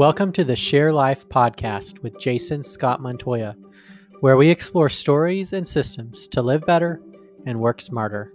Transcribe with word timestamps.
Welcome 0.00 0.32
to 0.32 0.44
the 0.44 0.56
Share 0.56 0.94
Life 0.94 1.28
podcast 1.28 2.02
with 2.02 2.18
Jason 2.18 2.62
Scott 2.62 3.02
Montoya, 3.02 3.54
where 4.20 4.38
we 4.38 4.48
explore 4.48 4.88
stories 4.88 5.52
and 5.52 5.68
systems 5.68 6.26
to 6.28 6.40
live 6.40 6.64
better 6.64 7.02
and 7.44 7.60
work 7.60 7.82
smarter. 7.82 8.32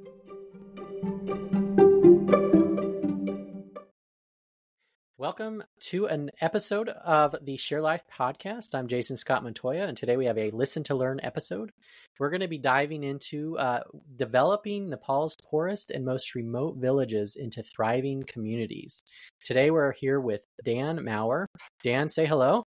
Welcome 5.38 5.64
to 5.88 6.06
an 6.06 6.32
episode 6.40 6.88
of 6.88 7.36
the 7.42 7.58
Share 7.58 7.82
Life 7.82 8.06
podcast. 8.10 8.74
I'm 8.74 8.88
Jason 8.88 9.18
Scott 9.18 9.44
Montoya, 9.44 9.86
and 9.86 9.98
today 9.98 10.16
we 10.16 10.28
have 10.28 10.38
a 10.38 10.50
Listen 10.52 10.82
to 10.86 10.96
Learn 10.96 11.20
episode. 11.22 11.72
We're 12.18 12.30
going 12.30 12.40
to 12.40 12.48
be 12.48 12.58
diving 12.58 13.04
into 13.04 13.58
uh, 13.58 13.82
developing 14.16 14.88
Nepal's 14.90 15.36
poorest 15.36 15.92
and 15.92 16.06
most 16.06 16.36
remote 16.36 16.78
villages 16.78 17.36
into 17.36 17.64
thriving 17.64 18.24
communities. 18.24 19.04
Today 19.44 19.72
we're 19.72 19.92
here 19.92 20.22
with 20.22 20.40
Dan 20.64 21.04
Maurer. 21.04 21.48
Dan, 21.84 22.08
say 22.08 22.26
hello. 22.26 22.64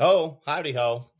Ho, 0.00 0.40
howdy 0.46 0.72
ho. 0.72 1.10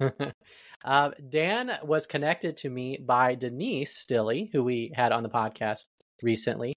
uh, 0.82 1.10
Dan 1.28 1.72
was 1.84 2.06
connected 2.06 2.56
to 2.58 2.70
me 2.70 2.96
by 2.96 3.34
Denise 3.34 4.02
Stilley, 4.02 4.48
who 4.50 4.64
we 4.64 4.92
had 4.94 5.12
on 5.12 5.22
the 5.22 5.28
podcast 5.28 5.84
recently. 6.22 6.72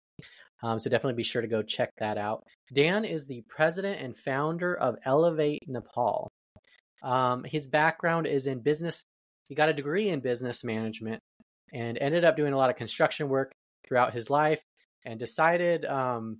Um, 0.63 0.79
so 0.79 0.89
definitely 0.89 1.17
be 1.17 1.23
sure 1.23 1.41
to 1.41 1.47
go 1.47 1.61
check 1.61 1.91
that 1.97 2.17
out. 2.17 2.43
Dan 2.73 3.03
is 3.03 3.27
the 3.27 3.43
president 3.49 4.01
and 4.01 4.15
founder 4.15 4.73
of 4.73 4.95
Elevate 5.05 5.63
Nepal. 5.67 6.31
Um, 7.03 7.43
his 7.43 7.67
background 7.67 8.27
is 8.27 8.47
in 8.47 8.61
business. 8.61 9.03
He 9.49 9.55
got 9.55 9.69
a 9.69 9.73
degree 9.73 10.07
in 10.07 10.21
business 10.21 10.63
management 10.63 11.19
and 11.73 11.97
ended 11.97 12.23
up 12.23 12.37
doing 12.37 12.53
a 12.53 12.57
lot 12.57 12.69
of 12.69 12.77
construction 12.77 13.27
work 13.27 13.51
throughout 13.85 14.13
his 14.13 14.29
life 14.29 14.61
and 15.05 15.19
decided 15.19 15.83
um, 15.83 16.39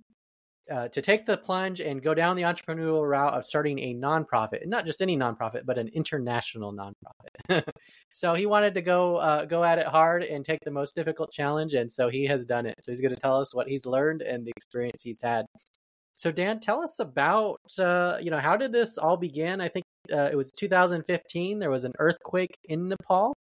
uh, 0.72 0.88
to 0.88 1.02
take 1.02 1.26
the 1.26 1.36
plunge 1.36 1.80
and 1.80 2.02
go 2.02 2.14
down 2.14 2.36
the 2.36 2.42
entrepreneurial 2.42 3.08
route 3.08 3.34
of 3.34 3.44
starting 3.44 3.78
a 3.78 3.94
nonprofit, 3.94 4.62
and 4.62 4.70
not 4.70 4.86
just 4.86 5.02
any 5.02 5.16
nonprofit, 5.16 5.66
but 5.66 5.78
an 5.78 5.88
international 5.88 6.72
nonprofit. 6.72 7.64
so 8.14 8.34
he 8.34 8.46
wanted 8.46 8.74
to 8.74 8.82
go 8.82 9.16
uh, 9.16 9.44
go 9.44 9.62
at 9.62 9.78
it 9.78 9.86
hard 9.86 10.22
and 10.22 10.44
take 10.44 10.60
the 10.64 10.70
most 10.70 10.94
difficult 10.94 11.30
challenge, 11.32 11.74
and 11.74 11.90
so 11.90 12.08
he 12.08 12.24
has 12.24 12.44
done 12.44 12.66
it. 12.66 12.74
So 12.80 12.92
he's 12.92 13.00
going 13.00 13.14
to 13.14 13.20
tell 13.20 13.40
us 13.40 13.54
what 13.54 13.68
he's 13.68 13.86
learned 13.86 14.22
and 14.22 14.46
the 14.46 14.52
experience 14.56 15.02
he's 15.02 15.20
had. 15.22 15.46
So 16.16 16.30
Dan, 16.30 16.60
tell 16.60 16.80
us 16.80 17.00
about 17.00 17.60
uh, 17.78 18.18
you 18.20 18.30
know 18.30 18.38
how 18.38 18.56
did 18.56 18.72
this 18.72 18.96
all 18.98 19.16
begin? 19.16 19.60
I 19.60 19.68
think 19.68 19.84
uh, 20.12 20.28
it 20.32 20.36
was 20.36 20.50
2015. 20.52 21.58
There 21.58 21.70
was 21.70 21.84
an 21.84 21.92
earthquake 21.98 22.56
in 22.64 22.88
Nepal. 22.88 23.34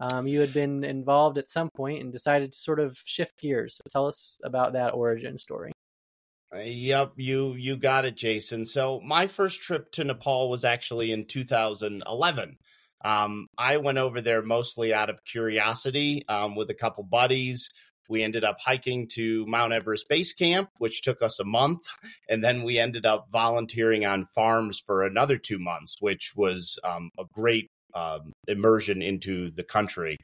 Um, 0.00 0.26
you 0.26 0.40
had 0.40 0.52
been 0.52 0.84
involved 0.84 1.38
at 1.38 1.48
some 1.48 1.70
point 1.76 2.02
and 2.02 2.12
decided 2.12 2.52
to 2.52 2.58
sort 2.58 2.80
of 2.80 2.98
shift 3.04 3.38
gears. 3.40 3.76
So 3.76 3.82
tell 3.90 4.06
us 4.06 4.40
about 4.42 4.72
that 4.72 4.92
origin 4.92 5.38
story. 5.38 5.72
Yep, 6.56 7.14
you 7.16 7.54
you 7.54 7.76
got 7.76 8.04
it, 8.04 8.16
Jason. 8.16 8.64
So 8.64 9.00
my 9.04 9.26
first 9.26 9.60
trip 9.60 9.90
to 9.92 10.04
Nepal 10.04 10.48
was 10.50 10.64
actually 10.64 11.10
in 11.10 11.26
2011. 11.26 12.58
Um, 13.04 13.48
I 13.58 13.76
went 13.78 13.98
over 13.98 14.20
there 14.20 14.42
mostly 14.42 14.94
out 14.94 15.10
of 15.10 15.24
curiosity 15.24 16.24
um, 16.28 16.54
with 16.54 16.70
a 16.70 16.74
couple 16.74 17.04
buddies. 17.04 17.70
We 18.08 18.22
ended 18.22 18.44
up 18.44 18.58
hiking 18.60 19.08
to 19.14 19.46
Mount 19.46 19.72
Everest 19.72 20.08
Base 20.08 20.32
Camp, 20.32 20.70
which 20.78 21.02
took 21.02 21.22
us 21.22 21.40
a 21.40 21.44
month. 21.44 21.82
And 22.28 22.42
then 22.42 22.62
we 22.62 22.78
ended 22.78 23.04
up 23.04 23.28
volunteering 23.30 24.06
on 24.06 24.24
farms 24.24 24.80
for 24.84 25.04
another 25.04 25.36
two 25.36 25.58
months, 25.58 25.96
which 26.00 26.32
was 26.34 26.78
um, 26.82 27.10
a 27.18 27.24
great 27.32 27.70
um, 27.94 28.32
immersion 28.48 29.02
into 29.02 29.50
the 29.50 29.62
country. 29.62 30.16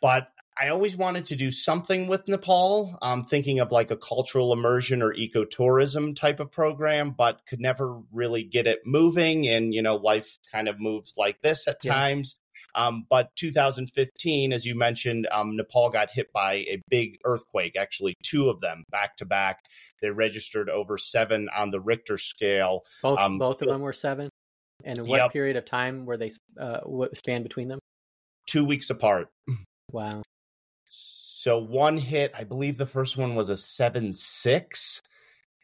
But 0.00 0.28
I 0.60 0.68
always 0.68 0.94
wanted 0.94 1.24
to 1.26 1.36
do 1.36 1.50
something 1.50 2.06
with 2.06 2.28
Nepal. 2.28 2.94
I'm 3.00 3.24
thinking 3.24 3.60
of 3.60 3.72
like 3.72 3.90
a 3.90 3.96
cultural 3.96 4.52
immersion 4.52 5.00
or 5.00 5.14
ecotourism 5.14 6.14
type 6.14 6.38
of 6.38 6.52
program, 6.52 7.12
but 7.12 7.40
could 7.48 7.60
never 7.60 8.02
really 8.12 8.42
get 8.42 8.66
it 8.66 8.80
moving. 8.84 9.48
And, 9.48 9.72
you 9.72 9.80
know, 9.80 9.96
life 9.96 10.38
kind 10.52 10.68
of 10.68 10.78
moves 10.78 11.14
like 11.16 11.40
this 11.40 11.66
at 11.66 11.78
yeah. 11.82 11.94
times. 11.94 12.36
Um, 12.74 13.06
but 13.08 13.34
2015, 13.36 14.52
as 14.52 14.66
you 14.66 14.74
mentioned, 14.74 15.26
um, 15.32 15.56
Nepal 15.56 15.88
got 15.88 16.10
hit 16.10 16.30
by 16.30 16.56
a 16.56 16.82
big 16.90 17.18
earthquake, 17.24 17.74
actually, 17.78 18.14
two 18.22 18.50
of 18.50 18.60
them 18.60 18.84
back 18.90 19.16
to 19.16 19.24
back. 19.24 19.64
They 20.02 20.10
registered 20.10 20.68
over 20.68 20.98
seven 20.98 21.48
on 21.56 21.70
the 21.70 21.80
Richter 21.80 22.18
scale. 22.18 22.82
Both, 23.02 23.18
um, 23.18 23.38
both 23.38 23.62
of 23.62 23.68
them 23.68 23.80
were 23.80 23.94
seven. 23.94 24.28
And 24.84 25.06
what 25.06 25.16
yep. 25.16 25.32
period 25.32 25.56
of 25.56 25.64
time 25.64 26.04
were 26.04 26.18
they 26.18 26.30
uh, 26.58 26.80
what 26.80 27.16
span 27.16 27.42
between 27.42 27.68
them? 27.68 27.78
Two 28.46 28.64
weeks 28.64 28.90
apart. 28.90 29.28
Wow. 29.92 30.22
So 30.90 31.58
one 31.58 31.96
hit, 31.96 32.32
I 32.36 32.44
believe 32.44 32.76
the 32.76 32.84
first 32.84 33.16
one 33.16 33.34
was 33.34 33.48
a 33.48 33.56
seven 33.56 34.14
six, 34.14 35.00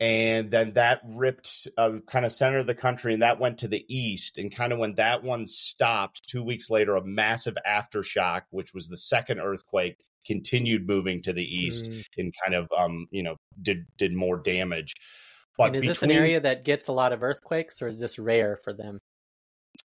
and 0.00 0.50
then 0.50 0.72
that 0.75 1.00
ripped 1.04 1.69
uh, 1.76 1.98
kind 2.06 2.25
of 2.25 2.32
center 2.32 2.59
of 2.59 2.66
the 2.66 2.75
country, 2.75 3.12
and 3.12 3.22
that 3.22 3.41
went 3.41 3.59
to 3.59 3.69
the 3.69 3.84
east. 3.88 4.38
And 4.38 4.54
kind 4.54 4.72
of 4.72 4.78
when 4.78 4.94
that 4.94 5.22
one 5.22 5.47
stopped, 5.47 6.28
two 6.28 6.42
weeks 6.42 6.70
later, 6.70 6.97
a 6.97 7.04
massive 7.04 7.56
aftershock, 7.69 8.42
which 8.50 8.72
was 8.72 8.88
the 8.88 8.97
second 8.97 9.41
earthquake, 9.41 9.98
continued 10.26 10.87
moving 10.87 11.22
to 11.22 11.32
the 11.32 11.44
east 11.44 11.91
mm. 11.91 12.04
and 12.16 12.34
kind 12.44 12.54
of 12.54 12.69
um 12.76 13.06
you 13.10 13.22
know 13.22 13.37
did 13.60 13.87
did 13.97 14.12
more 14.12 14.38
damage. 14.38 14.94
But 15.56 15.69
and 15.69 15.76
is 15.76 15.81
between, 15.82 15.88
this 15.88 16.03
an 16.03 16.10
area 16.10 16.41
that 16.41 16.64
gets 16.64 16.88
a 16.88 16.93
lot 16.93 17.12
of 17.12 17.22
earthquakes, 17.22 17.81
or 17.81 17.87
is 17.87 17.98
this 17.98 18.19
rare 18.19 18.58
for 18.62 18.72
them? 18.72 18.98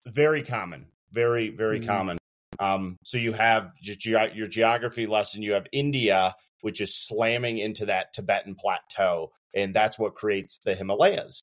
Very 0.06 0.42
common, 0.42 0.86
very 1.12 1.50
very 1.50 1.80
mm. 1.80 1.86
common. 1.86 2.18
Um, 2.58 2.96
so 3.04 3.18
you 3.18 3.32
have 3.32 3.70
your, 3.80 4.28
your 4.28 4.46
geography 4.46 5.06
lesson. 5.06 5.42
You 5.42 5.52
have 5.52 5.66
India, 5.72 6.34
which 6.60 6.80
is 6.80 6.94
slamming 6.94 7.58
into 7.58 7.86
that 7.86 8.12
Tibetan 8.12 8.54
plateau, 8.54 9.32
and 9.54 9.74
that's 9.74 9.98
what 9.98 10.14
creates 10.14 10.58
the 10.58 10.74
Himalayas. 10.74 11.42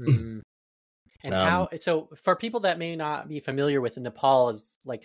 Mm-hmm. 0.00 0.40
And 1.24 1.34
um, 1.34 1.48
how? 1.48 1.68
So 1.78 2.08
for 2.22 2.36
people 2.36 2.60
that 2.60 2.78
may 2.78 2.96
not 2.96 3.28
be 3.28 3.40
familiar 3.40 3.80
with 3.80 3.98
Nepal, 3.98 4.50
is 4.50 4.78
like 4.84 5.04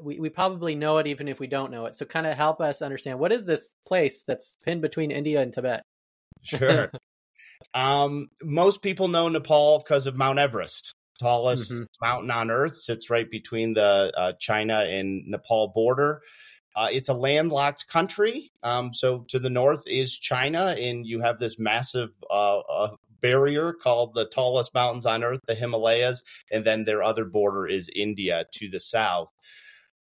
we, 0.00 0.18
we 0.18 0.28
probably 0.28 0.74
know 0.74 0.98
it 0.98 1.06
even 1.06 1.28
if 1.28 1.38
we 1.38 1.46
don't 1.46 1.70
know 1.70 1.86
it. 1.86 1.96
So 1.96 2.04
kind 2.04 2.26
of 2.26 2.36
help 2.36 2.60
us 2.60 2.82
understand 2.82 3.18
what 3.18 3.32
is 3.32 3.44
this 3.46 3.74
place 3.86 4.24
that's 4.24 4.56
pinned 4.64 4.82
between 4.82 5.10
India 5.10 5.40
and 5.40 5.52
Tibet? 5.52 5.82
Sure. 6.42 6.90
um, 7.74 8.28
most 8.42 8.82
people 8.82 9.08
know 9.08 9.28
Nepal 9.28 9.78
because 9.78 10.06
of 10.06 10.16
Mount 10.16 10.38
Everest 10.38 10.94
tallest 11.18 11.72
mm-hmm. 11.72 11.84
mountain 12.02 12.30
on 12.30 12.50
earth 12.50 12.76
sits 12.76 13.10
right 13.10 13.30
between 13.30 13.74
the 13.74 14.12
uh, 14.16 14.32
china 14.38 14.80
and 14.80 15.26
nepal 15.26 15.68
border 15.68 16.22
uh, 16.76 16.88
it's 16.90 17.08
a 17.08 17.14
landlocked 17.14 17.86
country 17.88 18.50
um, 18.62 18.92
so 18.92 19.20
to 19.28 19.38
the 19.38 19.50
north 19.50 19.82
is 19.86 20.16
china 20.16 20.74
and 20.78 21.06
you 21.06 21.20
have 21.20 21.38
this 21.38 21.58
massive 21.58 22.10
uh, 22.30 22.58
uh 22.60 22.94
barrier 23.20 23.72
called 23.72 24.12
the 24.14 24.26
tallest 24.26 24.74
mountains 24.74 25.06
on 25.06 25.24
earth 25.24 25.40
the 25.46 25.54
himalayas 25.54 26.22
and 26.50 26.64
then 26.64 26.84
their 26.84 27.02
other 27.02 27.24
border 27.24 27.66
is 27.66 27.88
india 27.94 28.44
to 28.52 28.68
the 28.68 28.80
south 28.80 29.32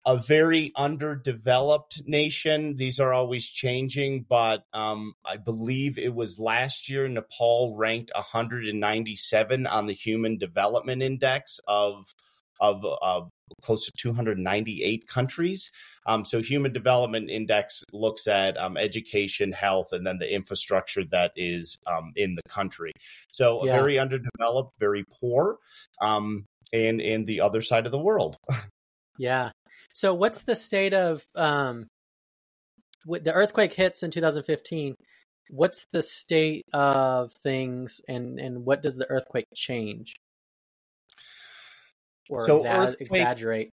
a 0.06 0.18
very 0.18 0.72
underdeveloped 0.76 2.02
nation. 2.06 2.76
These 2.76 3.00
are 3.00 3.14
always 3.14 3.46
changing, 3.48 4.26
but 4.28 4.64
um, 4.74 5.14
I 5.26 5.38
believe 5.38 5.98
it 5.98 6.14
was 6.14 6.40
last 6.40 6.90
year 6.90 7.08
Nepal 7.08 7.76
ranked 7.78 8.12
197 8.16 9.68
on 9.68 9.86
the 9.86 9.94
Human 9.94 10.38
Development 10.38 11.02
Index 11.02 11.60
of 11.68 12.14
of, 12.60 12.86
of 12.86 13.30
close 13.64 13.86
to 13.86 13.92
298 13.98 15.08
countries. 15.08 15.72
Um, 16.06 16.24
so, 16.24 16.42
Human 16.42 16.72
Development 16.72 17.30
Index 17.30 17.84
looks 17.92 18.28
at 18.28 18.58
um, 18.58 18.78
education, 18.78 19.52
health, 19.52 19.94
and 19.94 20.06
then 20.06 20.20
the 20.20 20.32
infrastructure 20.32 21.04
that 21.12 21.32
is 21.36 21.80
um, 21.88 22.14
in 22.16 22.36
the 22.36 22.44
country. 22.48 22.94
So, 23.32 23.66
yeah. 23.66 23.76
very 23.76 24.00
underdeveloped, 24.00 24.74
very 24.80 25.04
poor, 25.20 25.58
um, 26.02 26.46
and 26.72 27.02
in 27.02 27.26
the 27.26 27.42
other 27.42 27.62
side 27.62 27.86
of 27.86 27.92
the 27.92 28.00
world. 28.00 28.38
Yeah, 29.18 29.52
so, 29.94 30.14
what's 30.14 30.44
the 30.44 30.56
state 30.56 30.94
of 30.94 31.24
um, 31.36 31.88
the 33.06 33.34
earthquake 33.34 33.74
hits 33.74 34.04
in 34.04 34.12
2015? 34.12 34.96
What's 35.50 35.86
the 35.92 36.02
state 36.02 36.66
of 36.74 37.34
things, 37.44 38.02
and 38.08 38.40
and 38.40 38.66
what 38.66 38.82
does 38.82 38.96
the 38.96 39.10
earthquake 39.10 39.48
change 39.56 40.16
or 42.30 42.46
so 42.46 42.60
exa- 42.60 42.96
exaggerate? 43.00 43.70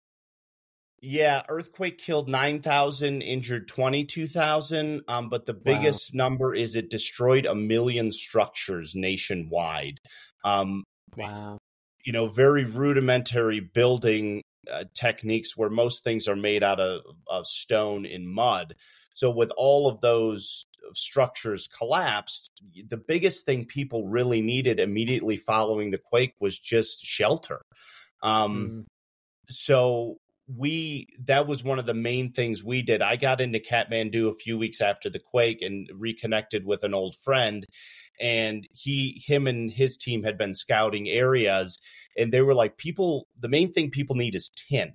Yeah, 1.02 1.44
earthquake 1.50 2.00
killed 2.00 2.28
9,000, 2.30 3.22
injured 3.22 3.68
22,000. 3.68 5.04
Um, 5.08 5.30
but 5.30 5.46
the 5.46 5.54
biggest 5.54 6.14
wow. 6.14 6.18
number 6.18 6.56
is 6.56 6.76
it 6.76 6.90
destroyed 6.90 7.46
a 7.46 7.54
million 7.54 8.12
structures 8.12 8.96
nationwide. 8.96 10.00
Um, 10.44 10.84
wow. 11.16 11.60
You 12.06 12.14
know, 12.14 12.28
very 12.28 12.64
rudimentary 12.64 13.60
building 13.60 14.42
uh, 14.72 14.86
techniques 14.94 15.56
where 15.56 15.70
most 15.70 16.04
things 16.04 16.28
are 16.28 16.36
made 16.36 16.64
out 16.64 16.80
of, 16.80 17.02
of 17.28 17.48
stone 17.48 18.06
and 18.06 18.30
mud. 18.30 18.76
So, 19.14 19.30
with 19.30 19.52
all 19.52 19.88
of 19.88 20.02
those 20.02 20.66
structures 20.94 21.68
collapsed, 21.68 22.52
the 22.88 22.98
biggest 22.98 23.46
thing 23.46 23.66
people 23.66 24.08
really 24.08 24.42
needed 24.42 24.80
immediately 24.80 25.38
following 25.38 25.92
the 25.92 25.98
quake 25.98 26.36
was 26.40 26.58
just 26.58 27.04
shelter. 27.04 27.62
Um, 28.22 28.70
mm. 28.70 28.86
So, 29.50 30.18
we 30.48 31.08
that 31.26 31.48
was 31.48 31.64
one 31.64 31.80
of 31.80 31.86
the 31.86 31.94
main 31.94 32.32
things 32.32 32.64
we 32.64 32.82
did. 32.82 33.02
I 33.02 33.16
got 33.16 33.42
into 33.42 33.60
Kathmandu 33.60 34.30
a 34.30 34.36
few 34.36 34.58
weeks 34.58 34.82
after 34.82 35.10
the 35.10 35.20
quake 35.20 35.62
and 35.62 35.90
reconnected 35.94 36.66
with 36.66 36.84
an 36.84 36.94
old 36.94 37.16
friend 37.16 37.66
and 38.20 38.68
he 38.72 39.22
him 39.26 39.48
and 39.48 39.72
his 39.72 39.98
team 39.98 40.24
had 40.24 40.38
been 40.38 40.54
scouting 40.54 41.10
areas 41.10 41.78
and 42.18 42.32
they 42.32 42.42
were 42.42 42.54
like 42.54 42.78
people 42.78 43.28
the 43.40 43.50
main 43.50 43.74
thing 43.74 43.90
people 43.90 44.16
need 44.16 44.36
is 44.36 44.50
tin. 44.50 44.94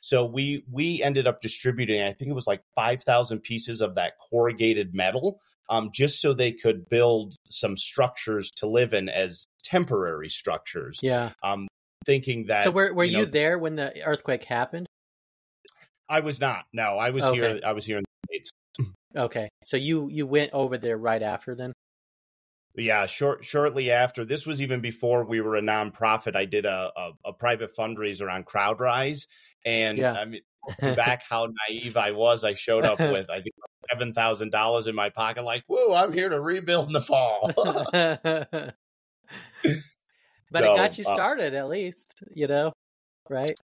So 0.00 0.24
we 0.24 0.64
we 0.70 1.02
ended 1.02 1.26
up 1.26 1.40
distributing 1.40 2.02
I 2.02 2.12
think 2.12 2.30
it 2.30 2.34
was 2.34 2.46
like 2.46 2.62
5000 2.74 3.40
pieces 3.40 3.80
of 3.80 3.96
that 3.96 4.14
corrugated 4.30 4.94
metal 4.94 5.40
um, 5.70 5.90
just 5.92 6.20
so 6.20 6.32
they 6.32 6.52
could 6.52 6.88
build 6.88 7.34
some 7.50 7.76
structures 7.76 8.50
to 8.56 8.66
live 8.66 8.94
in 8.94 9.08
as 9.08 9.46
temporary 9.62 10.30
structures. 10.30 10.98
Yeah. 11.02 11.32
Um, 11.42 11.67
thinking 12.08 12.46
that. 12.46 12.64
So 12.64 12.70
were 12.70 12.92
were 12.94 13.04
you, 13.04 13.18
you 13.18 13.26
there 13.26 13.58
when 13.58 13.76
the 13.76 14.02
earthquake 14.02 14.42
happened? 14.44 14.86
I 16.08 16.20
was 16.20 16.40
not. 16.40 16.64
No, 16.72 16.96
I 16.96 17.10
was 17.10 17.22
okay. 17.24 17.38
here. 17.38 17.60
I 17.64 17.72
was 17.72 17.84
here 17.84 17.98
in 17.98 18.04
the 18.04 18.26
states. 18.26 18.50
Okay, 19.14 19.48
so 19.64 19.76
you 19.76 20.08
you 20.08 20.26
went 20.26 20.52
over 20.52 20.78
there 20.78 20.96
right 20.96 21.22
after 21.22 21.54
then. 21.54 21.72
Yeah, 22.74 23.06
short 23.06 23.44
shortly 23.44 23.90
after. 23.90 24.24
This 24.24 24.46
was 24.46 24.62
even 24.62 24.80
before 24.80 25.24
we 25.24 25.40
were 25.40 25.56
a 25.56 25.60
nonprofit. 25.60 26.34
I 26.34 26.46
did 26.46 26.64
a 26.64 26.90
a, 26.96 27.10
a 27.26 27.32
private 27.32 27.76
fundraiser 27.76 28.32
on 28.32 28.42
CrowdRise, 28.44 29.26
and 29.66 29.98
yeah. 29.98 30.12
I 30.14 30.24
mean, 30.24 30.40
back 30.80 31.22
how 31.28 31.48
naive 31.68 31.96
I 31.98 32.12
was. 32.12 32.42
I 32.42 32.54
showed 32.54 32.84
up 32.84 32.98
with 33.00 33.28
I 33.28 33.42
think 33.42 33.54
seven 33.90 34.14
thousand 34.14 34.50
dollars 34.50 34.86
in 34.86 34.94
my 34.94 35.10
pocket, 35.10 35.42
like, 35.44 35.64
"Whoa, 35.66 35.94
I'm 35.94 36.12
here 36.12 36.30
to 36.30 36.40
rebuild 36.40 36.90
Nepal." 36.90 37.52
but 40.50 40.64
so, 40.64 40.74
it 40.74 40.76
got 40.76 40.98
you 40.98 41.04
uh 41.06 41.14
started 41.14 41.54
uh, 41.54 41.58
at 41.58 41.68
least, 41.68 42.14
you 42.34 42.46
know, 42.46 42.72
right? 43.28 43.56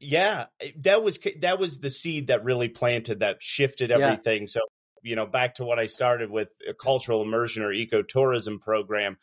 Yeah, 0.00 0.46
eh, 0.60 0.70
that 0.80 1.02
was 1.02 1.18
that 1.40 1.58
was 1.58 1.78
the 1.78 1.90
seed 1.90 2.28
that 2.28 2.44
really 2.44 2.68
planted 2.68 3.20
that 3.20 3.42
shifted 3.42 3.90
everything. 3.90 4.42
Yeah. 4.42 4.46
So, 4.48 4.60
you 5.02 5.16
know, 5.16 5.26
back 5.26 5.54
to 5.56 5.64
what 5.64 5.78
I 5.78 5.86
started 5.86 6.30
with 6.30 6.52
a 6.68 6.74
cultural 6.74 7.22
immersion 7.22 7.62
or 7.62 7.72
ecotourism 7.72 8.60
program. 8.60 9.16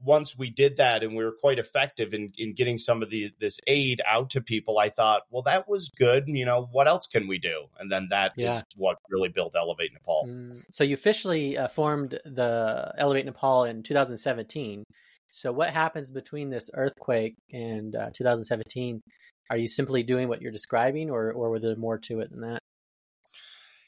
Once 0.00 0.38
we 0.38 0.48
did 0.48 0.76
that 0.76 1.02
and 1.02 1.16
we 1.16 1.24
were 1.24 1.34
quite 1.40 1.58
effective 1.58 2.14
in, 2.14 2.32
in 2.38 2.54
getting 2.54 2.78
some 2.78 3.02
of 3.02 3.10
the 3.10 3.32
this 3.40 3.58
aid 3.66 4.00
out 4.06 4.30
to 4.30 4.40
people, 4.40 4.78
I 4.78 4.90
thought, 4.90 5.22
well, 5.30 5.42
that 5.42 5.68
was 5.68 5.88
good. 5.88 6.28
You 6.28 6.44
know, 6.44 6.68
what 6.70 6.86
else 6.86 7.08
can 7.08 7.26
we 7.26 7.38
do? 7.38 7.64
And 7.80 7.90
then 7.90 8.06
that 8.10 8.32
yeah. 8.36 8.58
is 8.58 8.62
what 8.76 8.98
really 9.10 9.28
built 9.28 9.56
Elevate 9.56 9.92
Nepal. 9.92 10.26
Mm, 10.28 10.62
so 10.70 10.84
you 10.84 10.94
officially 10.94 11.58
uh, 11.58 11.66
formed 11.66 12.10
the 12.24 12.94
Elevate 12.96 13.26
Nepal 13.26 13.64
in 13.64 13.82
2017. 13.82 14.84
So, 15.30 15.52
what 15.52 15.70
happens 15.70 16.10
between 16.10 16.50
this 16.50 16.70
earthquake 16.74 17.36
and 17.52 17.94
uh, 17.94 18.10
2017? 18.14 19.02
Are 19.50 19.56
you 19.56 19.68
simply 19.68 20.02
doing 20.02 20.28
what 20.28 20.42
you're 20.42 20.52
describing, 20.52 21.10
or 21.10 21.32
or 21.32 21.50
were 21.50 21.60
there 21.60 21.76
more 21.76 21.98
to 21.98 22.20
it 22.20 22.30
than 22.30 22.42
that? 22.42 22.60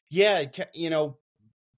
Yeah, 0.09 0.45
you 0.75 0.91
know, 0.91 1.19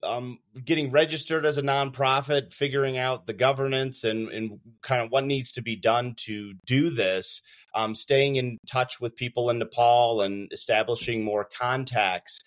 um, 0.03 0.39
getting 0.63 0.91
registered 0.91 1.45
as 1.45 1.57
a 1.57 1.61
nonprofit, 1.61 2.53
figuring 2.53 2.97
out 2.97 3.27
the 3.27 3.33
governance 3.33 4.03
and, 4.03 4.29
and 4.29 4.59
kind 4.81 5.01
of 5.01 5.11
what 5.11 5.23
needs 5.25 5.53
to 5.53 5.61
be 5.61 5.75
done 5.75 6.15
to 6.25 6.53
do 6.65 6.89
this, 6.89 7.41
um, 7.75 7.95
staying 7.95 8.35
in 8.35 8.57
touch 8.67 8.99
with 8.99 9.15
people 9.15 9.49
in 9.49 9.59
Nepal 9.59 10.21
and 10.21 10.51
establishing 10.51 11.23
more 11.23 11.45
contacts 11.45 12.39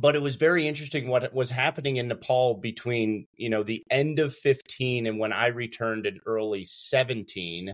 but 0.00 0.16
it 0.16 0.22
was 0.22 0.36
very 0.36 0.66
interesting 0.66 1.08
what 1.08 1.32
was 1.34 1.50
happening 1.50 1.96
in 1.96 2.08
Nepal 2.08 2.54
between 2.54 3.26
you 3.36 3.50
know 3.50 3.62
the 3.62 3.84
end 3.90 4.18
of 4.18 4.34
15 4.34 5.06
and 5.06 5.18
when 5.18 5.32
I 5.32 5.48
returned 5.48 6.06
in 6.06 6.20
early 6.26 6.64
17 6.64 7.72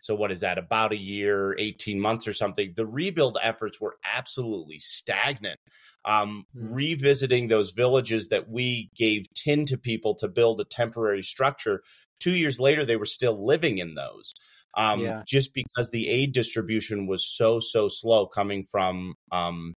so 0.00 0.14
what 0.14 0.30
is 0.30 0.40
that 0.40 0.58
about 0.58 0.92
a 0.92 0.96
year 0.96 1.56
18 1.58 1.98
months 1.98 2.28
or 2.28 2.32
something 2.32 2.72
the 2.76 2.86
rebuild 2.86 3.38
efforts 3.42 3.80
were 3.80 3.96
absolutely 4.04 4.78
stagnant 4.78 5.58
um, 6.04 6.44
mm-hmm. 6.54 6.74
revisiting 6.74 7.48
those 7.48 7.70
villages 7.70 8.28
that 8.28 8.48
we 8.48 8.90
gave 8.94 9.26
tin 9.34 9.64
to 9.66 9.78
people 9.78 10.14
to 10.16 10.28
build 10.28 10.60
a 10.60 10.64
temporary 10.64 11.22
structure 11.22 11.82
two 12.20 12.32
years 12.32 12.60
later 12.60 12.84
they 12.84 12.96
were 12.96 13.06
still 13.06 13.46
living 13.46 13.78
in 13.78 13.94
those 13.94 14.34
um, 14.76 15.00
yeah. 15.00 15.22
just 15.26 15.54
because 15.54 15.90
the 15.90 16.08
aid 16.08 16.32
distribution 16.32 17.06
was 17.06 17.24
so 17.24 17.58
so 17.60 17.88
slow 17.88 18.26
coming 18.26 18.64
from 18.64 19.14
um, 19.32 19.74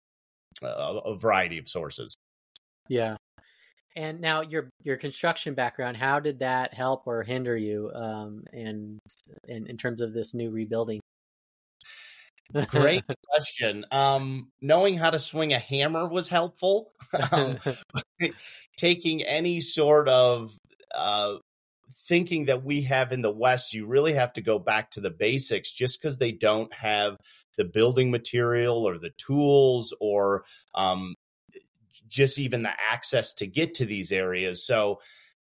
a 0.61 1.15
variety 1.15 1.57
of 1.57 1.67
sources. 1.67 2.15
Yeah. 2.89 3.17
And 3.95 4.19
now 4.19 4.41
your 4.41 4.69
your 4.83 4.97
construction 4.97 5.53
background, 5.53 5.95
how 5.95 6.19
did 6.19 6.39
that 6.39 6.73
help 6.73 7.03
or 7.07 7.23
hinder 7.23 7.55
you 7.55 7.91
um, 7.95 8.43
in, 8.51 8.99
in 9.47 9.67
in 9.67 9.77
terms 9.77 10.01
of 10.01 10.13
this 10.13 10.33
new 10.33 10.51
rebuilding? 10.51 10.99
Great 12.67 13.03
question. 13.29 13.85
Um, 13.91 14.51
knowing 14.61 14.97
how 14.97 15.09
to 15.09 15.19
swing 15.19 15.53
a 15.53 15.59
hammer 15.59 16.07
was 16.07 16.27
helpful. 16.27 16.91
Um, 17.31 17.59
taking 18.77 19.23
any 19.23 19.61
sort 19.61 20.09
of 20.09 20.53
uh, 20.93 21.35
thinking 22.07 22.45
that 22.45 22.63
we 22.63 22.83
have 22.83 23.11
in 23.11 23.21
the 23.21 23.31
West, 23.31 23.73
you 23.73 23.85
really 23.85 24.13
have 24.13 24.33
to 24.33 24.41
go 24.41 24.59
back 24.59 24.91
to 24.91 25.01
the 25.01 25.09
basics 25.09 25.71
just 25.71 25.99
because 25.99 26.17
they 26.17 26.31
don't 26.31 26.73
have 26.73 27.17
the 27.57 27.65
building 27.65 28.11
material 28.11 28.87
or 28.87 28.97
the 28.97 29.11
tools 29.17 29.93
or 29.99 30.43
um, 30.73 31.15
just 32.07 32.37
even 32.37 32.63
the 32.63 32.71
access 32.91 33.33
to 33.33 33.47
get 33.47 33.75
to 33.75 33.85
these 33.85 34.11
areas. 34.11 34.65
So, 34.65 35.01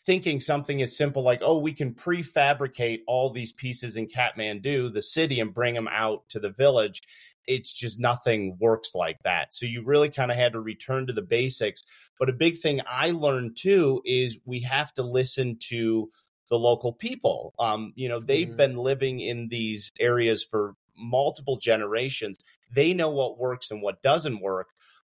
thinking 0.06 0.40
something 0.40 0.80
is 0.80 0.96
simple 0.96 1.22
like, 1.22 1.40
oh, 1.42 1.58
we 1.58 1.72
can 1.72 1.92
prefabricate 1.92 3.00
all 3.08 3.32
these 3.32 3.52
pieces 3.52 3.96
in 3.96 4.06
Kathmandu, 4.06 4.94
the 4.94 5.02
city, 5.02 5.40
and 5.40 5.52
bring 5.52 5.74
them 5.74 5.88
out 5.90 6.28
to 6.28 6.38
the 6.38 6.50
village. 6.50 7.02
It's 7.44 7.72
just 7.72 7.98
nothing 7.98 8.56
works 8.60 8.94
like 8.94 9.18
that. 9.24 9.52
So 9.52 9.66
you 9.66 9.84
really 9.84 10.08
kind 10.08 10.30
of 10.30 10.36
had 10.36 10.52
to 10.52 10.60
return 10.60 11.08
to 11.08 11.12
the 11.12 11.22
basics. 11.22 11.82
But 12.18 12.28
a 12.28 12.32
big 12.32 12.58
thing 12.58 12.80
I 12.88 13.10
learned 13.10 13.56
too 13.56 14.00
is 14.04 14.38
we 14.44 14.60
have 14.60 14.92
to 14.94 15.02
listen 15.02 15.58
to 15.68 16.10
the 16.50 16.58
local 16.58 16.92
people. 16.92 17.54
Um, 17.58 17.92
you 17.96 18.08
know, 18.08 18.20
they've 18.20 18.48
mm-hmm. 18.48 18.56
been 18.56 18.76
living 18.76 19.20
in 19.20 19.48
these 19.48 19.92
areas 19.98 20.44
for 20.44 20.74
multiple 20.96 21.58
generations. 21.58 22.38
They 22.74 22.94
know 22.94 23.10
what 23.10 23.38
works 23.38 23.70
and 23.70 23.82
what 23.82 24.02
doesn't 24.02 24.40
work. 24.40 24.68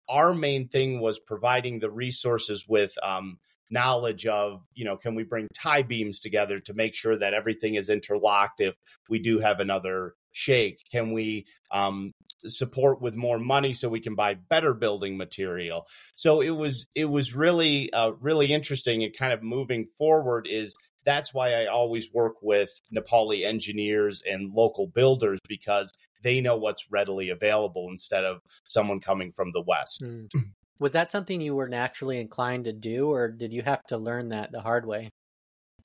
Our 0.09 0.35
main 0.35 0.69
thing 0.69 1.01
was 1.01 1.19
providing 1.19 1.79
the 1.79 1.91
resources 1.91 2.65
with 2.69 2.95
um, 3.03 3.39
knowledge 3.71 4.27
of, 4.27 4.63
you 4.75 4.85
know, 4.85 4.97
can 4.97 5.15
we 5.15 5.25
bring 5.25 5.49
tie 5.55 5.83
beams 5.83 6.21
together 6.21 6.61
to 6.61 6.75
make 6.75 6.95
sure 6.95 7.17
that 7.17 7.35
everything 7.35 7.75
is 7.75 7.91
interlocked 7.91 8.61
if 8.61 8.77
we 9.09 9.19
do 9.19 9.39
have 9.39 9.61
another 9.61 10.15
shake? 10.33 10.81
Can 10.93 11.13
we 11.13 11.47
um, 11.71 12.13
support 12.45 13.01
with 13.01 13.17
more 13.17 13.39
money 13.39 13.73
so 13.73 13.89
we 13.89 14.01
can 14.01 14.15
buy 14.15 14.35
better 14.35 14.75
building 14.75 15.17
material? 15.17 15.87
So 16.15 16.41
it 16.41 16.51
was 16.51 16.87
it 16.95 17.07
was 17.07 17.35
really 17.35 17.93
uh, 17.93 18.13
really 18.21 18.53
interesting 18.53 19.03
and 19.03 19.17
kind 19.17 19.33
of 19.33 19.43
moving 19.43 19.89
forward 19.99 20.47
is 20.49 20.75
that's 21.07 21.33
why 21.33 21.53
I 21.53 21.67
always 21.67 22.13
work 22.13 22.35
with 22.43 22.71
Nepali 22.95 23.45
engineers 23.45 24.23
and 24.29 24.53
local 24.53 24.89
builders 24.89 25.39
because 25.49 25.93
they 26.23 26.41
know 26.41 26.57
what's 26.57 26.91
readily 26.91 27.31
available 27.31 27.87
instead 27.89 28.25
of 28.25 28.41
someone 28.65 29.01
coming 29.01 29.33
from 29.33 29.53
the 29.53 29.63
West. 29.63 30.03
Mm. 30.03 30.29
Was 30.79 30.93
that 30.93 31.11
something 31.11 31.41
you 31.41 31.55
were 31.55 31.71
naturally 31.71 32.21
inclined 32.21 32.67
to 32.67 32.73
do, 32.75 33.11
or 33.11 33.29
did 33.29 33.51
you 33.51 33.63
have 33.63 33.83
to 33.85 33.97
learn 33.97 34.29
that 34.29 34.53
the 34.53 34.61
hard 34.61 34.85
way 34.85 35.09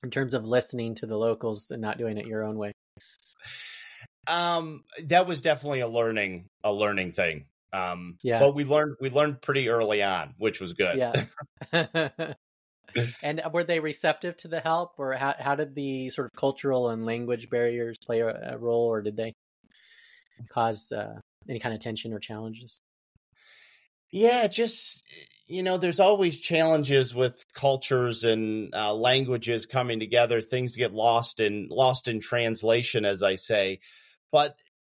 in 0.03 0.09
terms 0.09 0.33
of 0.33 0.45
listening 0.45 0.95
to 0.95 1.05
the 1.05 1.15
locals 1.15 1.71
and 1.71 1.81
not 1.81 1.97
doing 1.97 2.17
it 2.17 2.25
your 2.25 2.43
own 2.43 2.57
way? 2.57 2.73
Um, 4.27 4.83
that 5.03 5.27
was 5.27 5.41
definitely 5.41 5.79
a 5.79 5.87
learning 5.87 6.47
a 6.61 6.73
learning 6.73 7.13
thing. 7.13 7.45
Um, 7.71 8.17
yeah. 8.21 8.39
But 8.39 8.53
we 8.53 8.65
learned 8.65 8.97
we 8.99 9.09
learned 9.09 9.41
pretty 9.41 9.69
early 9.69 10.03
on, 10.03 10.33
which 10.37 10.59
was 10.59 10.73
good. 10.73 10.97
Yeah. 10.97 12.33
and 13.23 13.41
were 13.53 13.63
they 13.63 13.79
receptive 13.79 14.37
to 14.37 14.47
the 14.47 14.59
help, 14.59 14.93
or 14.97 15.13
how 15.13 15.35
how 15.37 15.55
did 15.55 15.75
the 15.75 16.09
sort 16.09 16.25
of 16.25 16.39
cultural 16.39 16.89
and 16.89 17.05
language 17.05 17.49
barriers 17.49 17.97
play 18.05 18.21
a, 18.21 18.53
a 18.53 18.57
role, 18.57 18.87
or 18.87 19.01
did 19.01 19.17
they 19.17 19.33
cause 20.49 20.91
uh, 20.91 21.19
any 21.49 21.59
kind 21.59 21.75
of 21.75 21.81
tension 21.81 22.13
or 22.13 22.19
challenges? 22.19 22.79
Yeah, 24.11 24.47
just 24.47 25.03
you 25.47 25.63
know, 25.63 25.77
there's 25.77 25.99
always 25.99 26.39
challenges 26.39 27.13
with 27.13 27.43
cultures 27.53 28.23
and 28.23 28.73
uh, 28.73 28.93
languages 28.93 29.65
coming 29.65 29.99
together. 29.99 30.41
Things 30.41 30.75
get 30.75 30.93
lost 30.93 31.39
in 31.39 31.67
lost 31.69 32.07
in 32.07 32.19
translation, 32.19 33.05
as 33.05 33.21
I 33.23 33.35
say. 33.35 33.79
But 34.31 34.55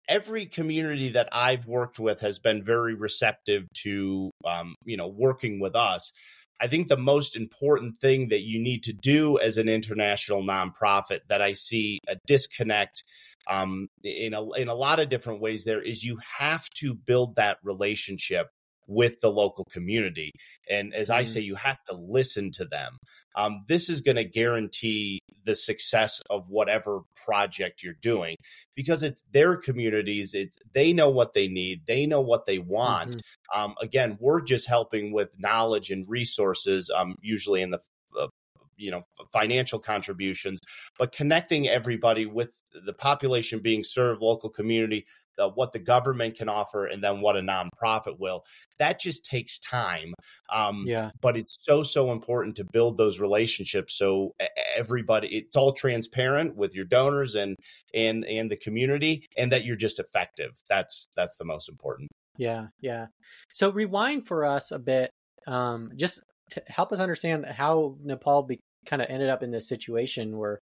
every 0.09 0.47
community 0.47 1.11
that 1.11 1.29
I've 1.33 1.67
worked 1.67 1.99
with 1.99 2.21
has 2.21 2.39
been 2.39 2.63
very 2.63 2.95
receptive 2.95 3.67
to, 3.83 4.31
um, 4.45 4.75
you 4.85 4.97
know, 4.97 5.09
working 5.09 5.61
with 5.61 5.75
us. 5.75 6.13
I 6.61 6.67
think 6.67 6.89
the 6.89 6.97
most 6.97 7.37
important 7.37 7.97
thing 7.97 8.29
that 8.29 8.43
you 8.43 8.61
need 8.61 8.85
to 8.85 8.93
do 8.93 9.39
as 9.39 9.59
an 9.59 9.69
international 9.69 10.43
nonprofit 10.43 11.21
that 11.29 11.43
I 11.43 11.53
see 11.53 11.99
a 12.09 12.17
disconnect 12.27 13.03
um, 13.51 13.89
in 14.03 14.35
a 14.35 14.51
in 14.53 14.69
a 14.69 14.75
lot 14.75 15.01
of 15.01 15.09
different 15.09 15.41
ways 15.41 15.65
there 15.65 15.83
is 15.83 16.03
you 16.03 16.19
have 16.39 16.69
to 16.71 16.95
build 16.95 17.37
that 17.37 17.59
relationship 17.63 18.49
with 18.87 19.21
the 19.21 19.31
local 19.31 19.65
community. 19.67 20.31
And 20.69 20.95
as 20.95 21.11
I 21.11 21.23
Mhm. 21.23 21.25
say, 21.25 21.41
you 21.41 21.55
have 21.57 21.83
to 21.85 21.95
listen 21.95 22.51
to 22.53 22.65
them. 22.65 22.99
Um, 23.37 23.65
this 23.69 23.89
is 23.89 24.01
going 24.01 24.17
to 24.17 24.25
guarantee 24.25 25.21
the 25.45 25.55
success 25.55 26.21
of 26.31 26.49
whatever 26.49 27.01
project 27.25 27.83
you're 27.83 27.95
doing 28.01 28.37
because 28.75 29.03
it's 29.03 29.23
their 29.33 29.57
communities. 29.57 30.35
It's 30.35 30.57
they 30.73 30.93
know 30.93 31.11
what 31.11 31.35
they 31.35 31.49
need, 31.49 31.87
they 31.87 32.07
know 32.07 32.21
what 32.21 32.47
they 32.47 32.59
want. 32.59 33.15
Mhm. 33.15 33.21
Um, 33.55 33.75
again, 33.81 34.17
we're 34.21 34.41
just 34.43 34.67
helping 34.67 35.13
with 35.13 35.39
knowledge 35.39 35.91
and 35.91 36.09
resources, 36.09 36.91
um, 36.95 37.17
usually 37.21 37.63
in 37.63 37.71
the 37.71 37.81
uh, 38.19 38.29
you 38.77 38.91
know 38.91 39.03
financial 39.33 39.79
contributions, 39.79 40.61
but 40.99 41.13
connecting 41.13 41.69
everybody 41.69 42.27
with 42.27 42.51
the 42.87 42.93
population 42.93 43.61
being 43.61 43.85
served, 43.85 44.21
local 44.21 44.51
community, 44.51 45.07
uh, 45.39 45.49
what 45.51 45.73
the 45.73 45.79
government 45.79 46.37
can 46.37 46.49
offer, 46.49 46.87
and 46.87 47.03
then 47.03 47.21
what 47.21 47.37
a 47.37 47.41
nonprofit 47.41 48.19
will. 48.19 48.45
That 48.79 49.01
just 49.01 49.25
takes 49.25 49.59
time. 49.59 50.15
Um, 50.51 50.85
Yeah. 50.87 51.11
but 51.21 51.37
it's 51.37 51.57
so 51.61 51.83
so 51.83 52.13
important 52.13 52.57
to 52.57 52.65
build 52.73 52.97
those 52.97 53.19
relationships 53.21 53.97
so 53.97 54.35
everybody 54.77 55.29
it's 55.29 55.57
all 55.57 55.73
transparent 55.73 56.57
with 56.57 56.75
your 56.75 56.85
donors 56.85 57.35
and 57.35 57.57
and 57.95 58.25
and 58.25 58.51
the 58.51 58.57
community 58.57 59.27
and 59.37 59.53
that 59.53 59.65
you're 59.65 59.77
just 59.77 59.99
effective 59.99 60.51
that's 60.69 61.09
that's 61.17 61.37
the 61.37 61.45
most 61.45 61.69
important 61.69 62.11
Yeah, 62.37 62.67
yeah. 62.81 63.07
So 63.53 63.71
rewind 63.71 64.27
for 64.27 64.45
us 64.45 64.73
a 64.73 64.79
bit, 64.79 65.11
um, 65.47 65.93
just 65.97 66.19
to 66.55 66.63
help 66.67 66.93
us 66.93 67.01
understand 67.01 67.47
how 67.47 67.97
Nepal 68.03 68.43
be, 68.43 68.61
kind 68.87 69.03
of 69.03 69.09
ended 69.09 69.29
up 69.29 69.43
in 69.43 69.51
this 69.51 69.69
situation 69.69 70.37
where 70.37 70.59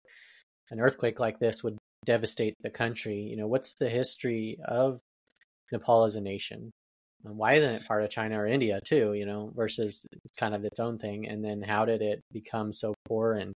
an 0.71 0.81
earthquake 0.81 1.21
like 1.21 1.39
this 1.39 1.63
would 1.63 1.77
devastate 2.05 2.55
the 2.63 2.71
country. 2.71 3.21
You 3.21 3.37
know, 3.37 3.47
what's 3.47 3.75
the 3.75 3.89
history 3.89 4.59
of 4.65 4.99
Nepal 5.73 6.05
as 6.05 6.17
a 6.17 6.21
nation? 6.21 6.71
And 7.25 7.37
why 7.37 7.55
isn't 7.55 7.71
it 7.71 7.87
part 7.87 8.05
of 8.05 8.11
China 8.11 8.41
or 8.41 8.47
India 8.47 8.81
too? 8.85 9.13
You 9.15 9.27
know, 9.27 9.53
versus 9.55 10.07
it's 10.25 10.39
kind 10.39 10.55
of 10.55 10.65
its 10.65 10.79
own 10.79 10.99
thing. 10.99 11.27
And 11.27 11.45
then 11.45 11.63
how 11.63 11.85
did 11.85 12.01
it 12.01 12.21
become 12.33 12.73
so 12.73 12.95
poor 13.07 13.33
and 13.33 13.53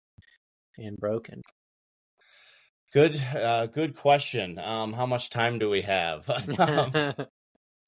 and 0.79 0.97
broken? 0.97 1.43
good 2.93 3.21
uh 3.35 3.67
good 3.67 3.95
question 3.95 4.59
um 4.59 4.93
how 4.95 5.05
much 5.05 5.29
time 5.29 5.59
do 5.59 5.69
we 5.69 5.83
have 5.83 6.29
um, 6.59 7.15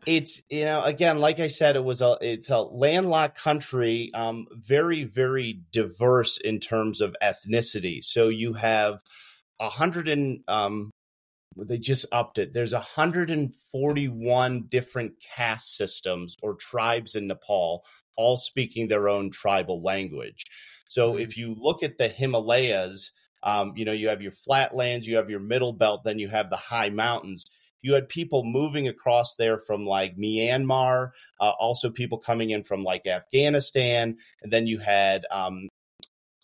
it's 0.06 0.42
you 0.48 0.64
know 0.64 0.82
again 0.82 1.18
like 1.18 1.40
i 1.40 1.46
said 1.46 1.76
it 1.76 1.84
was 1.84 2.00
a 2.00 2.16
it's 2.20 2.50
a 2.50 2.58
landlocked 2.58 3.38
country 3.38 4.10
um 4.14 4.46
very 4.52 5.04
very 5.04 5.60
diverse 5.72 6.38
in 6.38 6.58
terms 6.58 7.00
of 7.00 7.14
ethnicity. 7.22 8.02
So 8.02 8.28
you 8.28 8.54
have 8.54 9.00
a 9.60 9.68
hundred 9.68 10.08
and 10.08 10.40
um 10.48 10.90
they 11.56 11.78
just 11.78 12.06
upped 12.12 12.38
it. 12.38 12.52
There's 12.54 12.72
141 12.72 14.66
different 14.68 15.12
caste 15.20 15.76
systems 15.76 16.36
or 16.42 16.54
tribes 16.54 17.14
in 17.14 17.26
nepal 17.26 17.84
all 18.16 18.36
speaking 18.36 18.88
their 18.88 19.08
own 19.08 19.30
tribal 19.30 19.82
language. 19.82 20.44
So 20.88 21.14
Mm. 21.14 21.20
if 21.20 21.36
you 21.36 21.54
look 21.58 21.82
at 21.82 21.98
the 21.98 22.08
himalayas 22.08 23.12
um, 23.42 23.72
you 23.76 23.84
know 23.84 23.92
you 23.92 24.08
have 24.08 24.22
your 24.22 24.32
flatlands 24.32 25.06
you 25.06 25.16
have 25.16 25.30
your 25.30 25.40
middle 25.40 25.72
belt 25.72 26.04
then 26.04 26.18
you 26.18 26.28
have 26.28 26.50
the 26.50 26.56
high 26.56 26.90
mountains 26.90 27.44
you 27.82 27.94
had 27.94 28.08
people 28.08 28.44
moving 28.44 28.88
across 28.88 29.34
there 29.36 29.58
from 29.58 29.86
like 29.86 30.16
Myanmar, 30.16 31.10
uh, 31.40 31.50
also 31.58 31.90
people 31.90 32.18
coming 32.18 32.50
in 32.50 32.62
from 32.62 32.82
like 32.84 33.06
Afghanistan, 33.06 34.18
and 34.42 34.52
then 34.52 34.66
you 34.66 34.78
had 34.78 35.26
um, 35.30 35.68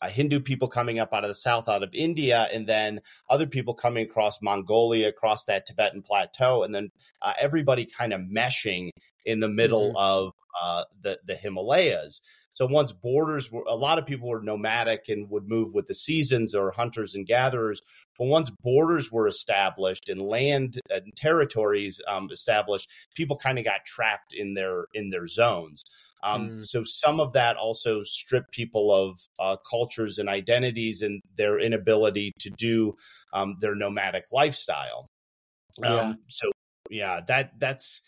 uh, 0.02 0.08
Hindu 0.08 0.40
people 0.40 0.68
coming 0.68 0.98
up 0.98 1.12
out 1.12 1.24
of 1.24 1.28
the 1.28 1.34
south, 1.34 1.68
out 1.68 1.82
of 1.82 1.90
India, 1.94 2.48
and 2.52 2.66
then 2.66 3.00
other 3.30 3.46
people 3.46 3.74
coming 3.74 4.04
across 4.04 4.40
Mongolia, 4.42 5.08
across 5.08 5.44
that 5.44 5.66
Tibetan 5.66 6.02
plateau, 6.02 6.62
and 6.62 6.74
then 6.74 6.90
uh, 7.22 7.32
everybody 7.38 7.86
kind 7.86 8.12
of 8.12 8.20
meshing 8.20 8.90
in 9.24 9.40
the 9.40 9.48
middle 9.48 9.92
Mhm. 9.92 9.96
of 9.96 10.32
uh, 10.60 10.84
the 11.02 11.18
the 11.26 11.34
Himalayas. 11.34 12.20
So 12.56 12.64
once 12.64 12.90
borders 12.90 13.52
were, 13.52 13.64
a 13.68 13.76
lot 13.76 13.98
of 13.98 14.06
people 14.06 14.30
were 14.30 14.40
nomadic 14.40 15.10
and 15.10 15.28
would 15.28 15.46
move 15.46 15.74
with 15.74 15.88
the 15.88 15.94
seasons 15.94 16.54
or 16.54 16.70
hunters 16.70 17.14
and 17.14 17.26
gatherers. 17.26 17.82
But 18.18 18.28
once 18.28 18.50
borders 18.62 19.12
were 19.12 19.28
established 19.28 20.08
and 20.08 20.22
land 20.22 20.80
and 20.88 21.14
territories 21.14 22.00
um, 22.08 22.30
established, 22.32 22.88
people 23.14 23.36
kind 23.36 23.58
of 23.58 23.66
got 23.66 23.84
trapped 23.84 24.32
in 24.32 24.54
their 24.54 24.86
in 24.94 25.10
their 25.10 25.26
zones. 25.26 25.82
Um, 26.22 26.48
Mm. 26.48 26.64
So 26.64 26.82
some 26.82 27.20
of 27.20 27.34
that 27.34 27.58
also 27.58 28.02
stripped 28.02 28.52
people 28.52 28.90
of 28.90 29.20
uh, 29.38 29.56
cultures 29.70 30.18
and 30.18 30.28
identities 30.30 31.02
and 31.02 31.20
their 31.36 31.60
inability 31.60 32.32
to 32.38 32.48
do 32.48 32.96
um, 33.34 33.56
their 33.60 33.74
nomadic 33.74 34.24
lifestyle. 34.32 35.06
Um, 35.84 35.92
Yeah. 35.92 36.12
So 36.28 36.50
yeah, 36.88 37.20
that 37.28 37.58
that's 37.58 38.00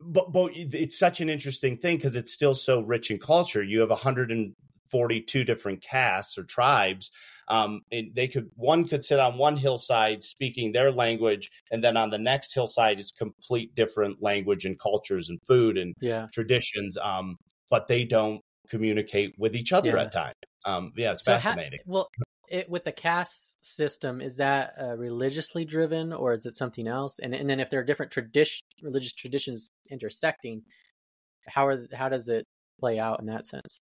but 0.00 0.32
but 0.32 0.50
it's 0.54 0.98
such 0.98 1.20
an 1.20 1.28
interesting 1.30 1.76
thing 1.78 1.96
because 1.96 2.16
it's 2.16 2.32
still 2.32 2.54
so 2.54 2.80
rich 2.80 3.10
in 3.10 3.18
culture. 3.18 3.62
You 3.62 3.80
have 3.80 3.90
142 3.90 5.44
different 5.44 5.82
castes 5.82 6.36
or 6.38 6.44
tribes. 6.44 7.10
Um, 7.48 7.82
and 7.92 8.08
they 8.14 8.26
could 8.28 8.50
one 8.56 8.88
could 8.88 9.04
sit 9.04 9.20
on 9.20 9.38
one 9.38 9.56
hillside 9.56 10.22
speaking 10.24 10.72
their 10.72 10.90
language, 10.90 11.50
and 11.70 11.82
then 11.82 11.96
on 11.96 12.10
the 12.10 12.18
next 12.18 12.52
hillside 12.52 12.98
is 12.98 13.12
complete 13.12 13.74
different 13.74 14.20
language 14.20 14.64
and 14.64 14.78
cultures 14.78 15.28
and 15.28 15.38
food 15.46 15.78
and 15.78 15.94
yeah. 16.00 16.26
traditions. 16.32 16.96
Um, 17.00 17.36
but 17.70 17.86
they 17.88 18.04
don't 18.04 18.40
communicate 18.68 19.34
with 19.38 19.54
each 19.54 19.72
other 19.72 19.90
Yeah. 19.90 20.02
at 20.02 20.12
times. 20.12 20.34
Um, 20.64 20.92
yeah, 20.96 21.12
it's 21.12 21.24
So 21.24 21.32
ha- 21.34 21.38
fascinating. 21.38 21.78
well, 21.86 22.08
it, 22.48 22.68
with 22.68 22.84
the 22.84 22.92
caste 22.92 23.64
system, 23.64 24.20
is 24.20 24.36
that 24.36 24.74
uh, 24.80 24.96
religiously 24.96 25.64
driven 25.64 26.12
or 26.12 26.32
is 26.32 26.46
it 26.46 26.54
something 26.54 26.86
else? 26.86 27.18
And 27.18 27.34
and 27.34 27.48
then 27.48 27.60
if 27.60 27.70
there 27.70 27.80
are 27.80 27.84
different 27.84 28.12
tradition, 28.12 28.64
religious 28.82 29.12
traditions 29.12 29.70
intersecting, 29.90 30.62
how 31.46 31.66
are 31.66 31.86
how 31.92 32.08
does 32.08 32.28
it 32.28 32.44
play 32.78 32.98
out 32.98 33.20
in 33.20 33.26
that 33.26 33.46
sense? 33.46 33.80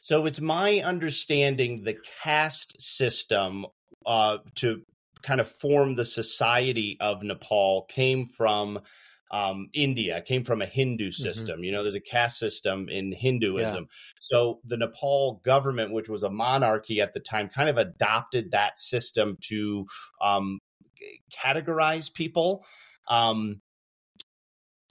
So 0.00 0.26
it's 0.26 0.40
my 0.40 0.80
understanding 0.80 1.84
the 1.84 1.96
caste 2.22 2.76
system 2.78 3.66
uh, 4.04 4.38
to 4.56 4.82
kind 5.22 5.40
of 5.40 5.48
form 5.48 5.94
the 5.94 6.04
society 6.04 6.98
of 7.00 7.22
Nepal 7.22 7.86
came 7.88 8.26
from 8.26 8.80
um, 9.30 9.68
India, 9.72 10.22
came 10.22 10.44
from 10.44 10.62
a 10.62 10.66
Hindu 10.66 11.10
system. 11.10 11.64
You 11.64 11.72
know, 11.72 11.82
there's 11.82 11.94
a 11.94 12.00
caste 12.00 12.38
system 12.38 12.88
in 12.88 13.12
Hinduism. 13.12 13.88
So 14.20 14.60
the 14.64 14.76
Nepal 14.76 15.40
government, 15.44 15.92
which 15.92 16.08
was 16.08 16.22
a 16.22 16.30
monarchy 16.30 17.00
at 17.00 17.14
the 17.14 17.20
time, 17.20 17.48
kind 17.48 17.68
of 17.68 17.76
adopted 17.76 18.52
that 18.52 18.78
system 18.78 19.36
to 19.48 19.86
um, 20.20 20.60
categorize 21.32 22.12
people. 22.12 22.64
Um, 23.08 23.60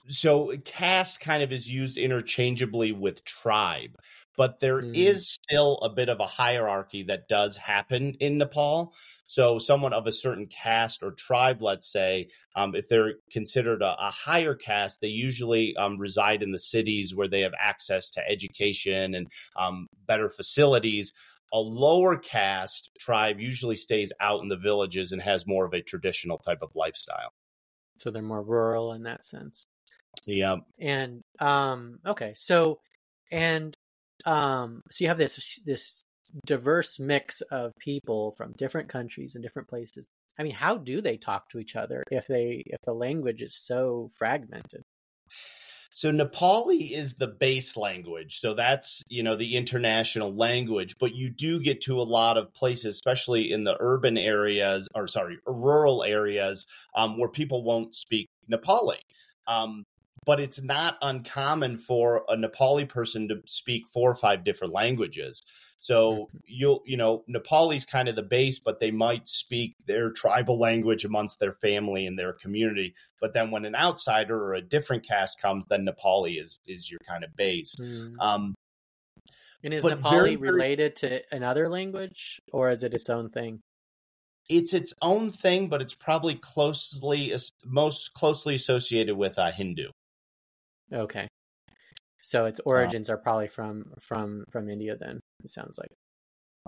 so 0.08 0.52
caste 0.64 1.20
kind 1.20 1.42
of 1.42 1.52
is 1.52 1.70
used 1.70 1.96
interchangeably 1.96 2.92
with 2.92 3.24
tribe 3.24 3.96
but 4.36 4.60
there 4.60 4.80
is 4.92 5.16
Mm. 5.16 5.20
still 5.20 5.76
a 5.78 5.90
bit 5.90 6.08
of 6.08 6.20
a 6.20 6.26
hierarchy 6.26 7.04
that 7.04 7.28
does 7.28 7.56
happen 7.56 8.14
in 8.20 8.38
Nepal. 8.38 8.94
So, 9.26 9.58
someone 9.58 9.92
of 9.92 10.06
a 10.06 10.12
certain 10.12 10.46
caste 10.46 11.02
or 11.02 11.12
tribe, 11.12 11.62
let's 11.62 11.90
say, 11.90 12.28
um, 12.54 12.74
if 12.74 12.88
they're 12.88 13.14
considered 13.32 13.82
a, 13.82 13.96
a 13.98 14.10
higher 14.10 14.54
caste, 14.54 15.00
they 15.00 15.08
usually 15.08 15.76
um, 15.76 15.98
reside 15.98 16.42
in 16.42 16.52
the 16.52 16.58
cities 16.58 17.14
where 17.14 17.28
they 17.28 17.40
have 17.40 17.54
access 17.58 18.10
to 18.10 18.28
education 18.28 19.14
and 19.14 19.28
um, 19.56 19.88
better 20.06 20.28
facilities. 20.28 21.12
A 21.52 21.58
lower 21.58 22.16
caste 22.16 22.90
tribe 22.98 23.40
usually 23.40 23.76
stays 23.76 24.12
out 24.20 24.42
in 24.42 24.48
the 24.48 24.56
villages 24.56 25.12
and 25.12 25.22
has 25.22 25.46
more 25.46 25.64
of 25.64 25.72
a 25.72 25.82
traditional 25.82 26.38
type 26.38 26.62
of 26.62 26.70
lifestyle. 26.74 27.32
So 27.98 28.10
they're 28.10 28.22
more 28.22 28.42
rural 28.42 28.92
in 28.92 29.04
that 29.04 29.24
sense. 29.24 29.64
Yeah. 30.26 30.56
And 30.78 31.22
um, 31.38 32.00
okay, 32.04 32.32
so 32.34 32.80
and 33.30 33.76
um, 34.26 34.82
so 34.90 35.04
you 35.04 35.08
have 35.08 35.18
this 35.18 35.60
this 35.64 36.02
diverse 36.46 36.98
mix 36.98 37.40
of 37.42 37.72
people 37.78 38.32
from 38.36 38.52
different 38.56 38.88
countries 38.88 39.34
and 39.34 39.42
different 39.42 39.68
places. 39.68 40.08
I 40.38 40.42
mean, 40.42 40.54
how 40.54 40.76
do 40.76 41.00
they 41.00 41.16
talk 41.16 41.50
to 41.50 41.58
each 41.58 41.76
other 41.76 42.02
if 42.10 42.26
they 42.26 42.62
if 42.66 42.80
the 42.84 42.92
language 42.92 43.42
is 43.42 43.54
so 43.54 44.10
fragmented? 44.14 44.82
So 45.96 46.10
Nepali 46.10 46.90
is 46.90 47.14
the 47.14 47.28
base 47.28 47.76
language. 47.76 48.40
So 48.40 48.54
that's, 48.54 49.04
you 49.08 49.22
know, 49.22 49.36
the 49.36 49.56
international 49.56 50.34
language, 50.34 50.96
but 50.98 51.14
you 51.14 51.30
do 51.30 51.60
get 51.60 51.82
to 51.82 52.00
a 52.00 52.02
lot 52.02 52.36
of 52.36 52.52
places, 52.52 52.96
especially 52.96 53.52
in 53.52 53.62
the 53.62 53.76
urban 53.78 54.18
areas 54.18 54.88
or 54.92 55.06
sorry, 55.06 55.38
rural 55.46 56.02
areas 56.02 56.66
um, 56.96 57.16
where 57.16 57.28
people 57.28 57.62
won't 57.62 57.94
speak 57.94 58.28
Nepali. 58.50 58.98
Um, 59.46 59.84
but 60.24 60.40
it's 60.40 60.62
not 60.62 60.96
uncommon 61.02 61.76
for 61.76 62.24
a 62.28 62.36
Nepali 62.36 62.88
person 62.88 63.28
to 63.28 63.42
speak 63.46 63.84
four 63.92 64.10
or 64.10 64.14
five 64.14 64.44
different 64.44 64.72
languages. 64.72 65.42
So 65.80 66.30
you'll, 66.46 66.82
you 66.86 66.96
know, 66.96 67.24
Nepali's 67.28 67.84
kind 67.84 68.08
of 68.08 68.16
the 68.16 68.22
base, 68.22 68.58
but 68.58 68.80
they 68.80 68.90
might 68.90 69.28
speak 69.28 69.74
their 69.86 70.10
tribal 70.10 70.58
language 70.58 71.04
amongst 71.04 71.40
their 71.40 71.52
family 71.52 72.06
and 72.06 72.18
their 72.18 72.32
community. 72.32 72.94
But 73.20 73.34
then 73.34 73.50
when 73.50 73.66
an 73.66 73.74
outsider 73.76 74.34
or 74.42 74.54
a 74.54 74.62
different 74.62 75.06
caste 75.06 75.38
comes, 75.42 75.66
then 75.66 75.86
Nepali 75.86 76.40
is 76.40 76.58
is 76.66 76.90
your 76.90 77.00
kind 77.06 77.22
of 77.22 77.36
base. 77.36 77.74
Mm. 77.78 78.14
Um, 78.18 78.54
And 79.62 79.74
is 79.74 79.82
but 79.82 80.00
Nepali 80.00 80.10
very, 80.10 80.36
very- 80.36 80.52
related 80.52 80.96
to 80.96 81.22
another 81.30 81.68
language, 81.68 82.40
or 82.50 82.70
is 82.70 82.82
it 82.82 82.94
its 82.94 83.10
own 83.10 83.28
thing? 83.30 83.60
it's 84.48 84.74
its 84.74 84.92
own 85.00 85.32
thing, 85.32 85.68
but 85.68 85.80
it's 85.80 85.94
probably 85.94 86.34
closely 86.34 87.34
most 87.64 88.12
closely 88.14 88.54
associated 88.54 89.16
with 89.16 89.38
uh, 89.38 89.50
Hindu. 89.50 89.88
Okay, 90.92 91.28
So 92.20 92.44
its 92.44 92.60
origins 92.64 93.08
uh, 93.08 93.14
are 93.14 93.16
probably 93.16 93.48
from 93.48 93.92
from 94.00 94.44
from 94.50 94.68
India. 94.68 94.96
Then 94.96 95.20
it 95.42 95.50
sounds 95.50 95.78
like. 95.78 95.90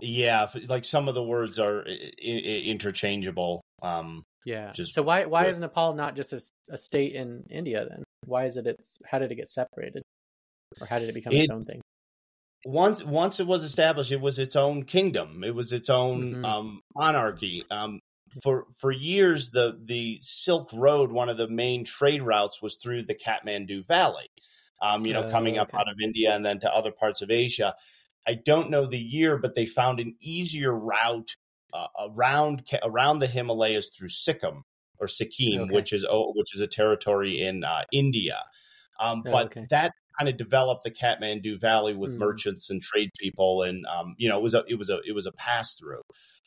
Yeah, 0.03 0.49
like 0.69 0.85
some 0.85 1.09
of 1.09 1.15
the 1.15 1.23
words 1.23 1.59
are 1.59 1.85
interchangeable. 2.21 3.63
Um, 3.83 4.25
yeah. 4.45 4.73
So 4.73 5.03
why 5.03 5.25
why 5.25 5.47
is 5.47 5.59
Nepal 5.59 5.95
not 5.95 6.17
just 6.17 6.33
a, 6.33 6.41
a, 6.71 6.79
state 6.79 7.15
in 7.15 7.45
India 7.51 7.87
then? 7.89 8.05
Why 8.27 8.47
is 8.47 8.57
it? 8.57 8.67
It's 8.67 8.99
how 9.05 9.19
did 9.19 9.33
it 9.33 9.37
get 9.37 9.51
separated, 9.51 10.03
or 10.81 10.87
how 10.87 10.99
did 10.99 11.09
it 11.09 11.15
become 11.15 11.33
it, 11.33 11.45
its 11.45 11.51
own 11.51 11.65
thing? 11.65 11.81
Once 12.65 13.03
once 13.05 13.41
it 13.41 13.47
was 13.47 13.65
established, 13.65 14.13
it 14.13 14.21
was 14.21 14.39
its 14.39 14.55
own 14.55 14.85
kingdom. 14.85 15.43
It 15.45 15.55
was 15.55 15.73
its 15.73 15.89
own 15.89 16.35
mm-hmm. 16.35 16.45
um, 16.45 16.81
monarchy. 16.95 17.65
Um, 17.71 18.01
for 18.43 18.67
for 18.77 18.93
years, 18.93 19.51
the 19.51 19.79
the 19.83 20.19
Silk 20.23 20.71
Road, 20.73 21.13
one 21.13 21.29
of 21.29 21.37
the 21.37 21.49
main 21.49 21.85
trade 21.85 22.23
routes, 22.23 22.61
was 22.61 22.77
through 22.77 23.05
the 23.05 23.15
Kathmandu 23.15 23.87
Valley. 23.87 24.29
Um, 24.83 25.07
you 25.07 25.15
know, 25.15 25.23
uh, 25.23 25.31
coming 25.31 25.57
up 25.57 25.75
out 25.75 25.89
of 25.89 25.97
India 26.03 26.35
and 26.35 26.45
then 26.45 26.61
to 26.61 26.75
other 26.75 26.93
parts 26.93 27.23
of 27.23 27.31
Asia. 27.31 27.75
I 28.27 28.35
don't 28.35 28.71
know 28.71 28.87
the 28.87 28.99
year, 28.99 29.39
but 29.39 29.55
they 29.55 29.65
found 29.65 30.01
an 30.01 30.17
easier 30.21 30.77
route 30.77 31.37
uh, 31.73 31.87
around 31.99 32.63
around 32.83 33.21
the 33.21 33.27
Himalayas 33.27 33.91
through 33.97 34.09
Sikkim 34.09 34.65
or 34.99 35.09
Sikkim, 35.09 35.63
okay. 35.63 35.75
which 35.75 35.93
is 35.93 36.05
oh, 36.09 36.33
which 36.35 36.55
is 36.55 36.61
a 36.61 36.67
territory 36.67 37.41
in 37.41 37.65
uh, 37.65 37.85
India. 37.93 38.41
Um, 38.99 39.23
oh, 39.27 39.31
but 39.31 39.47
okay. 39.47 39.67
that 39.71 39.93
kind 40.19 40.29
of 40.29 40.37
developed 40.37 40.85
the 40.85 40.91
Kathmandu 40.91 41.61
Valley 41.61 41.95
with 41.95 42.13
mm. 42.13 42.19
merchants 42.19 42.71
and 42.71 42.81
trade 42.83 43.11
people, 43.19 43.63
and 43.63 43.85
um, 43.87 44.15
you 44.19 44.29
know 44.29 44.39
it 44.39 44.43
was 44.43 44.55
a 44.55 44.65
it 44.69 44.79
was 44.79 44.91
a 44.91 45.01
it 45.07 45.15
was 45.15 45.27
a 45.27 45.33
pass 45.33 45.75
through. 45.75 46.03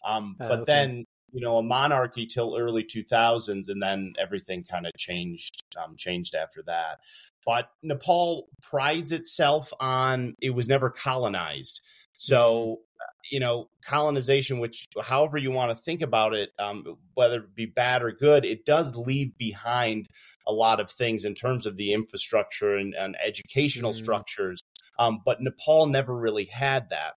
Um, 0.06 0.36
oh, 0.40 0.48
but 0.48 0.60
okay. 0.60 0.64
then 0.66 1.06
you 1.34 1.42
know 1.42 1.58
a 1.58 1.64
monarchy 1.64 2.26
till 2.26 2.58
early 2.58 2.84
2000s, 2.84 3.70
and 3.70 3.82
then 3.82 4.14
everything 4.20 4.64
kind 4.64 4.86
of 4.86 4.94
changed 4.98 5.64
um, 5.78 5.96
changed 5.98 6.36
after 6.36 6.62
that. 6.64 7.00
But 7.46 7.72
Nepal 7.82 8.48
prides 8.62 9.12
itself 9.12 9.74
on 9.80 10.36
it 10.42 10.52
was 10.52 10.68
never 10.68 10.90
colonized. 10.90 11.82
So, 12.16 12.82
you 13.32 13.40
know, 13.40 13.70
colonization, 13.86 14.60
which 14.60 14.88
however 15.02 15.38
you 15.38 15.52
want 15.52 15.72
to 15.72 15.84
think 15.84 16.02
about 16.02 16.34
it, 16.34 16.52
um, 16.60 16.98
whether 17.14 17.38
it 17.38 17.56
be 17.56 17.66
bad 17.66 18.04
or 18.04 18.12
good, 18.12 18.46
it 18.46 18.66
does 18.66 18.96
leave 18.98 19.38
behind 19.38 20.08
a 20.46 20.52
lot 20.52 20.80
of 20.80 20.92
things 20.92 21.24
in 21.24 21.34
terms 21.34 21.66
of 21.66 21.78
the 21.78 21.94
infrastructure 21.94 22.76
and, 22.76 22.94
and 22.94 23.16
educational 23.26 23.92
mm-hmm. 23.92 24.04
structures. 24.04 24.62
Um, 24.98 25.22
but 25.26 25.42
Nepal 25.42 25.88
never 25.88 26.16
really 26.16 26.46
had 26.46 26.90
that 26.90 27.14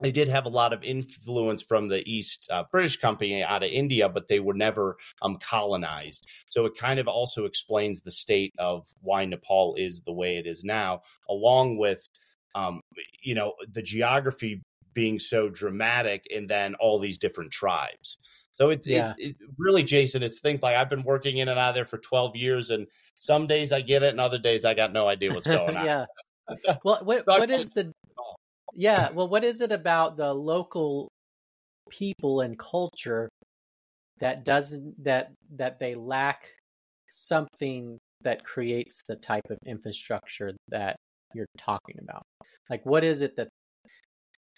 they 0.00 0.12
did 0.12 0.28
have 0.28 0.46
a 0.46 0.50
lot 0.50 0.72
of 0.72 0.84
influence 0.84 1.62
from 1.62 1.88
the 1.88 2.08
East 2.10 2.48
uh, 2.50 2.64
British 2.70 2.96
Company 2.98 3.42
out 3.42 3.62
of 3.62 3.70
India, 3.70 4.08
but 4.08 4.28
they 4.28 4.40
were 4.40 4.54
never 4.54 4.96
um, 5.22 5.38
colonized. 5.40 6.26
So 6.48 6.66
it 6.66 6.76
kind 6.76 7.00
of 7.00 7.08
also 7.08 7.44
explains 7.44 8.02
the 8.02 8.10
state 8.10 8.54
of 8.58 8.86
why 9.00 9.24
Nepal 9.24 9.74
is 9.76 10.02
the 10.02 10.12
way 10.12 10.36
it 10.36 10.46
is 10.46 10.62
now, 10.64 11.02
along 11.28 11.78
with, 11.78 12.08
um, 12.54 12.80
you 13.22 13.34
know, 13.34 13.54
the 13.70 13.82
geography 13.82 14.62
being 14.94 15.18
so 15.18 15.48
dramatic 15.48 16.26
and 16.34 16.48
then 16.48 16.74
all 16.76 16.98
these 16.98 17.18
different 17.18 17.50
tribes. 17.50 18.18
So 18.54 18.70
it, 18.70 18.86
yeah. 18.86 19.14
it, 19.18 19.30
it, 19.30 19.36
really, 19.56 19.84
Jason, 19.84 20.22
it's 20.22 20.40
things 20.40 20.62
like 20.62 20.76
I've 20.76 20.90
been 20.90 21.04
working 21.04 21.38
in 21.38 21.48
and 21.48 21.58
out 21.58 21.70
of 21.70 21.74
there 21.76 21.84
for 21.84 21.98
12 21.98 22.34
years, 22.34 22.70
and 22.70 22.88
some 23.16 23.46
days 23.46 23.70
I 23.72 23.82
get 23.82 24.02
it, 24.02 24.10
and 24.10 24.20
other 24.20 24.38
days 24.38 24.64
I 24.64 24.74
got 24.74 24.92
no 24.92 25.06
idea 25.06 25.32
what's 25.32 25.46
going 25.46 25.76
on. 25.76 25.84
yeah. 25.84 26.06
Well, 26.82 27.00
what, 27.02 27.26
what 27.26 27.50
is 27.50 27.68
the 27.70 27.92
yeah, 28.74 29.10
well, 29.10 29.28
what 29.28 29.44
is 29.44 29.60
it 29.60 29.72
about 29.72 30.16
the 30.16 30.32
local 30.32 31.08
people 31.90 32.40
and 32.42 32.58
culture 32.58 33.28
that 34.20 34.44
doesn't 34.44 35.02
that 35.04 35.32
that 35.56 35.78
they 35.78 35.94
lack 35.94 36.50
something 37.10 37.98
that 38.22 38.44
creates 38.44 39.00
the 39.08 39.16
type 39.16 39.50
of 39.50 39.58
infrastructure 39.66 40.52
that 40.68 40.96
you're 41.34 41.46
talking 41.56 41.96
about? 42.02 42.22
Like, 42.68 42.84
what 42.84 43.04
is 43.04 43.22
it 43.22 43.36
that 43.36 43.48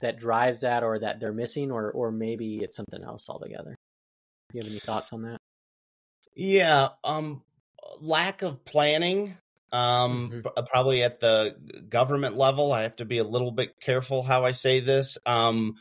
that 0.00 0.18
drives 0.18 0.60
that, 0.60 0.82
or 0.82 0.98
that 0.98 1.20
they're 1.20 1.32
missing, 1.32 1.70
or 1.70 1.90
or 1.90 2.10
maybe 2.10 2.58
it's 2.58 2.76
something 2.76 3.02
else 3.02 3.28
altogether? 3.28 3.74
Do 4.50 4.58
you 4.58 4.64
have 4.64 4.70
any 4.70 4.80
thoughts 4.80 5.12
on 5.12 5.22
that? 5.22 5.38
Yeah, 6.34 6.88
um, 7.04 7.42
lack 8.00 8.42
of 8.42 8.64
planning 8.64 9.36
um 9.72 10.30
mm-hmm. 10.30 10.48
Uh, 10.56 10.62
probably 10.62 11.02
at 11.02 11.20
the 11.20 11.54
government 11.88 12.36
level 12.36 12.72
i 12.72 12.82
have 12.82 12.96
to 12.96 13.04
be 13.04 13.18
a 13.18 13.24
little 13.24 13.52
bit 13.52 13.80
careful 13.80 14.22
how 14.22 14.44
i 14.44 14.52
say 14.52 14.80
this. 14.80 15.18
Um 15.26 15.76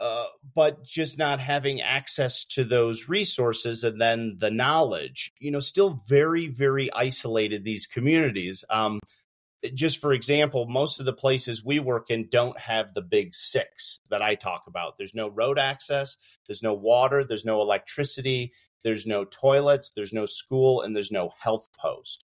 uh, 0.00 0.26
but 0.56 0.84
just 0.84 1.18
not 1.18 1.38
having 1.38 1.80
access 1.80 2.44
to 2.44 2.64
those 2.64 3.08
resources 3.08 3.84
and 3.84 4.00
then 4.00 4.36
the 4.38 4.50
knowledge 4.50 5.32
you 5.38 5.50
know 5.50 5.60
still 5.60 6.00
very 6.08 6.48
very 6.48 6.92
isolated 6.92 7.64
these 7.64 7.86
communities. 7.86 8.64
Um 8.70 9.00
just 9.72 9.98
for 9.98 10.12
example 10.12 10.66
most 10.66 11.00
of 11.00 11.06
the 11.06 11.12
places 11.12 11.64
we 11.64 11.78
work 11.78 12.10
in 12.10 12.28
don't 12.28 12.58
have 12.60 12.92
the 12.92 13.00
big 13.00 13.34
six 13.34 14.00
that 14.10 14.20
i 14.20 14.34
talk 14.34 14.64
about. 14.66 14.98
There's 14.98 15.14
no 15.14 15.28
road 15.28 15.58
access 15.58 16.16
there's 16.46 16.62
no 16.62 16.74
water 16.74 17.24
there's 17.24 17.44
no 17.44 17.60
electricity 17.62 18.52
there's 18.82 19.06
no 19.06 19.24
toilets 19.24 19.92
there's 19.94 20.12
no 20.12 20.26
school 20.26 20.82
and 20.82 20.94
there's 20.94 21.12
no 21.12 21.30
health 21.38 21.68
post 21.78 22.23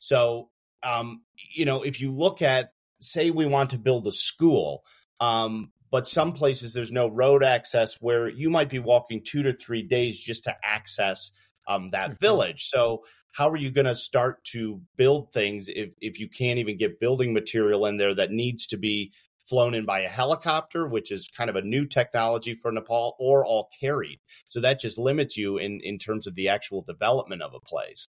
so, 0.00 0.48
um, 0.82 1.22
you 1.54 1.64
know, 1.64 1.82
if 1.82 2.00
you 2.00 2.10
look 2.10 2.42
at, 2.42 2.72
say, 3.00 3.30
we 3.30 3.46
want 3.46 3.70
to 3.70 3.78
build 3.78 4.06
a 4.08 4.12
school, 4.12 4.82
um, 5.20 5.70
but 5.90 6.08
some 6.08 6.32
places 6.32 6.72
there's 6.72 6.90
no 6.90 7.08
road 7.08 7.44
access 7.44 7.96
where 8.00 8.28
you 8.28 8.50
might 8.50 8.70
be 8.70 8.78
walking 8.78 9.22
two 9.22 9.42
to 9.42 9.52
three 9.52 9.82
days 9.82 10.18
just 10.18 10.44
to 10.44 10.56
access 10.64 11.30
um, 11.68 11.90
that 11.90 12.10
mm-hmm. 12.10 12.18
village. 12.18 12.64
So, 12.64 13.04
how 13.32 13.48
are 13.50 13.56
you 13.56 13.70
going 13.70 13.86
to 13.86 13.94
start 13.94 14.42
to 14.44 14.80
build 14.96 15.32
things 15.32 15.68
if, 15.68 15.90
if 16.00 16.18
you 16.18 16.28
can't 16.28 16.58
even 16.58 16.76
get 16.76 16.98
building 16.98 17.32
material 17.32 17.86
in 17.86 17.96
there 17.96 18.12
that 18.12 18.32
needs 18.32 18.66
to 18.68 18.76
be 18.76 19.12
flown 19.44 19.72
in 19.74 19.84
by 19.84 20.00
a 20.00 20.08
helicopter, 20.08 20.88
which 20.88 21.12
is 21.12 21.28
kind 21.28 21.48
of 21.48 21.54
a 21.54 21.62
new 21.62 21.86
technology 21.86 22.54
for 22.54 22.72
Nepal, 22.72 23.14
or 23.20 23.46
all 23.46 23.68
carried? 23.80 24.18
So 24.48 24.60
that 24.62 24.80
just 24.80 24.98
limits 24.98 25.36
you 25.36 25.58
in, 25.58 25.80
in 25.84 25.98
terms 25.98 26.26
of 26.26 26.34
the 26.34 26.48
actual 26.48 26.82
development 26.82 27.42
of 27.42 27.54
a 27.54 27.60
place. 27.60 28.08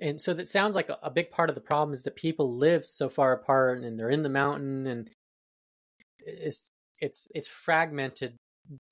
And 0.00 0.20
so 0.20 0.32
that 0.34 0.48
sounds 0.48 0.74
like 0.74 0.90
a, 1.02 1.10
big 1.10 1.30
part 1.30 1.50
of 1.50 1.54
the 1.54 1.60
problem 1.60 1.92
is 1.92 2.04
that 2.04 2.16
people 2.16 2.56
live 2.56 2.86
so 2.86 3.08
far 3.08 3.32
apart 3.32 3.80
and 3.80 3.98
they're 3.98 4.10
in 4.10 4.22
the 4.22 4.30
mountain 4.30 4.86
and 4.86 5.10
it's 6.20 6.70
it's 7.00 7.26
it's 7.34 7.48
fragmented 7.48 8.34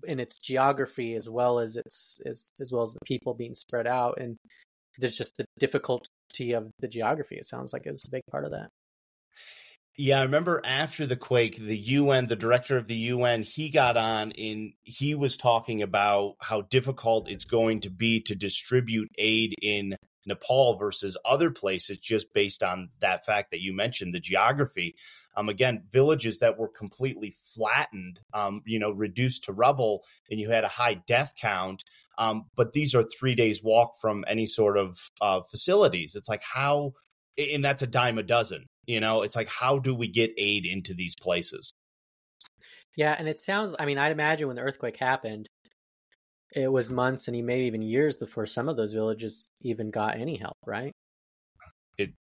in 0.05 0.21
its 0.21 0.37
geography 0.37 1.15
as 1.15 1.29
well 1.29 1.61
as 1.61 1.77
its 1.77 2.21
as 2.27 2.51
as 2.61 2.73
well 2.73 2.83
as 2.83 2.93
the 2.93 3.05
people 3.07 3.33
being 3.33 3.55
spread 3.55 3.87
out. 3.87 4.19
And 4.21 4.37
there's 4.99 5.17
just 5.17 5.37
the 5.39 5.47
difficulty 5.59 6.53
of 6.53 6.71
the 6.81 6.89
geography 6.89 7.37
it 7.37 7.47
sounds 7.47 7.73
like 7.73 7.87
is 7.87 8.05
a 8.07 8.11
big 8.11 8.23
part 8.31 8.45
of 8.45 8.51
that. 8.51 8.69
Yeah, 9.97 10.21
I 10.21 10.23
remember 10.23 10.61
after 10.65 11.07
the 11.07 11.17
quake, 11.17 11.57
the 11.57 11.77
UN, 11.77 12.29
the 12.29 12.37
director 12.37 12.77
of 12.77 12.87
the 12.87 12.95
UN, 12.95 13.43
he 13.43 13.69
got 13.69 13.97
on 13.97 14.31
and 14.33 14.73
he 14.85 15.17
was 15.17 15.37
talking 15.37 15.83
about 15.83 16.37
how 16.41 16.61
difficult 16.61 17.29
it's 17.29 17.45
going 17.45 17.81
to 17.81 17.91
be 17.91 18.21
to 18.21 18.37
distribute 18.37 19.09
aid 19.19 19.57
in 19.61 19.97
Nepal 20.29 20.77
versus 20.77 21.17
other 21.25 21.51
places 21.51 21.99
just 21.99 22.33
based 22.33 22.63
on 22.63 22.91
that 23.01 23.27
fact 23.27 23.51
that 23.51 23.61
you 23.61 23.73
mentioned 23.73 24.15
the 24.15 24.21
geography. 24.21 24.95
Um, 25.37 25.49
again, 25.49 25.85
villages 25.91 26.39
that 26.39 26.59
were 26.59 26.69
completely 26.69 27.35
flattened, 27.55 28.21
um, 28.33 28.63
you 28.67 28.79
know, 28.79 28.91
reduced 28.91 29.45
to 29.45 29.53
rubble, 29.53 30.05
and 30.31 30.39
you 30.39 30.51
had 30.51 30.65
a 30.65 30.69
high 30.69 30.95
death 30.95 31.35
count. 31.41 31.85
Um, 32.19 32.47
but 32.57 32.73
these 32.73 32.95
are 32.95 33.03
three 33.03 33.35
days 33.35 33.63
walk 33.63 33.93
from 34.01 34.25
any 34.27 34.47
sort 34.47 34.77
of 34.77 34.99
uh, 35.21 35.41
facilities. 35.51 36.15
It's 36.15 36.29
like 36.29 36.43
how, 36.43 36.93
and 37.37 37.65
that's 37.65 37.83
a 37.83 37.87
dime 37.87 38.19
a 38.19 38.23
dozen. 38.23 38.67
You 38.87 39.01
know, 39.01 39.23
it's 39.23 39.37
like 39.37 39.49
how 39.49 39.79
do 39.79 39.95
we 39.95 40.09
get 40.09 40.33
aid 40.37 40.67
into 40.67 40.95
these 40.95 41.15
places? 41.15 41.73
Yeah, 42.97 43.15
and 43.17 43.29
it 43.29 43.39
sounds. 43.39 43.77
I 43.79 43.87
mean, 43.87 43.99
I'd 43.99 44.11
imagine 44.11 44.49
when 44.49 44.57
the 44.57 44.63
earthquake 44.63 44.97
happened, 44.97 45.49
it 46.55 46.71
was 46.71 46.91
months 46.91 47.29
and 47.29 47.35
he 47.35 47.43
maybe 47.43 47.67
even 47.67 47.83
years 47.83 48.17
before 48.17 48.47
some 48.47 48.69
of 48.69 48.77
those 48.77 48.93
villages 48.93 49.51
even 49.63 49.91
got 49.91 50.17
any 50.17 50.37
help, 50.37 50.57
right? 50.67 50.93
It 51.99 52.13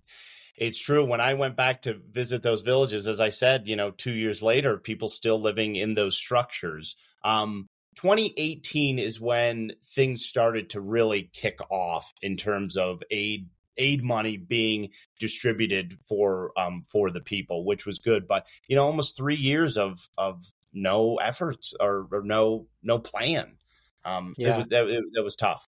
it's 0.56 0.78
true. 0.78 1.04
When 1.04 1.20
I 1.20 1.34
went 1.34 1.56
back 1.56 1.82
to 1.82 1.94
visit 1.94 2.42
those 2.42 2.62
villages, 2.62 3.06
as 3.06 3.20
I 3.20 3.28
said, 3.28 3.68
you 3.68 3.76
know, 3.76 3.92
two 3.92 4.12
years 4.12 4.42
later, 4.42 4.76
people 4.76 5.08
still 5.08 5.40
living 5.40 5.76
in 5.76 5.94
those 5.94 6.16
structures. 6.16 6.96
Um, 7.22 7.68
2018 7.94 8.98
is 8.98 9.20
when 9.20 9.72
things 9.94 10.26
started 10.26 10.70
to 10.70 10.80
really 10.80 11.30
kick 11.32 11.58
off 11.70 12.12
in 12.22 12.36
terms 12.36 12.76
of 12.76 13.02
aid 13.10 13.48
aid 13.76 14.02
money 14.02 14.36
being 14.36 14.90
distributed 15.20 15.96
for 16.08 16.52
um, 16.58 16.82
for 16.88 17.10
the 17.10 17.20
people, 17.20 17.64
which 17.64 17.86
was 17.86 17.98
good. 17.98 18.26
But 18.26 18.46
you 18.66 18.76
know, 18.76 18.84
almost 18.84 19.16
three 19.16 19.36
years 19.36 19.78
of 19.78 20.08
of 20.18 20.44
no 20.72 21.16
efforts 21.16 21.74
or, 21.78 22.08
or 22.12 22.22
no 22.22 22.66
no 22.82 22.98
plan. 22.98 23.56
Um, 24.04 24.34
yeah. 24.36 24.54
it 24.54 24.56
was 24.58 24.66
that, 24.70 24.88
it, 24.88 25.04
that 25.14 25.22
was 25.22 25.36
tough. 25.36 25.64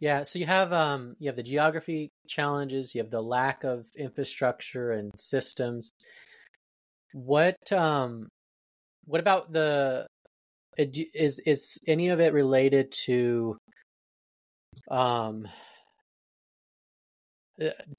yeah, 0.00 0.22
so 0.22 0.38
you 0.38 0.46
have 0.46 0.72
um, 0.72 1.16
you 1.18 1.28
have 1.28 1.36
the 1.36 1.42
geography 1.42 2.10
challenges, 2.28 2.94
you 2.94 3.02
have 3.02 3.10
the 3.10 3.22
lack 3.22 3.64
of 3.64 3.86
infrastructure 3.96 4.92
and 4.92 5.10
systems. 5.16 5.90
What 7.12 7.72
um, 7.72 8.28
what 9.04 9.20
about 9.20 9.52
the 9.52 10.06
is 10.76 11.40
is 11.44 11.78
any 11.86 12.08
of 12.08 12.20
it 12.20 12.32
related 12.32 12.92
to 12.92 13.56
um 14.90 15.44
uh, 15.44 15.48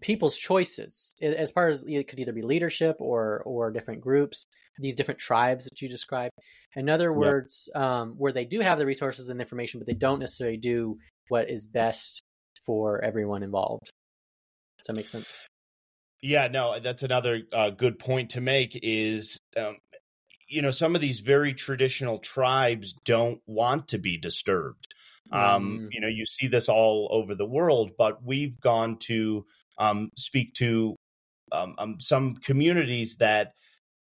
people's 0.02 0.38
choices. 0.38 1.14
As 1.22 1.52
far 1.52 1.68
as 1.68 1.84
it 1.88 2.08
could 2.08 2.20
either 2.20 2.34
be 2.34 2.42
leadership 2.42 2.98
or 3.00 3.42
or 3.46 3.72
different 3.72 4.02
groups 4.02 4.46
these 4.80 4.96
different 4.96 5.20
tribes 5.20 5.66
that 5.66 5.82
you 5.82 5.90
described. 5.90 6.34
In 6.76 6.90
other 6.90 7.12
words 7.12 7.70
um, 7.76 8.16
where 8.18 8.32
they 8.32 8.46
do 8.46 8.62
have 8.62 8.78
the 8.78 8.86
resources 8.86 9.30
and 9.30 9.40
information 9.40 9.80
but 9.80 9.88
they 9.88 9.94
don't 9.94 10.20
necessarily 10.20 10.58
do 10.58 10.98
what 11.28 11.50
is 11.50 11.68
best 11.68 12.22
for 12.66 13.04
everyone 13.04 13.44
involved. 13.44 13.92
Does 14.78 14.88
that 14.88 14.96
make 14.96 15.08
sense? 15.08 15.28
Yeah 16.22 16.48
no 16.48 16.80
that's 16.80 17.04
another 17.04 17.42
uh, 17.52 17.72
good 17.72 18.00
point 18.00 18.32
to 18.32 18.42
make 18.42 18.80
is 18.82 19.38
um, 19.58 19.78
you 20.48 20.62
know 20.62 20.72
some 20.72 20.96
of 20.96 21.02
these 21.02 21.20
very 21.20 21.54
traditional 21.54 22.20
tribes 22.20 22.94
don't 23.06 23.42
want 23.46 23.90
to 23.90 23.98
be 23.98 24.18
disturbed 24.18 24.96
um, 25.32 25.80
mm. 25.80 25.88
You 25.92 26.02
know, 26.02 26.08
you 26.08 26.26
see 26.26 26.48
this 26.48 26.70
all 26.70 27.08
over 27.12 27.36
the 27.36 27.46
world, 27.46 27.92
but 27.98 28.24
we've 28.24 28.60
gone 28.60 28.98
to 29.00 29.46
um, 29.78 30.12
speak 30.16 30.54
to 30.56 30.96
um, 31.52 31.76
um, 31.78 32.00
some 32.00 32.36
communities 32.36 33.16
that 33.16 33.54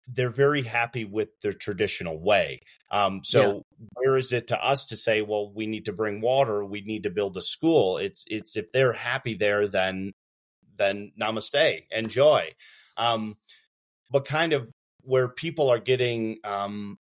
they're 0.08 0.30
very 0.30 0.62
happy 0.62 1.04
with 1.04 1.28
their 1.40 1.52
traditional 1.52 2.20
way. 2.20 2.58
Um, 2.90 3.22
so 3.24 3.64
yeah. 3.78 3.86
where 3.94 4.16
is 4.16 4.32
it 4.32 4.48
to 4.48 4.64
us 4.64 4.86
to 4.86 4.96
say, 4.96 5.22
well, 5.22 5.52
we 5.52 5.66
need 5.66 5.86
to 5.86 5.92
bring 5.92 6.20
water, 6.20 6.64
we 6.64 6.82
need 6.82 7.04
to 7.04 7.10
build 7.10 7.36
a 7.36 7.42
school? 7.42 7.98
It's 7.98 8.24
it's 8.28 8.56
if 8.56 8.72
they're 8.72 8.92
happy 8.92 9.34
there, 9.34 9.68
then 9.68 10.12
then 10.76 11.12
namaste, 11.20 11.84
enjoy. 11.90 12.50
Um, 12.96 13.36
but 14.10 14.24
kind 14.24 14.52
of 14.52 14.68
where 15.02 15.28
people 15.28 15.70
are 15.70 15.78
getting 15.78 16.38
um, 16.44 16.98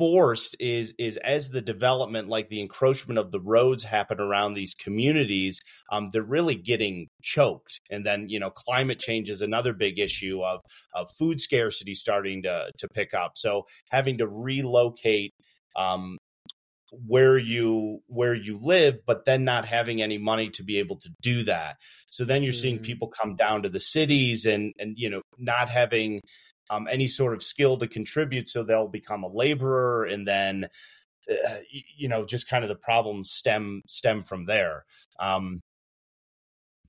forced 0.00 0.56
is 0.58 0.94
is 0.96 1.18
as 1.18 1.50
the 1.50 1.60
development 1.60 2.26
like 2.26 2.48
the 2.48 2.62
encroachment 2.62 3.18
of 3.18 3.30
the 3.30 3.40
roads 3.40 3.84
happen 3.84 4.18
around 4.18 4.54
these 4.54 4.72
communities 4.72 5.60
um, 5.92 6.08
they're 6.10 6.22
really 6.22 6.54
getting 6.54 7.08
choked. 7.22 7.80
And 7.90 8.06
then 8.06 8.30
you 8.30 8.40
know 8.40 8.50
climate 8.50 8.98
change 8.98 9.28
is 9.28 9.42
another 9.42 9.74
big 9.74 9.98
issue 9.98 10.42
of 10.42 10.60
of 10.94 11.10
food 11.18 11.38
scarcity 11.40 11.94
starting 11.94 12.44
to 12.44 12.70
to 12.78 12.88
pick 12.88 13.12
up. 13.12 13.32
So 13.36 13.66
having 13.90 14.18
to 14.18 14.26
relocate 14.26 15.34
um, 15.76 16.16
where 17.06 17.38
you 17.38 18.00
where 18.06 18.34
you 18.34 18.58
live 18.58 18.98
but 19.06 19.24
then 19.24 19.44
not 19.44 19.64
having 19.64 20.02
any 20.02 20.18
money 20.18 20.50
to 20.50 20.64
be 20.64 20.78
able 20.78 20.96
to 20.96 21.10
do 21.20 21.44
that. 21.44 21.76
So 22.08 22.24
then 22.24 22.42
you're 22.42 22.52
mm-hmm. 22.52 22.62
seeing 22.62 22.78
people 22.78 23.08
come 23.08 23.36
down 23.36 23.62
to 23.64 23.68
the 23.68 23.80
cities 23.80 24.46
and 24.46 24.72
and 24.78 24.94
you 24.96 25.10
know 25.10 25.22
not 25.38 25.68
having 25.68 26.20
um, 26.70 26.88
any 26.90 27.08
sort 27.08 27.34
of 27.34 27.42
skill 27.42 27.76
to 27.78 27.88
contribute, 27.88 28.48
so 28.48 28.62
they'll 28.62 28.88
become 28.88 29.24
a 29.24 29.28
laborer, 29.28 30.04
and 30.04 30.26
then 30.26 30.68
uh, 31.30 31.58
you 31.96 32.08
know 32.08 32.24
just 32.24 32.48
kind 32.48 32.64
of 32.64 32.68
the 32.68 32.76
problems 32.76 33.30
stem 33.30 33.82
stem 33.86 34.22
from 34.22 34.46
there. 34.46 34.84
Um, 35.18 35.62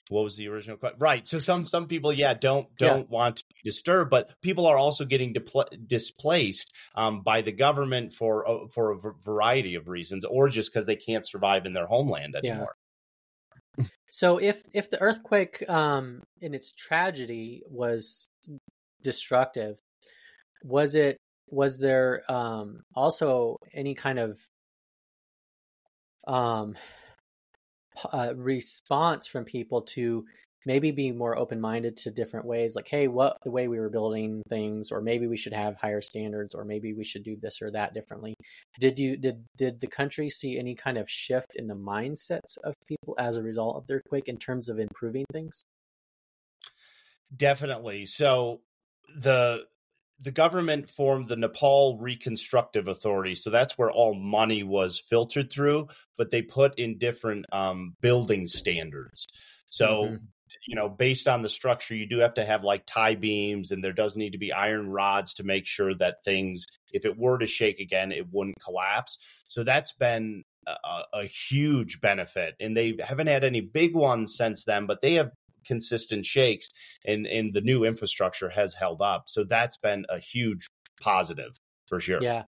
what 0.09 0.23
was 0.23 0.35
the 0.35 0.49
original 0.49 0.77
question? 0.77 0.99
Right. 0.99 1.25
So 1.25 1.39
some 1.39 1.65
some 1.65 1.87
people, 1.87 2.11
yeah, 2.11 2.33
don't 2.33 2.67
don't 2.77 3.01
yeah. 3.01 3.05
want 3.09 3.37
to 3.37 3.43
be 3.49 3.69
disturbed, 3.69 4.11
but 4.11 4.29
people 4.41 4.67
are 4.67 4.77
also 4.77 5.05
getting 5.05 5.33
displaced 5.87 6.73
um, 6.95 7.21
by 7.21 7.41
the 7.41 7.51
government 7.51 8.13
for 8.13 8.47
uh, 8.47 8.67
for 8.67 8.91
a 8.91 8.99
variety 9.23 9.75
of 9.75 9.87
reasons, 9.87 10.25
or 10.25 10.49
just 10.49 10.71
because 10.71 10.85
they 10.85 10.97
can't 10.97 11.27
survive 11.27 11.65
in 11.65 11.73
their 11.73 11.87
homeland 11.87 12.35
anymore. 12.35 12.75
Yeah. 13.77 13.85
So 14.11 14.37
if 14.37 14.61
if 14.73 14.89
the 14.89 15.01
earthquake 15.01 15.67
um, 15.69 16.23
in 16.41 16.53
its 16.53 16.73
tragedy 16.73 17.63
was 17.69 18.27
destructive. 19.03 19.77
Was 20.63 20.95
it 20.95 21.17
was 21.49 21.79
there 21.79 22.23
um 22.29 22.81
also 22.95 23.57
any 23.73 23.93
kind 23.95 24.19
of 24.19 24.39
um 26.27 26.75
uh, 28.13 28.33
response 28.35 29.27
from 29.27 29.43
people 29.43 29.81
to 29.81 30.25
maybe 30.65 30.91
be 30.91 31.11
more 31.11 31.37
open-minded 31.37 31.97
to 31.97 32.11
different 32.11 32.45
ways? 32.45 32.75
Like 32.75 32.87
hey 32.87 33.07
what 33.07 33.37
the 33.43 33.51
way 33.51 33.67
we 33.67 33.79
were 33.79 33.89
building 33.89 34.43
things 34.49 34.91
or 34.91 35.01
maybe 35.01 35.27
we 35.27 35.37
should 35.37 35.53
have 35.53 35.75
higher 35.75 36.01
standards 36.01 36.55
or 36.55 36.63
maybe 36.63 36.93
we 36.93 37.03
should 37.03 37.23
do 37.23 37.35
this 37.41 37.61
or 37.61 37.71
that 37.71 37.93
differently. 37.93 38.35
Did 38.79 38.99
you 38.99 39.17
did 39.17 39.43
did 39.57 39.81
the 39.81 39.87
country 39.87 40.29
see 40.29 40.57
any 40.57 40.75
kind 40.75 40.97
of 40.97 41.09
shift 41.09 41.53
in 41.55 41.67
the 41.67 41.75
mindsets 41.75 42.57
of 42.63 42.75
people 42.87 43.15
as 43.19 43.37
a 43.37 43.43
result 43.43 43.75
of 43.77 43.87
the 43.87 43.95
earthquake 43.95 44.27
in 44.27 44.37
terms 44.37 44.69
of 44.69 44.79
improving 44.79 45.25
things? 45.33 45.65
Definitely. 47.35 48.05
So 48.05 48.61
the 49.17 49.65
the 50.21 50.31
government 50.31 50.89
formed 50.89 51.27
the 51.27 51.35
Nepal 51.35 51.97
Reconstructive 51.97 52.87
Authority. 52.87 53.33
So 53.33 53.49
that's 53.49 53.77
where 53.77 53.91
all 53.91 54.13
money 54.13 54.61
was 54.61 54.99
filtered 54.99 55.51
through, 55.51 55.87
but 56.15 56.29
they 56.29 56.43
put 56.43 56.77
in 56.77 56.99
different 56.99 57.47
um, 57.51 57.95
building 58.01 58.45
standards. 58.45 59.27
So, 59.71 60.03
mm-hmm. 60.03 60.15
you 60.67 60.75
know, 60.75 60.89
based 60.89 61.27
on 61.27 61.41
the 61.41 61.49
structure, 61.49 61.95
you 61.95 62.07
do 62.07 62.19
have 62.19 62.35
to 62.35 62.45
have 62.45 62.63
like 62.63 62.83
tie 62.85 63.15
beams 63.15 63.71
and 63.71 63.83
there 63.83 63.93
does 63.93 64.15
need 64.15 64.33
to 64.33 64.37
be 64.37 64.53
iron 64.53 64.91
rods 64.91 65.33
to 65.35 65.43
make 65.43 65.65
sure 65.65 65.95
that 65.95 66.23
things, 66.23 66.67
if 66.91 67.03
it 67.03 67.17
were 67.17 67.39
to 67.39 67.47
shake 67.47 67.79
again, 67.79 68.11
it 68.11 68.27
wouldn't 68.31 68.61
collapse. 68.63 69.17
So 69.47 69.63
that's 69.63 69.93
been 69.93 70.43
a, 70.67 71.01
a 71.13 71.23
huge 71.25 71.99
benefit. 71.99 72.55
And 72.59 72.77
they 72.77 72.95
haven't 72.99 73.27
had 73.27 73.43
any 73.43 73.61
big 73.61 73.95
ones 73.95 74.35
since 74.35 74.65
then, 74.65 74.85
but 74.85 75.01
they 75.01 75.13
have 75.13 75.31
consistent 75.65 76.25
shakes 76.25 76.69
and 77.05 77.25
and 77.25 77.53
the 77.53 77.61
new 77.61 77.83
infrastructure 77.83 78.49
has 78.49 78.73
held 78.73 79.01
up. 79.01 79.23
So 79.27 79.43
that's 79.43 79.77
been 79.77 80.05
a 80.09 80.19
huge 80.19 80.67
positive 80.99 81.57
for 81.87 81.99
sure. 81.99 82.21
Yeah. 82.21 82.43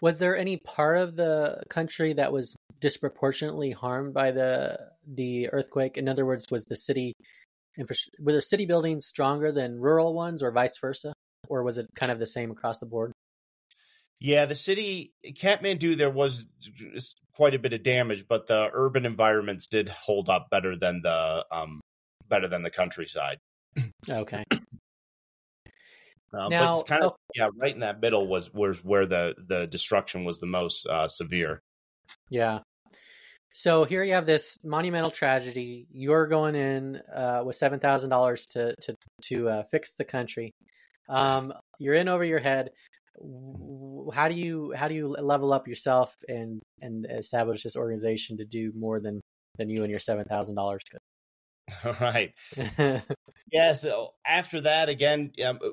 Was 0.00 0.18
there 0.18 0.36
any 0.36 0.56
part 0.56 0.98
of 0.98 1.14
the 1.14 1.62
country 1.70 2.14
that 2.14 2.32
was 2.32 2.56
disproportionately 2.80 3.70
harmed 3.70 4.14
by 4.14 4.32
the 4.32 4.78
the 5.06 5.48
earthquake? 5.50 5.96
In 5.96 6.08
other 6.08 6.26
words 6.26 6.46
was 6.50 6.64
the 6.64 6.76
city 6.76 7.14
were 8.20 8.32
the 8.32 8.42
city 8.42 8.66
buildings 8.66 9.06
stronger 9.06 9.52
than 9.52 9.80
rural 9.80 10.12
ones 10.14 10.42
or 10.42 10.52
vice 10.52 10.78
versa? 10.80 11.12
Or 11.48 11.62
was 11.62 11.78
it 11.78 11.86
kind 11.94 12.12
of 12.12 12.18
the 12.18 12.26
same 12.26 12.50
across 12.50 12.78
the 12.78 12.86
board? 12.86 13.12
Yeah, 14.20 14.46
the 14.46 14.54
city 14.54 15.12
Kathmandu 15.24 15.96
there 15.96 16.10
was 16.10 16.46
quite 17.34 17.54
a 17.54 17.58
bit 17.58 17.72
of 17.72 17.82
damage, 17.82 18.26
but 18.28 18.46
the 18.46 18.70
urban 18.72 19.06
environments 19.06 19.66
did 19.66 19.88
hold 19.88 20.28
up 20.28 20.48
better 20.50 20.76
than 20.76 21.00
the 21.02 21.44
um, 21.50 21.80
better 22.32 22.48
than 22.48 22.62
the 22.62 22.70
countryside. 22.70 23.38
Okay. 24.08 24.42
Uh, 26.34 26.48
now, 26.48 26.72
but 26.72 26.80
it's 26.80 26.88
kind 26.88 27.04
of 27.04 27.12
oh, 27.12 27.16
yeah, 27.34 27.48
right 27.54 27.74
in 27.74 27.80
that 27.80 28.00
middle 28.00 28.26
was 28.26 28.52
was 28.52 28.82
where 28.82 29.06
the 29.06 29.34
the 29.48 29.66
destruction 29.66 30.24
was 30.24 30.40
the 30.40 30.46
most 30.46 30.86
uh, 30.86 31.06
severe. 31.06 31.60
Yeah. 32.30 32.60
So 33.52 33.84
here 33.84 34.02
you 34.02 34.14
have 34.14 34.24
this 34.24 34.58
monumental 34.64 35.10
tragedy. 35.10 35.86
You're 35.92 36.26
going 36.26 36.54
in 36.54 37.02
uh, 37.14 37.42
with 37.44 37.56
seven 37.56 37.80
thousand 37.80 38.08
dollars 38.08 38.46
to 38.52 38.74
to 38.76 38.96
to 39.24 39.48
uh, 39.48 39.62
fix 39.70 39.92
the 39.92 40.04
country. 40.04 40.52
Um, 41.08 41.52
you're 41.78 41.94
in 41.94 42.08
over 42.08 42.24
your 42.24 42.38
head. 42.38 42.70
How 44.14 44.28
do 44.28 44.34
you 44.34 44.72
how 44.74 44.88
do 44.88 44.94
you 44.94 45.08
level 45.08 45.52
up 45.52 45.68
yourself 45.68 46.16
and 46.28 46.62
and 46.80 47.06
establish 47.10 47.62
this 47.62 47.76
organization 47.76 48.38
to 48.38 48.46
do 48.46 48.72
more 48.74 49.00
than 49.00 49.20
than 49.58 49.68
you 49.68 49.82
and 49.82 49.90
your 49.90 50.00
seven 50.00 50.24
thousand 50.24 50.54
dollars 50.54 50.80
could? 50.90 51.00
All 51.84 51.96
right. 52.00 52.32
yeah. 53.52 53.74
So 53.74 54.10
after 54.26 54.62
that, 54.62 54.88
again, 54.88 55.32
um, 55.44 55.58
uh, 55.64 55.68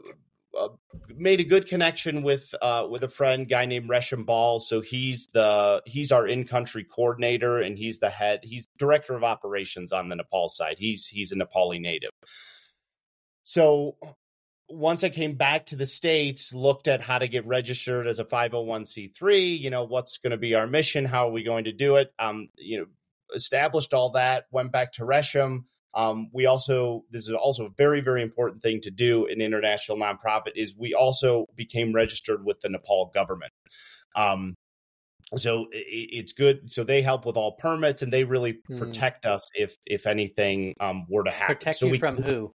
uh, 0.57 0.69
made 1.15 1.39
a 1.39 1.43
good 1.43 1.67
connection 1.67 2.23
with 2.23 2.53
uh, 2.61 2.87
with 2.89 3.03
a 3.03 3.07
friend, 3.07 3.47
guy 3.47 3.65
named 3.65 3.89
Resham 3.89 4.25
Ball. 4.25 4.59
So 4.59 4.81
he's 4.81 5.27
the 5.27 5.81
he's 5.85 6.11
our 6.11 6.27
in 6.27 6.45
country 6.45 6.83
coordinator, 6.83 7.59
and 7.59 7.77
he's 7.77 7.99
the 7.99 8.09
head. 8.09 8.41
He's 8.43 8.67
director 8.77 9.15
of 9.15 9.23
operations 9.23 9.91
on 9.91 10.09
the 10.09 10.15
Nepal 10.15 10.49
side. 10.49 10.77
He's 10.79 11.07
he's 11.07 11.31
a 11.31 11.35
Nepali 11.35 11.79
native. 11.79 12.11
So 13.43 13.97
once 14.69 15.03
I 15.03 15.09
came 15.09 15.35
back 15.35 15.67
to 15.67 15.75
the 15.75 15.87
states, 15.87 16.53
looked 16.53 16.87
at 16.87 17.01
how 17.01 17.17
to 17.17 17.27
get 17.27 17.47
registered 17.47 18.07
as 18.07 18.19
a 18.19 18.25
501c3. 18.25 19.59
You 19.59 19.69
know, 19.69 19.83
what's 19.83 20.19
going 20.19 20.31
to 20.31 20.37
be 20.37 20.53
our 20.53 20.67
mission? 20.67 21.05
How 21.05 21.27
are 21.27 21.31
we 21.31 21.43
going 21.43 21.63
to 21.63 21.71
do 21.71 21.95
it? 21.95 22.13
Um, 22.19 22.49
you 22.55 22.79
know, 22.79 22.85
established 23.33 23.93
all 23.93 24.11
that. 24.11 24.45
Went 24.51 24.71
back 24.71 24.93
to 24.93 25.03
Resham 25.03 25.63
um, 25.93 26.29
we 26.33 26.45
also 26.45 27.03
this 27.09 27.23
is 27.23 27.33
also 27.33 27.65
a 27.65 27.69
very 27.69 28.01
very 28.01 28.21
important 28.21 28.61
thing 28.61 28.81
to 28.81 28.91
do 28.91 29.25
in 29.25 29.41
international 29.41 29.97
nonprofit 29.97 30.51
is 30.55 30.75
we 30.75 30.93
also 30.93 31.47
became 31.55 31.93
registered 31.93 32.45
with 32.45 32.59
the 32.61 32.69
Nepal 32.69 33.11
government. 33.13 33.51
Um, 34.15 34.55
so 35.35 35.67
it, 35.71 36.09
it's 36.11 36.33
good. 36.33 36.69
So 36.69 36.83
they 36.83 37.01
help 37.01 37.25
with 37.25 37.37
all 37.37 37.53
permits 37.53 38.01
and 38.01 38.13
they 38.13 38.23
really 38.23 38.59
hmm. 38.67 38.79
protect 38.79 39.25
us 39.25 39.47
if 39.55 39.75
if 39.85 40.05
anything 40.07 40.75
um, 40.79 41.05
were 41.09 41.23
to 41.23 41.31
happen. 41.31 41.55
Protect 41.55 41.79
so 41.79 41.85
you 41.87 41.93
we, 41.93 41.97
from 41.97 42.21
who? 42.21 42.53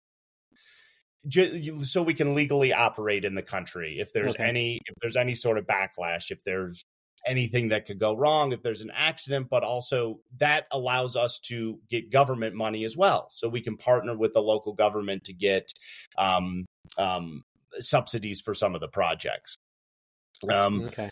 so 1.84 2.02
we 2.02 2.16
can 2.16 2.34
legally 2.34 2.74
operate 2.74 3.26
in 3.26 3.36
the 3.36 3.44
country 3.44 4.00
if 4.00 4.12
there's 4.12 4.32
okay. 4.32 4.44
any 4.44 4.80
if 4.88 4.96
there's 5.02 5.16
any 5.16 5.36
sort 5.36 5.60
of 5.60 5.68
backlash 5.68 6.32
if 6.32 6.44
there's 6.44 6.84
anything 7.26 7.70
that 7.70 7.86
could 7.86 8.00
go 8.00 8.16
wrong 8.16 8.52
if 8.52 8.64
there's 8.64 8.82
an 8.82 8.92
accident, 8.94 9.48
but 9.50 9.64
also 9.64 10.20
that 10.38 10.66
allows 10.72 11.16
us 11.16 11.40
to 11.40 11.80
get 11.90 12.12
government 12.12 12.56
money 12.56 12.84
as 12.84 12.98
well. 12.98 13.28
So 13.32 13.48
we 13.48 13.62
can 13.62 13.78
partner 13.78 14.18
with 14.18 14.34
the 14.34 14.42
local 14.42 14.74
government 14.74 15.26
to 15.26 15.34
get 15.34 15.72
um, 16.18 16.66
um, 16.98 17.44
subsidies 17.80 18.42
for 18.42 18.54
some 18.54 18.76
of 18.76 18.82
the 18.82 18.88
projects. 18.88 19.56
Um, 20.50 20.82
okay. 20.86 21.10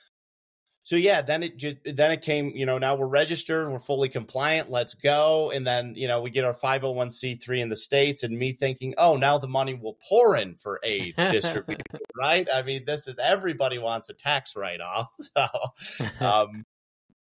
So 0.84 0.96
yeah, 0.96 1.22
then 1.22 1.44
it 1.44 1.58
just 1.58 1.78
then 1.86 2.12
it 2.12 2.22
came, 2.22 2.52
you 2.56 2.66
know, 2.66 2.78
now 2.78 2.96
we're 2.96 3.08
registered, 3.08 3.72
we're 3.72 3.80
fully 3.80 4.10
compliant, 4.10 4.72
let's 4.72 4.94
go. 4.94 5.52
And 5.52 5.68
then, 5.68 5.94
you 5.96 6.08
know, 6.08 6.22
we 6.22 6.30
get 6.30 6.46
our 6.46 6.54
501c3 6.54 7.60
in 7.60 7.70
the 7.70 7.76
States 7.76 8.24
and 8.24 8.38
me 8.38 8.54
thinking, 8.54 8.96
oh, 8.98 9.16
now 9.16 9.38
the 9.38 9.48
money 9.48 9.76
will 9.76 9.98
pour 10.08 10.36
in 10.36 10.56
for 10.56 10.80
aid 10.84 11.16
distribution, 11.16 11.82
right? 12.20 12.48
I 12.54 12.62
mean, 12.64 12.86
this 12.86 13.08
is 13.08 13.20
everybody 13.20 13.78
wants 13.78 14.10
a 14.10 14.14
tax 14.14 14.56
write-off. 14.56 15.10
So 15.20 15.46
um 16.26 16.66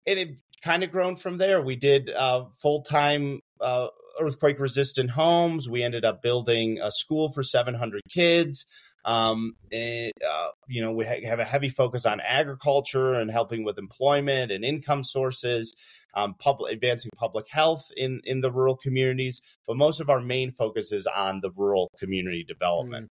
and 0.08 0.20
it 0.20 0.30
kind 0.64 0.84
of 0.84 0.92
grown 0.92 1.16
from 1.16 1.38
there. 1.38 1.62
We 1.62 1.76
did 1.76 2.10
uh 2.10 2.46
full-time 2.62 3.42
uh 3.60 3.88
earthquake 4.20 4.60
resistant 4.60 5.10
homes. 5.10 5.68
We 5.68 5.84
ended 5.84 6.06
up 6.06 6.22
building 6.22 6.80
a 6.82 6.92
school 6.92 7.30
for 7.30 7.44
700 7.44 8.02
kids. 8.10 8.66
Um, 9.04 9.56
it, 9.72 10.14
uh, 10.28 10.50
you 10.68 10.82
know, 10.82 10.92
we 10.92 11.06
ha- 11.06 11.26
have 11.26 11.40
a 11.40 11.46
heavy 11.46 11.70
focus 11.70 12.06
on 12.06 12.20
agriculture 12.20 13.16
and 13.16 13.32
helping 13.32 13.64
with 13.64 13.80
employment 13.80 14.52
and 14.52 14.64
income 14.64 15.04
sources, 15.04 15.74
um, 16.14 16.36
public 16.36 16.74
advancing 16.74 17.12
public 17.16 17.48
health 17.50 17.92
in 17.98 18.22
in 18.26 18.42
the 18.42 18.52
rural 18.52 18.76
communities. 18.76 19.42
But 19.68 19.78
most 19.78 20.02
of 20.02 20.10
our 20.10 20.22
main 20.22 20.52
focus 20.52 20.92
is 20.92 21.08
on 21.08 21.42
the 21.42 21.52
rural 21.52 21.90
community 22.00 22.44
development. 22.44 23.06
Mm. 23.06 23.10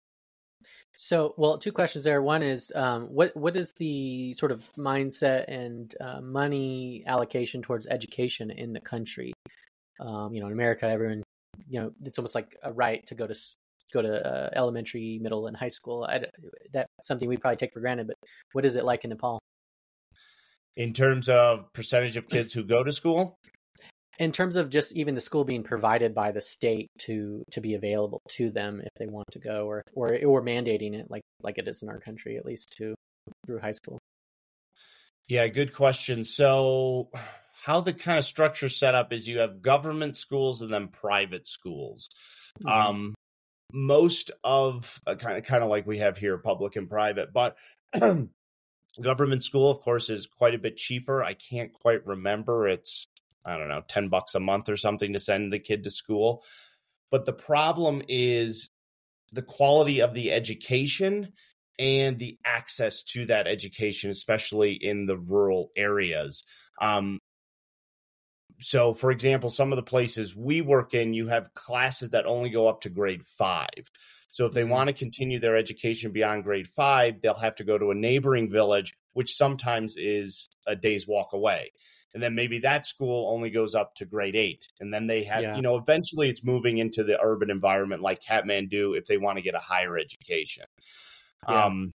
So, 1.00 1.36
well, 1.38 1.60
two 1.60 1.72
questions 1.72 2.04
there. 2.04 2.24
One 2.24 2.42
is, 2.42 2.72
um, 2.74 3.04
what 3.06 3.38
what 3.38 3.56
is 3.56 3.72
the 3.74 4.34
sort 4.34 4.52
of 4.52 4.68
mindset 4.76 5.46
and 5.48 5.94
uh, 6.02 6.22
money 6.22 7.04
allocation 7.06 7.62
towards 7.62 7.86
education 7.86 8.50
in 8.50 8.74
the 8.74 8.80
country? 8.80 9.32
Um, 10.00 10.34
you 10.34 10.42
know, 10.42 10.48
in 10.48 10.54
America, 10.54 10.90
everyone, 10.90 11.22
you 11.70 11.80
know, 11.80 11.92
it's 12.04 12.18
almost 12.18 12.34
like 12.34 12.58
a 12.64 12.74
right 12.74 13.06
to 13.08 13.16
go 13.16 13.28
to 13.28 13.36
go 13.92 14.02
to 14.02 14.26
uh, 14.26 14.50
elementary, 14.54 15.20
middle, 15.22 15.48
and 15.48 15.56
high 15.56 15.68
school. 15.70 16.04
I, 16.04 16.26
that's 16.74 16.90
something 17.02 17.28
we 17.28 17.38
probably 17.38 17.58
take 17.58 17.74
for 17.74 17.80
granted. 17.80 18.08
But 18.08 18.18
what 18.54 18.66
is 18.66 18.76
it 18.76 18.86
like 18.86 19.04
in 19.04 19.10
Nepal? 19.10 19.40
In 20.76 20.94
terms 20.94 21.30
of 21.30 21.72
percentage 21.74 22.18
of 22.18 22.30
kids 22.30 22.54
who 22.54 22.64
go 22.64 22.84
to 22.84 22.92
school, 22.92 23.36
in 24.20 24.32
terms 24.32 24.56
of 24.56 24.70
just 24.70 24.96
even 24.96 25.16
the 25.16 25.22
school 25.22 25.44
being 25.44 25.64
provided 25.64 26.14
by 26.14 26.32
the 26.32 26.42
state 26.42 26.90
to 27.00 27.44
to 27.52 27.62
be 27.62 27.76
available 27.76 28.22
to 28.30 28.50
them 28.50 28.82
if 28.82 28.92
they 28.98 29.08
want 29.08 29.28
to 29.32 29.40
go, 29.40 29.66
or 29.66 29.82
or 29.94 30.18
or 30.26 30.42
mandating 30.42 30.94
it 30.94 31.10
like 31.10 31.24
like 31.42 31.58
it 31.58 31.68
is 31.68 31.82
in 31.82 31.90
our 31.90 32.00
country, 32.00 32.38
at 32.38 32.46
least 32.46 32.76
to 32.78 32.96
through 33.46 33.60
high 33.60 33.72
school. 33.72 34.00
Yeah, 35.28 35.48
good 35.48 35.74
question. 35.74 36.24
So 36.24 37.10
how 37.64 37.82
the 37.82 37.94
kind 37.94 38.18
of 38.18 38.24
structure 38.24 38.70
set 38.70 38.96
up 38.96 39.12
is 39.12 39.28
you 39.28 39.40
have 39.40 39.62
government 39.62 40.16
schools 40.16 40.62
and 40.62 40.72
then 40.72 40.88
private 40.88 41.48
schools. 41.48 42.10
Mm-hmm. 42.64 42.90
Um, 42.90 43.16
most 43.74 44.32
of 44.44 45.02
uh, 45.06 45.16
kind 45.16 45.38
of 45.38 45.44
kind 45.44 45.64
of 45.64 45.70
like 45.70 45.86
we 45.86 46.00
have 46.00 46.18
here, 46.18 46.38
public 46.38 46.76
and 46.76 46.90
private, 46.90 47.34
but 47.34 47.58
government 49.02 49.44
school, 49.44 49.70
of 49.70 49.82
course, 49.82 50.10
is 50.10 50.28
quite 50.28 50.56
a 50.56 50.60
bit 50.60 50.78
cheaper. 50.78 51.24
I 51.24 51.34
can't 51.34 51.74
quite 51.74 52.06
remember. 52.06 52.68
It's 52.68 53.08
I 53.46 53.58
don't 53.58 53.70
know, 53.70 53.84
ten 53.88 54.10
bucks 54.10 54.36
a 54.36 54.40
month 54.40 54.70
or 54.70 54.78
something 54.78 55.14
to 55.14 55.20
send 55.20 55.52
the 55.52 55.60
kid 55.60 55.84
to 55.84 55.90
school. 55.90 56.44
But 57.12 57.26
the 57.26 57.34
problem 57.34 58.02
is 58.08 58.70
the 59.32 59.42
quality 59.42 60.02
of 60.02 60.14
the 60.14 60.32
education 60.32 61.34
and 61.80 62.18
the 62.18 62.38
access 62.44 63.04
to 63.04 63.26
that 63.26 63.48
education, 63.48 64.10
especially 64.10 64.74
in 64.74 65.06
the 65.06 65.18
rural 65.18 65.72
areas. 65.76 66.44
Um, 66.82 67.20
so 68.60 68.94
for 68.94 69.12
example 69.12 69.50
some 69.50 69.72
of 69.72 69.76
the 69.76 69.84
places 69.84 70.36
we 70.36 70.62
work 70.62 70.94
in 70.94 71.14
you 71.14 71.28
have 71.28 71.54
classes 71.54 72.10
that 72.12 72.26
only 72.26 72.50
go 72.50 72.68
up 72.68 72.82
to 72.82 72.90
grade 72.90 73.24
five 73.26 73.92
so 74.32 74.46
if 74.46 74.54
they 74.54 74.62
mm-hmm. 74.62 74.72
want 74.72 74.88
to 74.88 74.94
continue 74.94 75.40
their 75.40 75.56
education 75.56 76.12
beyond 76.12 76.44
grade 76.44 76.68
five 76.68 77.22
they'll 77.22 77.34
have 77.34 77.56
to 77.56 77.64
go 77.64 77.78
to 77.78 77.92
a 77.92 77.96
neighboring 77.96 78.50
village 78.50 78.96
which 79.14 79.36
sometimes 79.36 79.96
is 79.98 80.50
a 80.66 80.76
day's 80.76 81.08
walk 81.08 81.34
away 81.34 81.72
and 82.14 82.24
then 82.24 82.34
maybe 82.34 82.60
that 82.60 82.86
school 82.86 83.32
only 83.32 83.52
goes 83.52 83.76
up 83.76 83.94
to 83.96 84.06
grade 84.06 84.36
eight 84.36 84.68
and 84.80 84.92
then 84.94 85.06
they 85.06 85.24
have 85.24 85.44
yeah. 85.44 85.56
you 85.56 85.62
know 85.62 85.78
eventually 85.78 86.30
it's 86.30 86.44
moving 86.44 86.80
into 86.80 87.04
the 87.04 87.20
urban 87.22 87.52
environment 87.52 88.02
like 88.02 88.20
kathmandu 88.24 88.98
if 88.98 89.06
they 89.06 89.18
want 89.18 89.38
to 89.38 89.44
get 89.44 89.54
a 89.54 89.60
higher 89.60 89.98
education 89.98 90.66
yeah. 91.48 91.66
um 91.66 91.92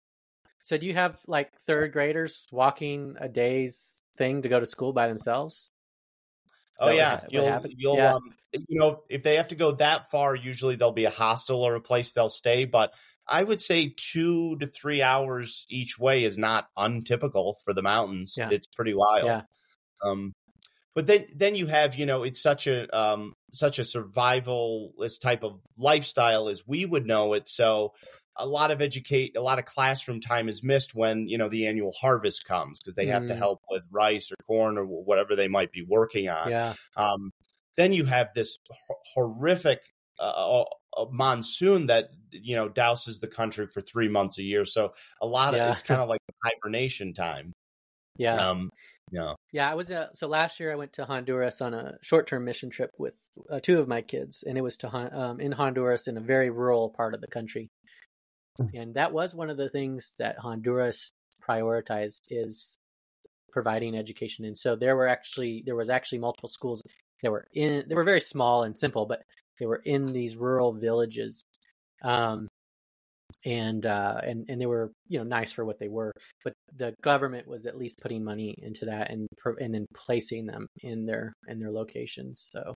so 0.63 0.77
do 0.77 0.85
you 0.85 0.93
have 0.93 1.19
like 1.25 1.49
third 1.65 1.91
graders 1.91 2.45
walking 2.51 3.15
a 3.19 3.27
day's 3.27 3.99
thing 4.15 4.43
to 4.43 4.49
go 4.49 4.59
to 4.59 4.65
school 4.65 4.93
by 4.93 5.07
themselves 5.07 5.70
oh 6.79 6.89
yeah, 6.89 7.21
you'll 7.29 7.65
you'll 7.77 7.97
yeah. 7.97 8.15
um, 8.15 8.33
you 8.53 8.79
know 8.79 9.03
if 9.09 9.23
they 9.23 9.35
have 9.35 9.49
to 9.49 9.55
go 9.55 9.71
that 9.73 10.11
far, 10.11 10.35
usually 10.35 10.75
there'll 10.75 10.91
be 10.93 11.05
a 11.05 11.09
hostel 11.09 11.63
or 11.63 11.75
a 11.75 11.81
place 11.81 12.11
they'll 12.11 12.29
stay. 12.29 12.65
But 12.65 12.93
I 13.27 13.43
would 13.43 13.61
say 13.61 13.93
two 13.95 14.57
to 14.57 14.67
three 14.67 15.01
hours 15.01 15.65
each 15.69 15.97
way 15.97 16.23
is 16.23 16.37
not 16.37 16.67
untypical 16.77 17.57
for 17.63 17.73
the 17.73 17.81
mountains. 17.81 18.35
Yeah. 18.37 18.49
It's 18.51 18.67
pretty 18.67 18.93
wild. 18.93 19.25
Yeah. 19.25 19.41
Um, 20.03 20.33
but 20.93 21.07
then 21.07 21.27
then 21.35 21.55
you 21.55 21.67
have 21.67 21.95
you 21.95 22.05
know 22.05 22.23
it's 22.23 22.41
such 22.41 22.67
a 22.67 22.89
um, 22.97 23.33
such 23.53 23.79
a 23.79 23.83
survivalist 23.83 25.21
type 25.21 25.43
of 25.43 25.61
lifestyle 25.77 26.49
as 26.49 26.67
we 26.67 26.85
would 26.85 27.05
know 27.05 27.33
it. 27.33 27.47
So 27.47 27.93
a 28.37 28.47
lot 28.47 28.71
of 28.71 28.81
educate 28.81 29.35
a 29.35 29.41
lot 29.41 29.59
of 29.59 29.65
classroom 29.65 30.21
time 30.21 30.47
is 30.47 30.63
missed 30.63 30.95
when 30.95 31.27
you 31.27 31.37
know 31.37 31.49
the 31.49 31.67
annual 31.67 31.91
harvest 31.99 32.45
comes 32.45 32.79
because 32.79 32.95
they 32.95 33.07
have 33.07 33.23
mm. 33.23 33.27
to 33.27 33.35
help 33.35 33.61
with 33.69 33.83
rice 33.91 34.31
or 34.31 34.35
corn 34.47 34.77
or 34.77 34.85
whatever 34.85 35.35
they 35.35 35.47
might 35.47 35.71
be 35.71 35.85
working 35.87 36.29
on. 36.29 36.49
Yeah. 36.49 36.73
Um, 36.95 37.31
then 37.77 37.93
you 37.93 38.05
have 38.05 38.33
this 38.33 38.57
horrific 39.13 39.81
uh, 40.19 40.63
uh, 40.97 41.05
monsoon 41.11 41.87
that 41.87 42.09
you 42.31 42.55
know 42.55 42.69
douses 42.69 43.19
the 43.19 43.27
country 43.27 43.67
for 43.67 43.81
three 43.81 44.07
months 44.07 44.39
a 44.39 44.43
year. 44.43 44.65
So 44.65 44.93
a 45.21 45.27
lot 45.27 45.55
of 45.55 45.71
it's 45.71 45.81
kind 45.81 46.01
of 46.01 46.09
like 46.09 46.21
hibernation 46.43 47.13
time. 47.13 47.53
Yeah. 48.17 48.35
Um 48.35 48.69
yeah. 49.09 49.35
Yeah 49.53 49.71
i 49.71 49.73
was 49.73 49.89
uh, 49.89 50.07
so 50.13 50.27
last 50.27 50.59
year 50.59 50.69
i 50.71 50.75
went 50.75 50.91
to 50.93 51.05
honduras 51.05 51.61
on 51.61 51.73
a 51.73 51.97
short-term 52.01 52.43
mission 52.43 52.69
trip 52.69 52.91
with 52.99 53.15
uh, 53.49 53.61
two 53.61 53.79
of 53.79 53.87
my 53.87 54.01
kids 54.01 54.43
and 54.45 54.57
it 54.57 54.61
was 54.61 54.75
to 54.77 55.17
um, 55.17 55.39
in 55.39 55.53
honduras 55.53 56.09
in 56.09 56.17
a 56.17 56.21
very 56.21 56.49
rural 56.49 56.89
part 56.89 57.13
of 57.13 57.21
the 57.21 57.27
country. 57.27 57.63
Mm. 57.63 57.91
And 58.73 58.93
that 58.95 59.13
was 59.13 59.33
one 59.33 59.49
of 59.49 59.57
the 59.57 59.69
things 59.69 60.13
that 60.19 60.37
Honduras 60.37 61.11
prioritized 61.47 62.21
is 62.29 62.77
providing 63.51 63.95
education. 63.95 64.45
And 64.45 64.57
so 64.57 64.75
there 64.75 64.95
were 64.95 65.07
actually 65.07 65.63
there 65.65 65.75
was 65.75 65.89
actually 65.89 66.19
multiple 66.19 66.49
schools 66.49 66.81
that 67.21 67.31
were 67.31 67.45
in 67.53 67.85
they 67.87 67.95
were 67.95 68.03
very 68.03 68.21
small 68.21 68.63
and 68.63 68.77
simple, 68.77 69.05
but 69.05 69.21
they 69.59 69.65
were 69.65 69.81
in 69.85 70.07
these 70.07 70.35
rural 70.35 70.73
villages. 70.73 71.43
Um, 72.03 72.47
and 73.45 73.85
uh, 73.85 74.19
and 74.23 74.45
and 74.49 74.59
they 74.59 74.65
were 74.65 74.91
you 75.07 75.17
know 75.17 75.23
nice 75.23 75.51
for 75.51 75.65
what 75.65 75.79
they 75.79 75.87
were, 75.87 76.11
but 76.43 76.53
the 76.75 76.93
government 77.01 77.47
was 77.47 77.65
at 77.65 77.77
least 77.77 78.01
putting 78.01 78.23
money 78.23 78.53
into 78.57 78.85
that 78.85 79.09
and 79.09 79.27
and 79.59 79.73
then 79.73 79.85
placing 79.95 80.45
them 80.45 80.67
in 80.81 81.05
their 81.05 81.33
in 81.47 81.59
their 81.59 81.71
locations. 81.71 82.49
So 82.51 82.75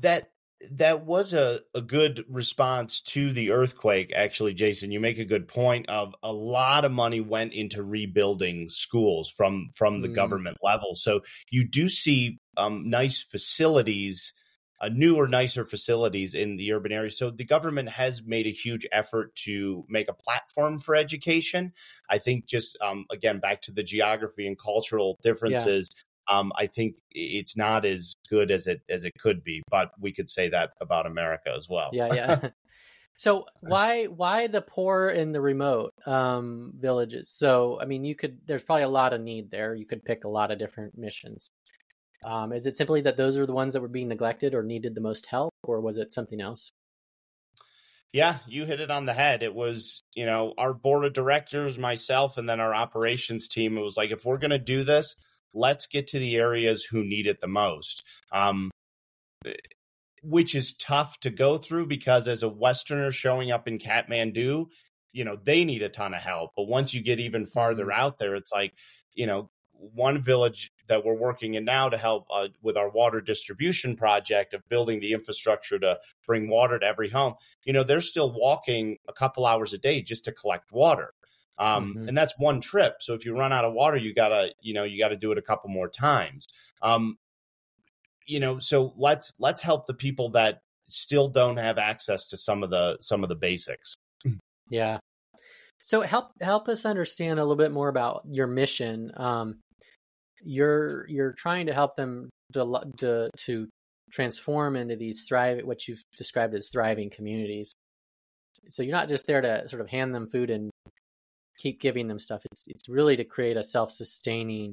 that 0.00 0.28
that 0.72 1.04
was 1.04 1.34
a, 1.34 1.60
a 1.74 1.82
good 1.82 2.24
response 2.28 3.00
to 3.00 3.32
the 3.32 3.50
earthquake 3.50 4.12
actually 4.14 4.54
jason. 4.54 4.90
You 4.90 5.00
make 5.00 5.18
a 5.18 5.24
good 5.24 5.48
point 5.48 5.88
of 5.88 6.14
a 6.22 6.32
lot 6.32 6.84
of 6.84 6.92
money 6.92 7.20
went 7.20 7.52
into 7.52 7.82
rebuilding 7.82 8.68
schools 8.68 9.30
from 9.30 9.70
from 9.74 10.00
the 10.00 10.08
mm. 10.08 10.14
government 10.14 10.58
level. 10.62 10.94
So 10.94 11.20
you 11.50 11.68
do 11.68 11.88
see 11.88 12.38
um, 12.56 12.88
nice 12.88 13.22
facilities 13.22 14.32
uh, 14.80 14.88
newer 14.92 15.28
nicer 15.28 15.64
facilities 15.64 16.34
in 16.34 16.56
the 16.56 16.72
urban 16.72 16.92
area. 16.92 17.10
So 17.10 17.30
the 17.30 17.44
government 17.44 17.88
has 17.90 18.22
made 18.24 18.46
a 18.46 18.50
huge 18.50 18.86
effort 18.92 19.34
to 19.44 19.84
make 19.88 20.08
a 20.08 20.14
platform 20.14 20.78
for 20.78 20.94
education. 20.94 21.72
I 22.10 22.18
think 22.18 22.46
just 22.46 22.76
um, 22.82 23.06
again 23.10 23.40
back 23.40 23.62
to 23.62 23.72
the 23.72 23.82
geography 23.82 24.46
and 24.46 24.58
cultural 24.58 25.18
differences 25.22 25.90
yeah 25.94 26.00
um, 26.28 26.52
I 26.56 26.66
think 26.66 26.96
it's 27.10 27.56
not 27.56 27.84
as 27.84 28.16
good 28.28 28.50
as 28.50 28.66
it 28.66 28.82
as 28.88 29.04
it 29.04 29.12
could 29.18 29.44
be. 29.44 29.62
But 29.70 29.90
we 30.00 30.12
could 30.12 30.30
say 30.30 30.48
that 30.50 30.70
about 30.80 31.06
America 31.06 31.52
as 31.56 31.68
well. 31.68 31.90
Yeah, 31.92 32.14
yeah. 32.14 32.48
so 33.16 33.46
why 33.60 34.04
why 34.04 34.46
the 34.46 34.62
poor 34.62 35.08
in 35.08 35.32
the 35.32 35.40
remote 35.40 35.92
um, 36.06 36.72
villages? 36.78 37.30
So 37.30 37.78
I 37.80 37.86
mean, 37.86 38.04
you 38.04 38.14
could 38.14 38.38
there's 38.46 38.64
probably 38.64 38.84
a 38.84 38.88
lot 38.88 39.12
of 39.12 39.20
need 39.20 39.50
there. 39.50 39.74
You 39.74 39.86
could 39.86 40.04
pick 40.04 40.24
a 40.24 40.28
lot 40.28 40.50
of 40.50 40.58
different 40.58 40.96
missions. 40.96 41.50
Um, 42.24 42.52
is 42.52 42.66
it 42.66 42.74
simply 42.74 43.02
that 43.02 43.18
those 43.18 43.36
are 43.36 43.46
the 43.46 43.52
ones 43.52 43.74
that 43.74 43.82
were 43.82 43.88
being 43.88 44.08
neglected 44.08 44.54
or 44.54 44.62
needed 44.62 44.94
the 44.94 45.00
most 45.00 45.26
help, 45.26 45.52
or 45.62 45.80
was 45.80 45.98
it 45.98 46.12
something 46.12 46.40
else? 46.40 46.72
Yeah, 48.14 48.38
you 48.46 48.64
hit 48.64 48.80
it 48.80 48.92
on 48.92 49.06
the 49.06 49.12
head. 49.12 49.42
It 49.42 49.52
was, 49.52 50.04
you 50.14 50.24
know, 50.24 50.54
our 50.56 50.72
board 50.72 51.04
of 51.04 51.14
directors, 51.14 51.76
myself, 51.80 52.38
and 52.38 52.48
then 52.48 52.60
our 52.60 52.72
operations 52.72 53.48
team. 53.48 53.76
It 53.76 53.82
was 53.82 53.96
like, 53.96 54.12
if 54.12 54.24
we're 54.24 54.38
going 54.38 54.52
to 54.52 54.58
do 54.58 54.84
this, 54.84 55.16
let's 55.54 55.86
get 55.86 56.08
to 56.08 56.18
the 56.18 56.36
areas 56.36 56.84
who 56.84 57.04
need 57.04 57.26
it 57.26 57.40
the 57.40 57.48
most. 57.48 58.02
Um, 58.32 58.70
which 60.22 60.54
is 60.54 60.74
tough 60.74 61.20
to 61.20 61.30
go 61.30 61.58
through 61.58 61.86
because 61.86 62.26
as 62.26 62.42
a 62.42 62.48
Westerner 62.48 63.10
showing 63.10 63.50
up 63.50 63.68
in 63.68 63.78
Kathmandu, 63.78 64.66
you 65.12 65.24
know, 65.24 65.36
they 65.36 65.64
need 65.64 65.82
a 65.82 65.88
ton 65.88 66.14
of 66.14 66.22
help. 66.22 66.52
But 66.56 66.66
once 66.66 66.94
you 66.94 67.02
get 67.02 67.20
even 67.20 67.46
farther 67.46 67.84
mm-hmm. 67.84 68.00
out 68.00 68.18
there, 68.18 68.34
it's 68.34 68.52
like, 68.52 68.72
you 69.12 69.26
know, 69.26 69.50
one 69.72 70.22
village 70.22 70.72
that 70.88 71.04
we're 71.04 71.16
working 71.16 71.54
in 71.54 71.64
now 71.64 71.88
to 71.88 71.98
help 71.98 72.26
uh, 72.30 72.48
with 72.62 72.76
our 72.76 72.90
water 72.90 73.20
distribution 73.20 73.96
project 73.96 74.54
of 74.54 74.68
building 74.68 75.00
the 75.00 75.12
infrastructure 75.12 75.78
to 75.78 75.98
bring 76.26 76.48
water 76.48 76.78
to 76.78 76.86
every 76.86 77.10
home, 77.10 77.34
you 77.64 77.72
know, 77.72 77.82
they're 77.82 78.00
still 78.00 78.32
walking 78.32 78.96
a 79.08 79.12
couple 79.12 79.46
hours 79.46 79.72
a 79.72 79.78
day 79.78 80.00
just 80.00 80.24
to 80.24 80.32
collect 80.32 80.72
water. 80.72 81.12
Um, 81.58 81.94
mm-hmm. 81.94 82.08
and 82.08 82.18
that's 82.18 82.34
one 82.38 82.60
trip. 82.60 82.96
So 83.00 83.14
if 83.14 83.24
you 83.24 83.36
run 83.36 83.52
out 83.52 83.64
of 83.64 83.72
water, 83.72 83.96
you 83.96 84.14
gotta, 84.14 84.52
you 84.60 84.74
know, 84.74 84.84
you 84.84 84.98
gotta 84.98 85.16
do 85.16 85.32
it 85.32 85.38
a 85.38 85.42
couple 85.42 85.70
more 85.70 85.88
times. 85.88 86.48
Um, 86.82 87.16
you 88.26 88.40
know, 88.40 88.58
so 88.58 88.94
let's 88.96 89.32
let's 89.38 89.62
help 89.62 89.86
the 89.86 89.94
people 89.94 90.30
that 90.30 90.60
still 90.88 91.28
don't 91.28 91.56
have 91.56 91.78
access 91.78 92.28
to 92.28 92.36
some 92.36 92.62
of 92.62 92.70
the 92.70 92.98
some 93.00 93.22
of 93.22 93.28
the 93.28 93.36
basics. 93.36 93.94
Yeah. 94.70 94.98
So 95.82 96.00
help 96.00 96.30
help 96.40 96.68
us 96.68 96.86
understand 96.86 97.38
a 97.38 97.42
little 97.42 97.56
bit 97.56 97.72
more 97.72 97.88
about 97.88 98.22
your 98.30 98.46
mission. 98.46 99.12
Um, 99.16 99.60
you're 100.42 101.06
you're 101.08 101.32
trying 101.32 101.66
to 101.66 101.74
help 101.74 101.96
them 101.96 102.30
to 102.54 102.80
to, 102.98 103.30
to 103.44 103.68
transform 104.10 104.76
into 104.76 104.96
these 104.96 105.24
thrive 105.28 105.64
what 105.64 105.86
you've 105.86 106.02
described 106.16 106.54
as 106.54 106.70
thriving 106.70 107.10
communities. 107.10 107.74
So 108.70 108.82
you're 108.82 108.96
not 108.96 109.08
just 109.08 109.26
there 109.26 109.40
to 109.40 109.68
sort 109.68 109.82
of 109.82 109.88
hand 109.88 110.14
them 110.14 110.28
food 110.28 110.48
and 110.48 110.70
keep 111.56 111.80
giving 111.80 112.08
them 112.08 112.18
stuff. 112.18 112.42
It's 112.50 112.64
it's 112.66 112.88
really 112.88 113.16
to 113.16 113.24
create 113.24 113.56
a 113.56 113.64
self 113.64 113.92
sustaining 113.92 114.72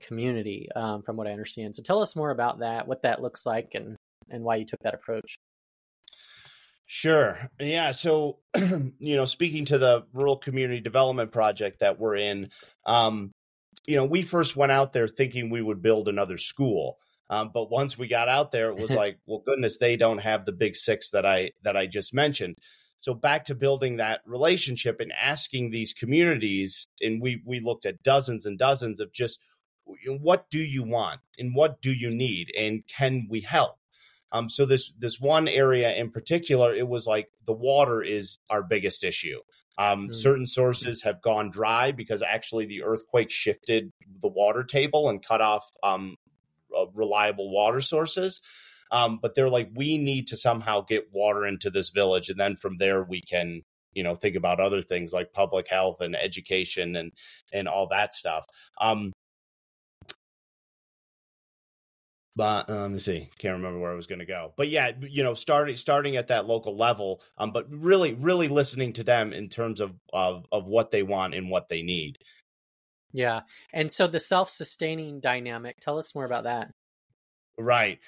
community, 0.00 0.68
um, 0.74 1.02
from 1.02 1.16
what 1.16 1.26
I 1.26 1.32
understand. 1.32 1.76
So 1.76 1.82
tell 1.82 2.02
us 2.02 2.14
more 2.14 2.30
about 2.30 2.60
that, 2.60 2.86
what 2.86 3.02
that 3.02 3.22
looks 3.22 3.44
like, 3.46 3.74
and 3.74 3.96
and 4.30 4.44
why 4.44 4.56
you 4.56 4.64
took 4.64 4.80
that 4.80 4.94
approach. 4.94 5.36
Sure. 6.90 7.38
Yeah. 7.60 7.90
So, 7.90 8.38
you 8.98 9.16
know, 9.16 9.26
speaking 9.26 9.66
to 9.66 9.76
the 9.76 10.06
rural 10.14 10.38
community 10.38 10.80
development 10.80 11.32
project 11.32 11.80
that 11.80 11.98
we're 11.98 12.16
in, 12.16 12.48
um, 12.86 13.30
you 13.86 13.96
know, 13.96 14.06
we 14.06 14.22
first 14.22 14.56
went 14.56 14.72
out 14.72 14.94
there 14.94 15.06
thinking 15.06 15.50
we 15.50 15.60
would 15.60 15.82
build 15.82 16.08
another 16.08 16.38
school. 16.38 16.98
Um, 17.28 17.50
but 17.52 17.70
once 17.70 17.98
we 17.98 18.08
got 18.08 18.30
out 18.30 18.52
there, 18.52 18.70
it 18.70 18.78
was 18.78 18.90
like, 18.94 19.18
well, 19.26 19.42
goodness, 19.44 19.76
they 19.76 19.96
don't 19.96 20.18
have 20.18 20.46
the 20.46 20.52
big 20.52 20.76
six 20.76 21.10
that 21.10 21.26
I 21.26 21.50
that 21.62 21.76
I 21.76 21.86
just 21.86 22.14
mentioned. 22.14 22.54
So 23.00 23.14
back 23.14 23.44
to 23.44 23.54
building 23.54 23.96
that 23.96 24.20
relationship 24.26 25.00
and 25.00 25.12
asking 25.12 25.70
these 25.70 25.92
communities, 25.92 26.86
and 27.00 27.22
we 27.22 27.42
we 27.44 27.60
looked 27.60 27.86
at 27.86 28.02
dozens 28.02 28.46
and 28.46 28.58
dozens 28.58 29.00
of 29.00 29.12
just 29.12 29.38
what 30.20 30.50
do 30.50 30.58
you 30.58 30.82
want? 30.82 31.20
And 31.38 31.54
what 31.54 31.80
do 31.80 31.92
you 31.92 32.10
need? 32.10 32.52
And 32.56 32.82
can 32.86 33.26
we 33.30 33.40
help? 33.40 33.76
Um, 34.32 34.48
so 34.48 34.66
this 34.66 34.92
this 34.98 35.18
one 35.18 35.48
area 35.48 35.94
in 35.94 36.10
particular 36.10 36.74
it 36.74 36.86
was 36.86 37.06
like 37.06 37.30
the 37.46 37.54
water 37.54 38.02
is 38.02 38.38
our 38.50 38.62
biggest 38.62 39.04
issue. 39.04 39.40
Um, 39.78 40.08
mm. 40.08 40.14
certain 40.14 40.46
sources 40.46 41.02
have 41.02 41.22
gone 41.22 41.50
dry 41.50 41.92
because 41.92 42.22
actually 42.22 42.66
the 42.66 42.82
earthquake 42.82 43.30
shifted 43.30 43.92
the 44.20 44.28
water 44.28 44.64
table 44.64 45.08
and 45.08 45.24
cut 45.24 45.40
off 45.40 45.70
um, 45.84 46.16
uh, 46.76 46.86
reliable 46.94 47.50
water 47.50 47.80
sources 47.80 48.40
um, 48.90 49.18
but 49.20 49.34
they're 49.34 49.48
like 49.48 49.70
we 49.74 49.98
need 49.98 50.28
to 50.28 50.36
somehow 50.36 50.80
get 50.82 51.12
water 51.12 51.46
into 51.46 51.70
this 51.70 51.90
village. 51.90 52.30
And 52.30 52.38
then 52.38 52.56
from 52.56 52.76
there 52.78 53.02
we 53.02 53.20
can 53.20 53.62
you 53.92 54.02
know 54.02 54.14
think 54.14 54.36
about 54.36 54.60
other 54.60 54.82
things 54.82 55.12
like 55.12 55.32
public 55.32 55.68
health 55.68 56.00
and 56.00 56.16
education 56.16 56.96
and 56.96 57.12
and 57.52 57.68
all 57.68 57.88
that 57.88 58.14
stuff. 58.14 58.46
Um, 58.80 59.12
but 62.36 62.70
um, 62.70 62.76
let 62.82 62.90
me 62.92 62.98
see. 62.98 63.30
Can't 63.38 63.56
remember 63.56 63.80
where 63.80 63.90
i 63.90 63.96
was 63.96 64.06
going 64.06 64.20
to 64.20 64.24
go. 64.24 64.52
But 64.56 64.68
yeah 64.68 64.92
you 65.00 65.22
know 65.22 65.34
starting 65.34 65.76
starting 65.76 66.16
at 66.16 66.28
that 66.28 66.46
local 66.46 66.76
level 66.76 67.20
um, 67.36 67.52
but 67.52 67.66
really 67.70 68.14
really 68.14 68.48
listening 68.48 68.92
to 68.94 69.04
them 69.04 69.32
in 69.32 69.48
terms 69.48 69.80
of, 69.80 69.94
of 70.12 70.46
of 70.52 70.66
what 70.66 70.90
they 70.90 71.02
want 71.02 71.34
and 71.34 71.50
what 71.50 71.68
they 71.68 71.82
need. 71.82 72.18
Yeah. 73.12 73.40
And 73.72 73.90
so 73.90 74.06
the 74.06 74.20
self-sustaining 74.20 75.20
dynamic 75.20 75.80
tell 75.80 75.98
us 75.98 76.14
more 76.14 76.26
about 76.26 76.44
that. 76.44 76.70
Right 77.58 77.98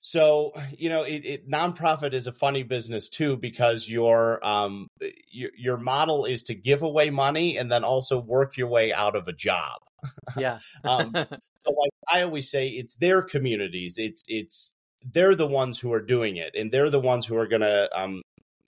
so 0.00 0.52
you 0.76 0.88
know 0.88 1.02
it, 1.02 1.24
it, 1.24 1.50
nonprofit 1.50 2.12
is 2.12 2.26
a 2.26 2.32
funny 2.32 2.62
business 2.62 3.08
too 3.08 3.36
because 3.36 3.88
your 3.88 4.44
um 4.46 4.88
your, 5.30 5.50
your 5.56 5.76
model 5.76 6.24
is 6.24 6.44
to 6.44 6.54
give 6.54 6.82
away 6.82 7.10
money 7.10 7.58
and 7.58 7.70
then 7.70 7.84
also 7.84 8.20
work 8.20 8.56
your 8.56 8.68
way 8.68 8.92
out 8.92 9.16
of 9.16 9.28
a 9.28 9.32
job. 9.32 9.80
Yeah. 10.36 10.58
Um, 10.84 11.12
so 11.12 11.74
like 11.76 11.90
i 12.10 12.22
always 12.22 12.48
say 12.48 12.68
it's 12.68 12.94
their 12.96 13.22
communities. 13.22 13.98
It's 13.98 14.22
it's 14.28 14.74
they're 15.12 15.34
the 15.34 15.46
ones 15.46 15.78
who 15.78 15.92
are 15.92 16.00
doing 16.00 16.36
it 16.36 16.54
and 16.56 16.70
they're 16.70 16.90
the 16.90 17.00
ones 17.00 17.26
who 17.26 17.36
are 17.36 17.48
going 17.48 17.62
to 17.62 17.88
um 17.92 18.22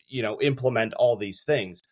you 0.08 0.22
know 0.22 0.40
implement 0.40 0.94
all 0.94 1.16
these 1.16 1.44
things. 1.44 1.82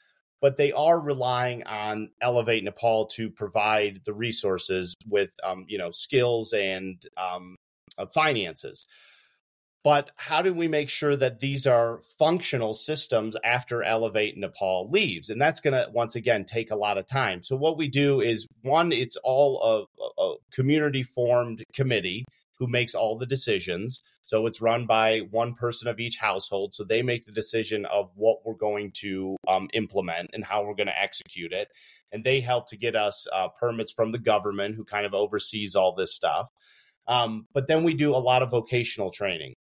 But 0.40 0.57
they 0.57 0.72
are 0.72 1.01
relying 1.01 1.64
on 1.64 2.11
elevate 2.20 2.64
nepal 2.64 3.07
to 3.14 3.31
provide 3.31 4.01
the 4.05 4.12
resources 4.12 4.94
with 5.07 5.31
um 5.44 5.64
you 5.68 5.79
know 5.79 5.92
skills 5.92 6.53
and 6.53 7.01
um 7.16 7.55
uh, 7.96 8.07
finances 8.07 8.87
but 9.85 10.11
how 10.17 10.43
do 10.43 10.53
we 10.53 10.67
make 10.67 10.88
sure 10.88 11.14
that 11.17 11.41
these 11.41 11.67
are 11.67 12.01
functional 12.19 12.75
systems 12.75 13.37
after 13.45 13.83
Elevate 13.83 14.37
Nepal 14.37 14.91
leaves? 14.91 15.31
And 15.31 15.41
that's 15.41 15.61
going 15.61 15.75
to, 15.75 15.91
once 15.93 16.17
again, 16.17 16.45
take 16.45 16.71
a 16.71 16.77
lot 16.77 16.99
of 16.99 17.07
time. 17.07 17.43
So, 17.43 17.57
what 17.57 17.79
we 17.79 17.88
do 17.88 18.21
is 18.21 18.47
one, 18.62 18.93
it's 18.93 19.17
all 19.23 19.88
a, 20.01 20.23
a 20.23 20.35
community 20.53 21.05
formed 21.05 21.62
committee 21.73 22.25
who 22.59 22.67
makes 22.67 22.97
all 22.97 23.17
the 23.17 23.27
decisions. 23.27 24.03
So, 24.25 24.47
it's 24.47 24.61
run 24.61 24.87
by 24.87 25.21
one 25.31 25.55
person 25.55 25.87
of 25.87 26.01
each 26.01 26.17
household. 26.17 26.75
So, 26.75 26.83
they 26.83 27.03
make 27.03 27.25
the 27.25 27.33
decision 27.33 27.87
of 27.87 28.11
what 28.17 28.38
we're 28.45 28.55
going 28.55 28.91
to 29.03 29.37
um, 29.47 29.69
implement 29.75 30.31
and 30.33 30.45
how 30.45 30.64
we're 30.64 30.75
going 30.75 30.88
to 30.88 31.01
execute 31.01 31.53
it. 31.53 31.69
And 32.11 32.25
they 32.25 32.41
help 32.41 32.69
to 32.71 32.77
get 32.77 32.97
us 32.97 33.29
uh, 33.33 33.49
permits 33.61 33.93
from 33.93 34.11
the 34.11 34.19
government 34.19 34.75
who 34.75 34.85
kind 34.85 35.07
of 35.07 35.14
oversees 35.14 35.77
all 35.77 35.95
this 35.95 36.17
stuff. 36.17 36.49
Um, 37.07 37.47
but 37.55 37.69
then 37.69 37.85
we 37.85 37.95
do 37.95 38.14
a 38.14 38.19
lot 38.19 38.43
of 38.43 38.51
vocational 38.51 39.11
training. 39.11 39.55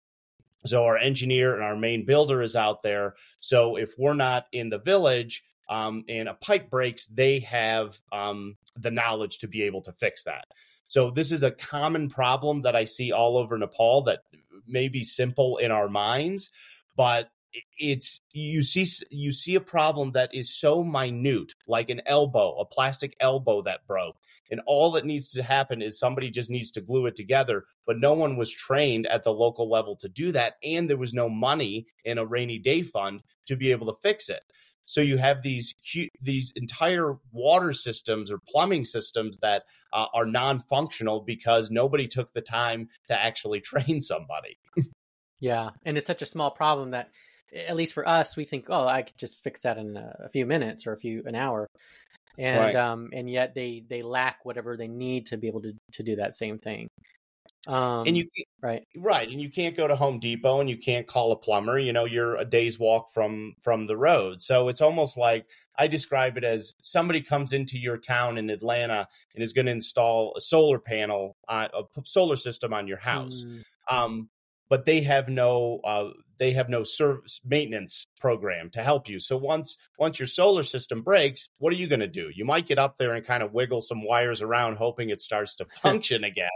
So 0.66 0.84
our 0.86 0.98
engineer 0.98 1.54
and 1.54 1.64
our 1.64 1.76
main 1.76 2.06
builder 2.06 2.42
is 2.42 2.56
out 2.56 2.84
there. 2.84 3.16
So 3.40 3.78
if 3.78 3.94
we're 3.98 4.14
not 4.14 4.46
in 4.52 4.70
the 4.70 4.80
village 4.80 5.44
um, 5.70 6.04
and 6.10 6.28
a 6.28 6.34
pipe 6.34 6.70
breaks, 6.70 7.06
they 7.08 7.40
have 7.40 8.00
um, 8.12 8.58
the 8.76 8.92
knowledge 8.92 9.40
to 9.40 9.48
be 9.48 9.64
able 9.64 9.82
to 9.84 9.94
fix 9.94 10.24
that. 10.24 10.46
So 10.88 11.12
this 11.12 11.32
is 11.32 11.44
a 11.44 11.52
common 11.52 12.10
problem 12.10 12.64
that 12.64 12.76
I 12.76 12.84
see 12.84 13.12
all 13.12 13.38
over 13.38 13.58
Nepal 13.58 14.04
that 14.04 14.20
may 14.68 14.88
be 14.88 15.04
simple 15.04 15.58
in 15.58 15.72
our 15.72 15.90
minds, 15.90 16.52
but 16.96 17.30
it's 17.80 18.22
you 18.34 18.64
see 18.64 18.86
you 19.12 19.32
see 19.32 19.56
a 19.56 19.62
problem 19.62 20.12
that 20.12 20.34
is 20.34 20.54
so 20.54 20.84
minute 20.84 21.54
like 21.68 21.90
an 21.90 22.02
elbow 22.06 22.58
a 22.60 22.66
plastic 22.66 23.16
elbow 23.20 23.62
that 23.62 23.86
broke 23.88 24.18
and 24.52 24.62
all 24.66 24.92
that 24.92 25.06
needs 25.06 25.30
to 25.30 25.44
happen 25.44 25.82
is 25.82 26.00
somebody 26.00 26.30
just 26.30 26.50
needs 26.50 26.72
to 26.72 26.82
glue 26.82 27.06
it 27.06 27.16
together 27.16 27.64
but 27.86 28.00
no 28.00 28.14
one 28.14 28.38
was 28.38 28.52
trained 28.52 29.08
at 29.08 29.24
the 29.24 29.32
local 29.32 29.70
level 29.70 29.96
to 29.96 30.10
do 30.10 30.32
that 30.32 30.56
and 30.64 30.90
there 30.90 30.98
was 30.98 31.14
no 31.14 31.30
money 31.30 31.86
in 32.04 32.18
a 32.18 32.26
rainy 32.26 32.60
day 32.60 32.82
fund 32.82 33.22
to 33.48 33.56
be 33.56 33.72
able 33.72 33.88
to 33.88 34.00
fix 34.02 34.30
it. 34.30 34.42
So 34.88 35.02
you 35.02 35.18
have 35.18 35.42
these 35.42 35.74
these 36.22 36.54
entire 36.56 37.16
water 37.32 37.74
systems 37.74 38.32
or 38.32 38.40
plumbing 38.48 38.86
systems 38.86 39.40
that 39.40 39.64
uh, 39.92 40.06
are 40.14 40.28
non-functional 40.28 41.22
because 41.22 41.72
nobody 41.72 42.08
took 42.08 42.34
the 42.34 42.42
time 42.42 42.90
to 43.08 43.20
actually 43.20 43.62
train 43.62 44.02
somebody. 44.02 44.58
Yeah 45.40 45.72
and 45.86 45.98
it's 45.98 46.08
such 46.08 46.22
a 46.22 46.28
small 46.28 46.52
problem 46.52 46.92
that 46.92 47.10
at 47.56 47.76
least 47.76 47.94
for 47.94 48.08
us, 48.08 48.36
we 48.36 48.44
think, 48.44 48.66
oh, 48.70 48.88
I 48.88 49.04
could 49.04 49.18
just 49.18 49.44
fix 49.44 49.62
that 49.62 49.78
in 49.78 49.98
a, 49.98 50.30
few 50.32 50.46
minutes 50.46 50.86
or 50.86 50.94
a 50.94 50.98
few 50.98 51.24
an 51.26 51.36
hour, 51.36 51.68
and 52.38 52.60
right. 52.60 52.76
um, 52.76 53.10
and 53.14 53.30
yet 53.30 53.56
they 53.56 53.84
they 53.88 54.02
lack 54.02 54.40
whatever 54.44 54.76
they 54.78 54.88
need 54.88 55.28
to 55.28 55.38
be 55.38 55.48
able 55.48 55.62
to 55.62 55.74
to 55.94 56.04
do 56.04 56.18
that 56.18 56.36
same 56.36 56.60
thing. 56.60 56.88
Um, 57.68 58.04
and 58.06 58.16
you 58.16 58.28
right 58.62 58.84
right, 58.96 59.28
and 59.28 59.42
you 59.42 59.50
can't 59.50 59.76
go 59.76 59.88
to 59.88 59.96
Home 59.96 60.20
Depot 60.20 60.60
and 60.60 60.70
you 60.70 60.78
can't 60.78 61.08
call 61.08 61.32
a 61.32 61.36
plumber. 61.36 61.80
You 61.80 61.94
know, 61.94 62.06
you're 62.06 62.36
a 62.36 62.46
day's 62.46 62.78
walk 62.78 63.12
from 63.12 63.56
from 63.60 63.88
the 63.88 63.98
road, 63.98 64.42
so 64.42 64.68
it's 64.68 64.82
almost 64.82 65.18
like 65.18 65.50
I 65.78 65.88
describe 65.88 66.38
it 66.38 66.44
as 66.44 66.76
somebody 66.82 67.22
comes 67.22 67.54
into 67.54 67.80
your 67.80 67.98
town 67.98 68.38
in 68.38 68.50
Atlanta 68.50 69.08
and 69.34 69.44
is 69.44 69.54
going 69.54 69.66
to 69.66 69.72
install 69.72 70.34
a 70.38 70.42
solar 70.42 70.80
panel, 70.80 71.36
uh, 71.48 71.70
a 71.74 72.02
solar 72.04 72.36
system 72.36 72.74
on 72.74 72.88
your 72.88 73.00
house. 73.00 73.44
Mm. 73.44 73.64
Um, 73.90 74.30
but 74.70 74.86
they 74.86 75.02
have 75.02 75.30
no 75.30 75.80
uh, 75.84 76.10
they 76.38 76.52
have 76.52 76.70
no 76.70 76.84
service 76.84 77.40
maintenance 77.46 78.08
program 78.20 78.70
to 78.72 78.84
help 78.84 79.10
you. 79.10 79.20
So 79.20 79.38
once 79.38 79.78
once 79.98 80.20
your 80.20 80.28
solar 80.28 80.64
system 80.64 81.02
breaks, 81.02 81.50
what 81.58 81.74
are 81.74 81.78
you 81.78 81.88
going 81.88 82.00
to 82.00 82.08
do? 82.08 82.30
You 82.34 82.46
might 82.46 82.68
get 82.68 82.78
up 82.78 82.98
there 82.98 83.14
and 83.14 83.26
kind 83.26 83.44
of 83.44 83.54
wiggle 83.54 83.82
some 83.82 84.04
wires 84.04 84.42
around, 84.42 84.78
hoping 84.78 85.10
it 85.10 85.22
starts 85.22 85.56
to 85.56 85.66
function 85.82 86.24
again. 86.24 86.50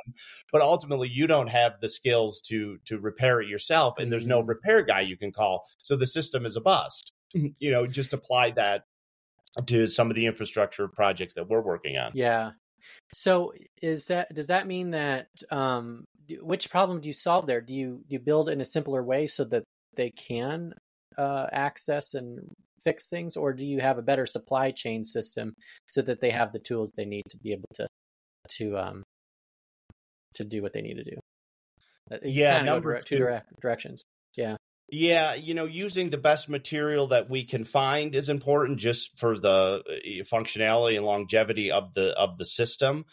But 0.52 0.62
ultimately, 0.62 1.10
you 1.10 1.28
don't 1.28 1.50
have 1.50 1.74
the 1.82 1.89
skills 1.89 2.42
to 2.48 2.78
to 2.86 3.00
repair 3.00 3.42
it 3.42 3.48
yourself, 3.48 4.00
and 4.00 4.12
there's 4.12 4.26
no 4.26 4.44
mm. 4.44 4.48
repair 4.48 4.84
guy 4.84 5.02
you 5.02 5.18
can 5.18 5.32
call. 5.32 5.65
So 5.82 5.96
the 5.96 6.08
system 6.08 6.46
is 6.46 6.56
a 6.56 6.62
bust. 6.62 7.13
you 7.34 7.72
know, 7.72 7.86
just 7.86 8.13
apply 8.13 8.52
that 8.52 8.84
to 9.68 9.88
some 9.88 10.10
of 10.10 10.15
the 10.15 10.26
infrastructure 10.26 10.88
projects 10.88 11.34
that 11.36 11.50
we're 11.50 11.62
working 11.62 11.98
on. 11.98 12.12
Yeah. 12.15 12.52
So 13.13 13.54
is 13.82 14.06
that 14.06 14.34
does 14.34 14.48
that 14.48 14.68
mean 14.68 14.92
that 14.92 15.28
um, 15.52 16.06
which 16.42 16.70
problem 16.70 17.02
do 17.02 17.08
you 17.08 17.13
solve 17.13 17.48
there? 17.48 17.62
Do 17.62 17.74
you 17.74 18.04
do 18.08 18.15
you 18.15 18.20
build 18.20 18.50
in 18.50 18.62
a 18.62 18.65
simpler 18.65 19.04
way 19.04 19.28
so 19.28 19.44
that 19.46 19.63
they 19.96 20.12
can 20.12 20.73
uh, 21.17 21.48
access 21.52 22.13
and 22.13 22.40
fix 22.82 23.10
things, 23.10 23.36
or 23.36 23.54
do 23.54 23.65
you 23.65 23.80
have 23.80 23.98
a 23.98 24.02
better 24.04 24.25
supply 24.25 24.71
chain 24.71 25.04
system 25.04 25.54
so 25.90 26.02
that 26.02 26.21
they 26.21 26.32
have 26.32 26.54
the 26.54 26.60
tools 26.60 26.94
they 26.96 27.06
need 27.06 27.23
to 27.30 27.38
be 27.38 27.52
able 27.52 27.69
to 27.73 27.88
to 28.50 28.77
um 28.77 29.04
to 30.36 30.44
do 30.44 30.62
what 30.62 30.73
they 30.73 30.82
need 30.82 30.96
to 30.96 31.04
do? 31.04 31.17
Uh, 32.12 32.17
yeah, 32.23 32.62
number 32.62 32.98
two, 33.00 33.17
two 33.17 33.17
direct 33.17 33.60
directions. 33.62 34.04
Yeah. 34.36 34.56
Yeah, 34.92 35.36
you 35.36 35.54
know, 35.54 35.65
using 35.65 36.10
the 36.10 36.17
best 36.17 36.50
material 36.50 37.08
that 37.08 37.30
we 37.30 37.44
can 37.44 37.63
find 37.63 38.15
is 38.15 38.27
important 38.27 38.80
just 38.80 39.15
for 39.19 39.38
the 39.38 39.84
uh, 39.88 40.23
functionality 40.23 40.96
and 40.96 41.06
longevity 41.06 41.71
of 41.71 41.94
the 41.94 42.17
of 42.17 42.38
the 42.38 42.46
system. 42.46 43.06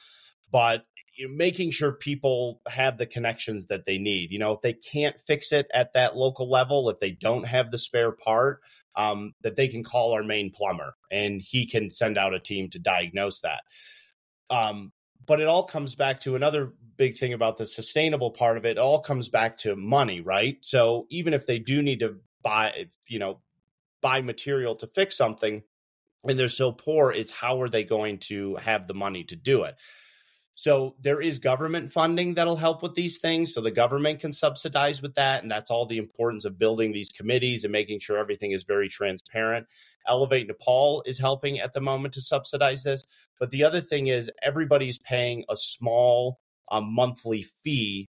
But 0.50 0.86
making 1.30 1.70
sure 1.70 1.92
people 1.92 2.60
have 2.68 2.98
the 2.98 3.06
connections 3.06 3.66
that 3.66 3.86
they 3.86 3.98
need. 3.98 4.30
You 4.30 4.38
know, 4.38 4.52
if 4.52 4.60
they 4.60 4.72
can't 4.72 5.18
fix 5.18 5.52
it 5.52 5.66
at 5.72 5.94
that 5.94 6.16
local 6.16 6.50
level, 6.50 6.90
if 6.90 6.98
they 6.98 7.10
don't 7.10 7.46
have 7.46 7.70
the 7.70 7.78
spare 7.78 8.12
part, 8.12 8.60
um, 8.94 9.32
that 9.42 9.56
they 9.56 9.68
can 9.68 9.84
call 9.84 10.12
our 10.12 10.22
main 10.22 10.50
plumber 10.50 10.94
and 11.10 11.40
he 11.40 11.66
can 11.66 11.90
send 11.90 12.18
out 12.18 12.34
a 12.34 12.40
team 12.40 12.70
to 12.70 12.78
diagnose 12.78 13.40
that. 13.40 13.62
Um, 14.50 14.92
but 15.26 15.40
it 15.40 15.48
all 15.48 15.64
comes 15.64 15.94
back 15.94 16.20
to 16.20 16.36
another 16.36 16.72
big 16.96 17.16
thing 17.16 17.32
about 17.32 17.58
the 17.58 17.66
sustainable 17.66 18.30
part 18.30 18.56
of 18.56 18.64
it. 18.64 18.72
It 18.72 18.78
all 18.78 19.00
comes 19.00 19.28
back 19.28 19.58
to 19.58 19.76
money, 19.76 20.20
right? 20.20 20.58
So 20.62 21.06
even 21.10 21.34
if 21.34 21.46
they 21.46 21.58
do 21.58 21.82
need 21.82 22.00
to 22.00 22.16
buy, 22.42 22.86
you 23.08 23.18
know, 23.18 23.40
buy 24.00 24.22
material 24.22 24.76
to 24.76 24.86
fix 24.86 25.16
something 25.16 25.62
and 26.24 26.38
they're 26.38 26.48
so 26.48 26.72
poor, 26.72 27.10
it's 27.10 27.32
how 27.32 27.60
are 27.60 27.68
they 27.68 27.84
going 27.84 28.18
to 28.18 28.56
have 28.56 28.86
the 28.86 28.94
money 28.94 29.24
to 29.24 29.36
do 29.36 29.64
it? 29.64 29.74
So 30.56 30.94
there 31.02 31.20
is 31.20 31.38
government 31.38 31.92
funding 31.92 32.34
that'll 32.34 32.56
help 32.56 32.82
with 32.82 32.94
these 32.94 33.18
things. 33.18 33.52
So 33.52 33.60
the 33.60 33.70
government 33.70 34.20
can 34.20 34.32
subsidize 34.32 35.02
with 35.02 35.14
that. 35.16 35.42
And 35.42 35.50
that's 35.50 35.70
all 35.70 35.84
the 35.84 35.98
importance 35.98 36.46
of 36.46 36.58
building 36.58 36.92
these 36.92 37.10
committees 37.10 37.64
and 37.64 37.72
making 37.72 38.00
sure 38.00 38.16
everything 38.16 38.52
is 38.52 38.64
very 38.64 38.88
transparent. 38.88 39.66
Elevate 40.08 40.48
Nepal 40.48 41.02
is 41.04 41.18
helping 41.18 41.60
at 41.60 41.74
the 41.74 41.82
moment 41.82 42.14
to 42.14 42.22
subsidize 42.22 42.82
this. 42.82 43.04
But 43.38 43.50
the 43.50 43.64
other 43.64 43.82
thing 43.82 44.06
is 44.06 44.30
everybody's 44.42 44.98
paying 44.98 45.44
a 45.50 45.56
small 45.58 46.38
um, 46.70 46.90
monthly 46.90 47.42
fee 47.42 48.08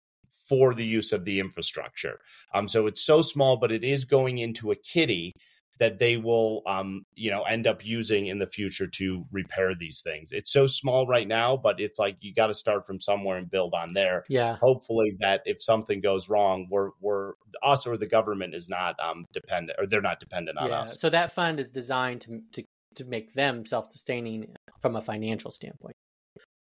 for 0.47 0.75
the 0.75 0.85
use 0.85 1.11
of 1.13 1.25
the 1.25 1.39
infrastructure. 1.39 2.19
Um, 2.53 2.67
so 2.67 2.85
it's 2.85 3.01
so 3.01 3.23
small, 3.23 3.57
but 3.57 3.71
it 3.71 3.83
is 3.83 4.05
going 4.05 4.37
into 4.37 4.69
a 4.69 4.75
kitty 4.75 5.33
that 5.79 5.99
they 5.99 6.17
will 6.17 6.61
um, 6.67 7.05
you 7.15 7.31
know 7.31 7.43
end 7.43 7.67
up 7.67 7.85
using 7.85 8.27
in 8.27 8.39
the 8.39 8.47
future 8.47 8.87
to 8.87 9.25
repair 9.31 9.73
these 9.75 10.01
things. 10.01 10.31
It's 10.31 10.51
so 10.51 10.67
small 10.67 11.07
right 11.07 11.27
now 11.27 11.57
but 11.57 11.79
it's 11.79 11.99
like 11.99 12.17
you 12.21 12.33
got 12.33 12.47
to 12.47 12.53
start 12.53 12.85
from 12.85 12.99
somewhere 12.99 13.37
and 13.37 13.49
build 13.49 13.73
on 13.73 13.93
there. 13.93 14.23
Yeah. 14.29 14.57
Hopefully 14.57 15.17
that 15.19 15.41
if 15.45 15.61
something 15.61 16.01
goes 16.01 16.29
wrong 16.29 16.67
we're 16.69 16.91
we're 17.01 17.33
us 17.63 17.87
or 17.87 17.97
the 17.97 18.07
government 18.07 18.53
is 18.53 18.69
not 18.69 18.95
um 18.99 19.25
dependent 19.33 19.77
or 19.79 19.87
they're 19.87 20.01
not 20.01 20.19
dependent 20.19 20.57
on 20.57 20.69
yeah. 20.69 20.81
us. 20.81 20.99
So 20.99 21.09
that 21.09 21.31
fund 21.31 21.59
is 21.59 21.71
designed 21.71 22.21
to 22.21 22.41
to 22.53 22.63
to 22.95 23.05
make 23.05 23.33
them 23.33 23.65
self-sustaining 23.65 24.55
from 24.79 24.95
a 24.95 25.01
financial 25.01 25.51
standpoint 25.51 25.95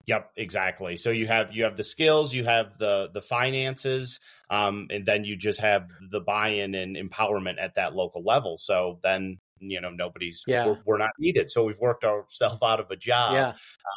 Yep, 0.07 0.31
exactly. 0.35 0.97
So 0.97 1.11
you 1.11 1.27
have 1.27 1.53
you 1.53 1.63
have 1.65 1.77
the 1.77 1.83
skills, 1.83 2.33
you 2.33 2.43
have 2.43 2.77
the 2.77 3.09
the 3.13 3.21
finances, 3.21 4.19
um, 4.49 4.87
and 4.89 5.05
then 5.05 5.23
you 5.23 5.35
just 5.35 5.59
have 5.61 5.87
the 6.11 6.21
buy-in 6.21 6.75
and 6.75 6.95
empowerment 6.95 7.55
at 7.59 7.75
that 7.75 7.95
local 7.95 8.23
level. 8.23 8.57
So 8.57 8.99
then 9.03 9.39
you 9.59 9.79
know 9.79 9.91
nobody's 9.91 10.43
yeah. 10.47 10.65
we're, 10.65 10.79
we're 10.85 10.97
not 10.97 11.11
needed. 11.19 11.49
So 11.49 11.63
we've 11.63 11.79
worked 11.79 12.03
ourselves 12.03 12.61
out 12.63 12.79
of 12.79 12.89
a 12.91 12.95
job. 12.95 13.33
Yeah. 13.33 13.53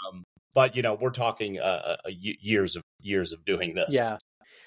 Um, 0.09 0.25
but 0.55 0.77
you 0.77 0.83
know 0.83 0.97
we're 1.01 1.11
talking 1.11 1.59
uh, 1.59 1.97
uh, 2.05 2.11
years 2.11 2.77
of 2.77 2.83
years 3.01 3.33
of 3.33 3.45
doing 3.45 3.75
this. 3.75 3.89
Yeah. 3.91 4.19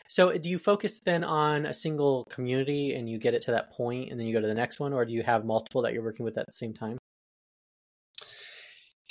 So 0.09 0.37
do 0.37 0.49
you 0.49 0.57
focus 0.57 0.99
then 1.01 1.23
on 1.23 1.65
a 1.65 1.73
single 1.73 2.23
community 2.29 2.95
and 2.95 3.09
you 3.09 3.17
get 3.17 3.33
it 3.33 3.41
to 3.43 3.51
that 3.51 3.71
point 3.71 4.09
and 4.09 4.19
then 4.19 4.25
you 4.25 4.33
go 4.33 4.39
to 4.39 4.47
the 4.47 4.53
next 4.53 4.79
one, 4.79 4.93
or 4.93 5.05
do 5.05 5.11
you 5.13 5.21
have 5.23 5.43
multiple 5.45 5.81
that 5.81 5.93
you're 5.93 6.03
working 6.03 6.23
with 6.23 6.37
at 6.37 6.45
the 6.45 6.53
same 6.53 6.73
time? 6.73 6.97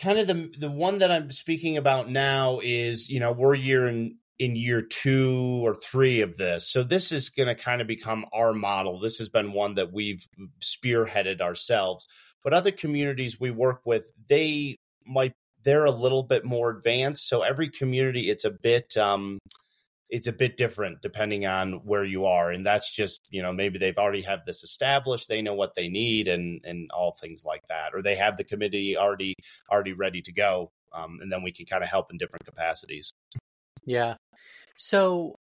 Kind 0.00 0.18
of 0.18 0.26
the 0.26 0.52
the 0.58 0.70
one 0.70 0.98
that 0.98 1.10
I'm 1.10 1.30
speaking 1.30 1.76
about 1.76 2.10
now 2.10 2.60
is 2.62 3.08
you 3.08 3.20
know 3.20 3.32
we're 3.32 3.54
year 3.54 3.86
in 3.86 4.16
in 4.38 4.54
year 4.54 4.82
two 4.82 5.62
or 5.64 5.74
three 5.74 6.20
of 6.20 6.36
this, 6.36 6.70
so 6.70 6.82
this 6.82 7.12
is 7.12 7.30
going 7.30 7.48
to 7.48 7.54
kind 7.54 7.80
of 7.80 7.86
become 7.86 8.26
our 8.32 8.52
model. 8.52 9.00
This 9.00 9.18
has 9.18 9.28
been 9.28 9.52
one 9.52 9.74
that 9.74 9.92
we've 9.92 10.26
spearheaded 10.62 11.40
ourselves, 11.40 12.06
but 12.44 12.52
other 12.52 12.70
communities 12.70 13.40
we 13.40 13.50
work 13.50 13.80
with 13.84 14.06
they 14.28 14.76
might 15.06 15.32
they're 15.64 15.84
a 15.84 15.90
little 15.90 16.22
bit 16.22 16.44
more 16.44 16.70
advanced. 16.70 17.28
So 17.28 17.42
every 17.42 17.70
community 17.70 18.30
it's 18.30 18.44
a 18.44 18.50
bit 18.50 18.96
um, 18.96 19.38
it's 20.08 20.28
a 20.28 20.32
bit 20.32 20.56
different 20.56 21.02
depending 21.02 21.46
on 21.46 21.72
where 21.84 22.04
you 22.04 22.26
are 22.26 22.52
and 22.52 22.64
that's 22.64 22.94
just 22.94 23.26
you 23.30 23.42
know 23.42 23.52
maybe 23.52 23.78
they've 23.78 23.98
already 23.98 24.22
have 24.22 24.44
this 24.46 24.62
established 24.62 25.28
they 25.28 25.42
know 25.42 25.54
what 25.54 25.74
they 25.74 25.88
need 25.88 26.28
and 26.28 26.60
and 26.64 26.90
all 26.92 27.12
things 27.20 27.44
like 27.44 27.66
that 27.68 27.92
or 27.92 28.02
they 28.02 28.14
have 28.14 28.36
the 28.36 28.44
committee 28.44 28.96
already 28.96 29.34
already 29.70 29.92
ready 29.92 30.22
to 30.22 30.32
go 30.32 30.70
um, 30.96 31.18
and 31.20 31.30
then 31.30 31.42
we 31.42 31.52
can 31.52 31.66
kind 31.66 31.82
of 31.82 31.90
help 31.90 32.10
in 32.10 32.18
different 32.18 32.44
capacities. 32.44 33.12
Yeah. 33.84 34.14
So 34.76 35.36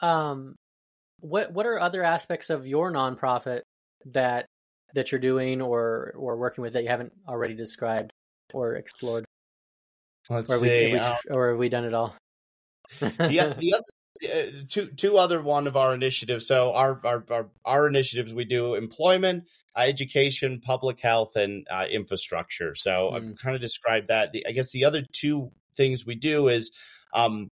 um 0.00 0.54
what 1.20 1.52
what 1.52 1.66
are 1.66 1.80
other 1.80 2.04
aspects 2.04 2.50
of 2.50 2.66
your 2.66 2.92
nonprofit 2.92 3.62
that 4.06 4.46
that 4.94 5.10
you're 5.10 5.20
doing 5.20 5.60
or 5.60 6.12
or 6.16 6.36
working 6.36 6.62
with 6.62 6.74
that 6.74 6.82
you 6.84 6.88
haven't 6.88 7.12
already 7.26 7.54
described 7.54 8.12
or 8.54 8.74
explored? 8.74 9.24
Let's 10.30 10.50
or 10.52 10.58
see 10.58 10.92
we, 10.92 10.98
um, 10.98 11.16
or 11.30 11.50
have 11.50 11.58
we 11.58 11.68
done 11.68 11.84
it 11.84 11.94
all? 11.94 12.14
The, 13.00 13.08
the 13.58 13.74
other 13.74 13.82
uh, 14.24 14.42
two 14.68 14.86
two 14.96 15.16
other 15.16 15.40
one 15.40 15.66
of 15.66 15.76
our 15.76 15.94
initiatives. 15.94 16.46
So 16.46 16.72
our 16.72 17.00
our 17.04 17.24
our, 17.30 17.50
our 17.64 17.88
initiatives 17.88 18.34
we 18.34 18.44
do 18.44 18.74
employment, 18.74 19.44
uh, 19.76 19.82
education, 19.82 20.60
public 20.60 21.00
health, 21.00 21.36
and 21.36 21.66
uh, 21.70 21.86
infrastructure. 21.90 22.74
So 22.74 23.10
mm. 23.12 23.14
I've 23.14 23.38
kind 23.38 23.54
of 23.54 23.60
described 23.60 24.08
that. 24.08 24.32
The, 24.32 24.46
I 24.46 24.52
guess 24.52 24.72
the 24.72 24.84
other 24.84 25.04
two 25.12 25.50
things 25.76 26.04
we 26.04 26.16
do 26.16 26.48
is 26.48 26.72
um, 27.14 27.48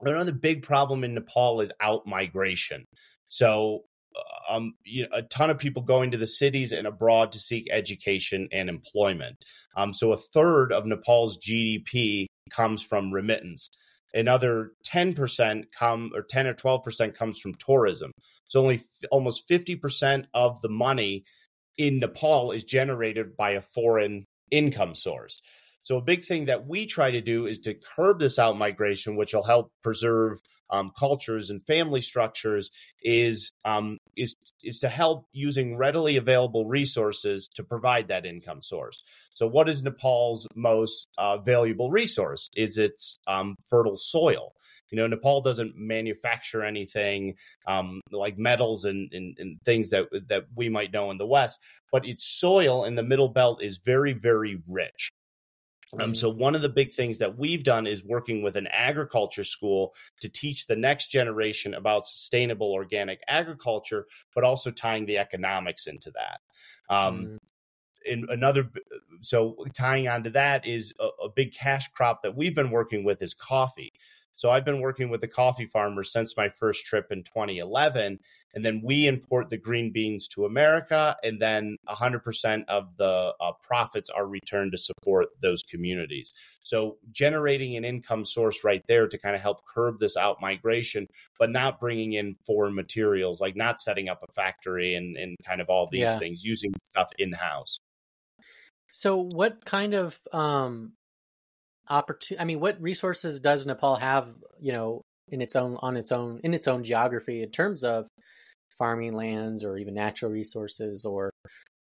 another 0.00 0.32
big 0.32 0.62
problem 0.62 1.04
in 1.04 1.14
Nepal 1.14 1.60
is 1.60 1.72
out 1.80 2.06
migration. 2.06 2.84
So 3.28 3.84
uh, 4.16 4.54
um, 4.54 4.74
you 4.84 5.02
know, 5.02 5.08
a 5.12 5.22
ton 5.22 5.50
of 5.50 5.58
people 5.58 5.82
going 5.82 6.10
to 6.10 6.18
the 6.18 6.26
cities 6.26 6.72
and 6.72 6.86
abroad 6.86 7.32
to 7.32 7.38
seek 7.38 7.68
education 7.70 8.48
and 8.52 8.68
employment. 8.68 9.36
Um, 9.76 9.92
so 9.92 10.12
a 10.12 10.16
third 10.16 10.72
of 10.72 10.86
Nepal's 10.86 11.38
GDP 11.38 12.26
comes 12.50 12.82
from 12.82 13.12
remittance 13.12 13.70
another 14.14 14.72
10% 14.86 15.64
come 15.76 16.10
or 16.14 16.22
10 16.22 16.46
or 16.46 16.54
12% 16.54 17.14
comes 17.14 17.38
from 17.38 17.54
tourism. 17.54 18.12
So 18.48 18.60
only 18.60 18.76
f- 18.76 19.08
almost 19.10 19.48
50% 19.48 20.26
of 20.34 20.60
the 20.60 20.68
money 20.68 21.24
in 21.78 21.98
Nepal 21.98 22.52
is 22.52 22.64
generated 22.64 23.36
by 23.36 23.52
a 23.52 23.62
foreign 23.62 24.26
income 24.50 24.94
source. 24.94 25.40
So 25.82 25.96
a 25.96 26.02
big 26.02 26.24
thing 26.24 26.46
that 26.46 26.66
we 26.66 26.86
try 26.86 27.10
to 27.10 27.20
do 27.20 27.46
is 27.46 27.58
to 27.60 27.74
curb 27.74 28.20
this 28.20 28.38
out 28.38 28.58
migration, 28.58 29.16
which 29.16 29.32
will 29.32 29.42
help 29.42 29.72
preserve 29.82 30.40
um, 30.70 30.92
cultures 30.96 31.50
and 31.50 31.62
family 31.62 32.00
structures, 32.00 32.70
is 33.02 33.52
um, 33.64 33.98
is 34.16 34.36
is 34.62 34.78
to 34.80 34.88
help 34.88 35.26
using 35.32 35.76
readily 35.76 36.16
available 36.16 36.66
resources 36.66 37.48
to 37.54 37.64
provide 37.64 38.08
that 38.08 38.26
income 38.26 38.62
source. 38.62 39.02
So, 39.34 39.46
what 39.46 39.68
is 39.68 39.82
Nepal's 39.82 40.46
most 40.54 41.08
uh, 41.18 41.38
valuable 41.38 41.90
resource? 41.90 42.50
Is 42.56 42.78
its 42.78 43.18
um, 43.26 43.56
fertile 43.68 43.96
soil. 43.96 44.52
You 44.90 44.98
know, 44.98 45.06
Nepal 45.06 45.40
doesn't 45.40 45.76
manufacture 45.76 46.64
anything 46.64 47.36
um, 47.66 48.00
like 48.10 48.38
metals 48.38 48.84
and, 48.84 49.08
and, 49.12 49.36
and, 49.38 49.60
things 49.64 49.90
that 49.90 50.06
that 50.28 50.46
we 50.56 50.68
might 50.68 50.92
know 50.92 51.12
in 51.12 51.18
the 51.18 51.26
West, 51.26 51.60
but 51.92 52.06
its 52.06 52.24
soil 52.24 52.84
in 52.84 52.96
the 52.96 53.02
Middle 53.04 53.28
Belt 53.28 53.62
is 53.62 53.78
very, 53.78 54.12
very 54.12 54.60
rich. 54.66 55.10
Um, 55.98 56.14
so 56.14 56.28
one 56.28 56.54
of 56.54 56.62
the 56.62 56.68
big 56.68 56.92
things 56.92 57.18
that 57.18 57.36
we've 57.36 57.64
done 57.64 57.86
is 57.86 58.04
working 58.04 58.42
with 58.42 58.56
an 58.56 58.68
agriculture 58.70 59.42
school 59.42 59.94
to 60.20 60.28
teach 60.28 60.66
the 60.66 60.76
next 60.76 61.08
generation 61.08 61.74
about 61.74 62.06
sustainable 62.06 62.72
organic 62.72 63.20
agriculture, 63.26 64.06
but 64.34 64.44
also 64.44 64.70
tying 64.70 65.06
the 65.06 65.18
economics 65.18 65.86
into 65.86 66.12
that. 66.12 66.40
Um, 66.88 67.24
mm. 67.24 67.38
In 68.06 68.26
another, 68.30 68.70
so 69.20 69.56
tying 69.74 70.08
onto 70.08 70.30
that 70.30 70.66
is 70.66 70.92
a, 71.00 71.08
a 71.24 71.28
big 71.28 71.52
cash 71.52 71.88
crop 71.88 72.22
that 72.22 72.36
we've 72.36 72.54
been 72.54 72.70
working 72.70 73.04
with 73.04 73.20
is 73.20 73.34
coffee. 73.34 73.92
So 74.40 74.48
I've 74.48 74.64
been 74.64 74.80
working 74.80 75.10
with 75.10 75.20
the 75.20 75.28
coffee 75.28 75.66
farmers 75.66 76.10
since 76.10 76.34
my 76.34 76.48
first 76.48 76.86
trip 76.86 77.08
in 77.12 77.24
2011. 77.24 78.18
And 78.54 78.64
then 78.64 78.80
we 78.82 79.06
import 79.06 79.50
the 79.50 79.58
green 79.58 79.92
beans 79.92 80.26
to 80.28 80.46
America, 80.46 81.14
and 81.22 81.38
then 81.38 81.76
100% 81.86 82.64
of 82.66 82.96
the 82.96 83.34
uh, 83.38 83.52
profits 83.62 84.08
are 84.08 84.26
returned 84.26 84.72
to 84.72 84.78
support 84.78 85.28
those 85.42 85.62
communities. 85.62 86.32
So 86.62 86.96
generating 87.12 87.76
an 87.76 87.84
income 87.84 88.24
source 88.24 88.64
right 88.64 88.82
there 88.88 89.08
to 89.08 89.18
kind 89.18 89.36
of 89.36 89.42
help 89.42 89.58
curb 89.66 90.00
this 90.00 90.16
out 90.16 90.40
migration, 90.40 91.06
but 91.38 91.50
not 91.50 91.78
bringing 91.78 92.14
in 92.14 92.34
foreign 92.46 92.74
materials, 92.74 93.42
like 93.42 93.56
not 93.56 93.78
setting 93.78 94.08
up 94.08 94.24
a 94.26 94.32
factory 94.32 94.94
and, 94.94 95.18
and 95.18 95.36
kind 95.46 95.60
of 95.60 95.68
all 95.68 95.86
these 95.92 96.00
yeah. 96.00 96.18
things, 96.18 96.42
using 96.42 96.72
stuff 96.82 97.10
in 97.18 97.30
house. 97.32 97.76
So, 98.90 99.28
what 99.32 99.66
kind 99.66 99.92
of 99.92 100.18
um, 100.32 100.94
opportunity? 101.90 102.40
I 102.40 102.44
mean, 102.44 102.60
what 102.60 102.80
resources 102.80 103.40
does 103.40 103.66
Nepal 103.66 103.96
have? 103.96 104.28
You 104.60 104.72
know, 104.72 105.02
in 105.28 105.40
its 105.40 105.56
own 105.56 105.76
on 105.80 105.96
its 105.96 106.12
own 106.12 106.40
in 106.44 106.54
its 106.54 106.68
own 106.68 106.84
geography 106.84 107.42
in 107.42 107.50
terms 107.50 107.84
of 107.84 108.06
farming 108.78 109.14
lands 109.14 109.64
or 109.64 109.76
even 109.76 109.94
natural 109.94 110.30
resources 110.30 111.04
or 111.04 111.30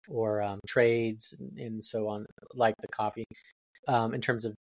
or 0.09 0.41
um, 0.41 0.59
trades 0.67 1.33
and 1.57 1.83
so 1.83 2.07
on, 2.07 2.25
like 2.53 2.75
the 2.81 2.87
coffee. 2.87 3.25
Um, 3.87 4.13
in 4.13 4.21
terms 4.21 4.45
of, 4.45 4.53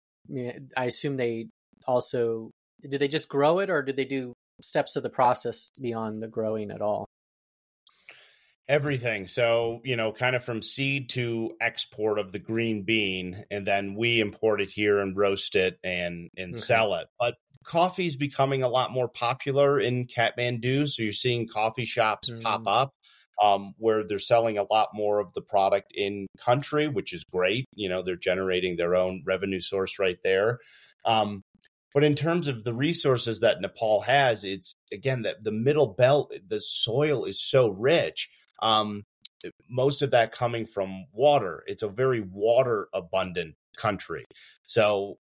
I 0.77 0.85
assume 0.85 1.17
they 1.17 1.47
also 1.85 2.51
did 2.87 3.01
they 3.01 3.07
just 3.07 3.29
grow 3.29 3.59
it 3.59 3.69
or 3.69 3.81
did 3.81 3.95
they 3.95 4.05
do 4.05 4.33
steps 4.61 4.95
of 4.95 5.03
the 5.03 5.09
process 5.09 5.69
beyond 5.81 6.21
the 6.21 6.27
growing 6.27 6.71
at 6.71 6.81
all? 6.81 7.05
Everything. 8.69 9.25
So, 9.25 9.81
you 9.83 9.95
know, 9.95 10.13
kind 10.13 10.35
of 10.35 10.43
from 10.43 10.61
seed 10.61 11.09
to 11.09 11.53
export 11.59 12.19
of 12.19 12.31
the 12.31 12.37
green 12.37 12.83
bean, 12.83 13.43
and 13.49 13.65
then 13.65 13.95
we 13.95 14.21
import 14.21 14.61
it 14.61 14.69
here 14.69 14.99
and 14.99 15.17
roast 15.17 15.55
it 15.55 15.79
and 15.83 16.29
and 16.37 16.53
okay. 16.53 16.61
sell 16.61 16.93
it. 16.93 17.07
But 17.19 17.33
coffee 17.63 18.05
is 18.05 18.15
becoming 18.15 18.61
a 18.61 18.69
lot 18.69 18.91
more 18.91 19.07
popular 19.09 19.79
in 19.79 20.05
Kathmandu. 20.05 20.87
So 20.87 21.01
you're 21.01 21.11
seeing 21.13 21.47
coffee 21.47 21.85
shops 21.85 22.29
mm. 22.29 22.43
pop 22.43 22.61
up 22.67 22.93
um, 23.41 23.73
where 23.77 24.03
they're 24.05 24.19
selling 24.19 24.59
a 24.59 24.67
lot 24.71 24.89
more 24.93 25.19
of 25.19 25.33
the 25.33 25.41
product 25.41 25.91
in 25.95 26.27
country, 26.39 26.87
which 26.87 27.11
is 27.11 27.23
great. 27.23 27.65
You 27.73 27.89
know, 27.89 28.03
they're 28.03 28.17
generating 28.17 28.75
their 28.75 28.95
own 28.95 29.23
revenue 29.25 29.61
source 29.61 29.97
right 29.97 30.19
there. 30.23 30.59
Um, 31.05 31.41
but 31.93 32.03
in 32.03 32.13
terms 32.13 32.47
of 32.47 32.63
the 32.63 32.73
resources 32.73 33.39
that 33.39 33.61
Nepal 33.61 34.01
has, 34.01 34.43
it's 34.43 34.73
again 34.93 35.23
that 35.23 35.43
the 35.43 35.51
middle 35.51 35.87
belt, 35.87 36.33
the 36.47 36.59
soil 36.59 37.25
is 37.25 37.41
so 37.41 37.69
rich 37.69 38.29
um, 38.61 39.03
most 39.69 40.01
of 40.01 40.11
that 40.11 40.31
coming 40.31 40.65
from 40.65 41.05
water. 41.13 41.63
It's 41.67 41.83
a 41.83 41.89
very 41.89 42.21
water 42.21 42.87
abundant 42.93 43.55
country. 43.77 44.25
So 44.67 45.17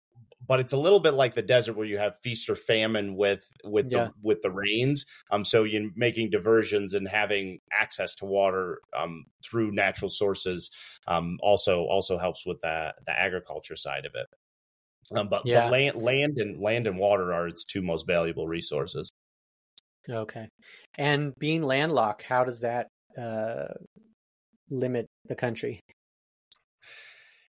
but 0.46 0.60
it's 0.60 0.72
a 0.72 0.76
little 0.76 1.00
bit 1.00 1.14
like 1.14 1.34
the 1.34 1.42
desert 1.42 1.76
where 1.76 1.86
you 1.86 1.98
have 1.98 2.18
feast 2.22 2.48
or 2.50 2.56
famine 2.56 3.16
with 3.16 3.50
with 3.64 3.90
yeah. 3.90 4.04
the 4.04 4.12
with 4.22 4.42
the 4.42 4.50
rains. 4.50 5.04
Um, 5.30 5.44
so 5.44 5.64
you're 5.64 5.90
making 5.94 6.30
diversions 6.30 6.94
and 6.94 7.08
having 7.08 7.60
access 7.72 8.14
to 8.16 8.24
water 8.24 8.80
um, 8.96 9.24
through 9.44 9.72
natural 9.72 10.10
sources 10.10 10.70
um, 11.06 11.38
also 11.42 11.84
also 11.84 12.18
helps 12.18 12.44
with 12.44 12.60
the 12.60 12.94
the 13.06 13.18
agriculture 13.18 13.76
side 13.76 14.04
of 14.04 14.12
it. 14.14 14.26
Um, 15.16 15.28
but, 15.28 15.42
yeah. 15.44 15.62
but 15.62 15.72
land 15.72 15.96
land 15.96 16.38
and 16.38 16.60
land 16.60 16.86
and 16.86 16.98
water 16.98 17.32
are 17.32 17.46
its 17.46 17.64
two 17.64 17.82
most 17.82 18.06
valuable 18.06 18.48
resources. 18.48 19.10
Okay, 20.08 20.48
and 20.98 21.32
being 21.38 21.62
landlocked, 21.62 22.22
how 22.22 22.44
does 22.44 22.60
that 22.62 22.88
uh, 23.18 23.74
limit 24.70 25.06
the 25.26 25.34
country? 25.34 25.80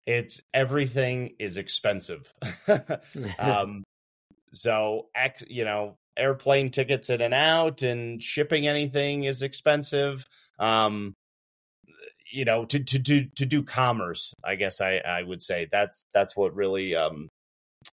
It's 0.05 0.41
everything 0.53 1.35
is 1.39 1.57
expensive. 1.57 2.33
um, 3.39 3.83
so, 4.53 5.07
you 5.47 5.65
know, 5.65 5.95
airplane 6.17 6.69
tickets 6.71 7.09
in 7.09 7.21
and 7.21 7.33
out 7.33 7.81
and 7.81 8.21
shipping 8.21 8.67
anything 8.67 9.23
is 9.23 9.41
expensive. 9.41 10.25
Um, 10.59 11.13
you 12.31 12.45
know, 12.45 12.65
to 12.65 12.83
to 12.83 12.99
do 12.99 13.27
to 13.35 13.45
do 13.45 13.63
commerce, 13.63 14.33
I 14.43 14.55
guess 14.55 14.81
I 14.81 14.97
I 14.97 15.21
would 15.21 15.41
say 15.41 15.67
that's 15.71 16.05
that's 16.13 16.35
what 16.35 16.55
really 16.55 16.95
um 16.95 17.29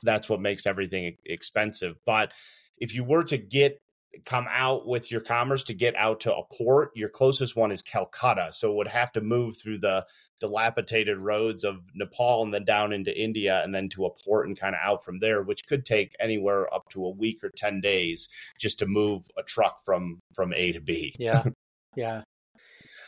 that's 0.02 0.28
what 0.30 0.42
makes 0.42 0.66
everything 0.66 1.18
expensive. 1.26 1.96
But 2.06 2.32
if 2.78 2.96
you 2.96 3.04
were 3.04 3.24
to 3.26 3.38
get 3.38 3.78
come 4.26 4.48
out 4.50 4.88
with 4.88 5.12
your 5.12 5.22
commerce 5.22 5.64
to 5.64 5.74
get 5.74 5.96
out 5.96 6.22
to 6.22 6.36
a 6.36 6.44
port, 6.44 6.92
your 6.96 7.10
closest 7.10 7.56
one 7.56 7.72
is 7.72 7.82
Calcutta. 7.82 8.50
So 8.52 8.72
it 8.72 8.76
would 8.76 8.88
have 8.88 9.12
to 9.14 9.22
move 9.22 9.58
through 9.58 9.80
the 9.80 10.06
dilapidated 10.40 11.18
roads 11.18 11.64
of 11.64 11.78
Nepal 11.96 12.44
and 12.44 12.54
then 12.54 12.66
down 12.66 12.94
into 12.94 13.18
India 13.18 13.62
and 13.64 13.74
then 13.74 13.90
to 13.90 14.06
a 14.06 14.10
port 14.10 14.48
and 14.48 14.60
kind 14.60 14.76
of 14.76 14.82
out 14.84 15.04
from 15.04 15.20
there, 15.20 15.42
which 15.42 15.66
could 15.68 15.86
take 15.86 16.16
anywhere 16.20 16.72
up 16.74 16.90
to 16.90 17.06
a 17.06 17.10
week 17.10 17.44
or 17.44 17.50
10 17.56 17.82
days 17.82 18.28
just 18.60 18.80
to 18.80 18.86
move 18.86 19.24
a 19.38 19.44
truck 19.44 19.84
from 19.86 20.20
from 20.36 20.54
A 20.54 20.74
to 20.74 20.82
B. 20.82 21.16
Yeah. 21.18 21.44
Yeah. 21.96 22.24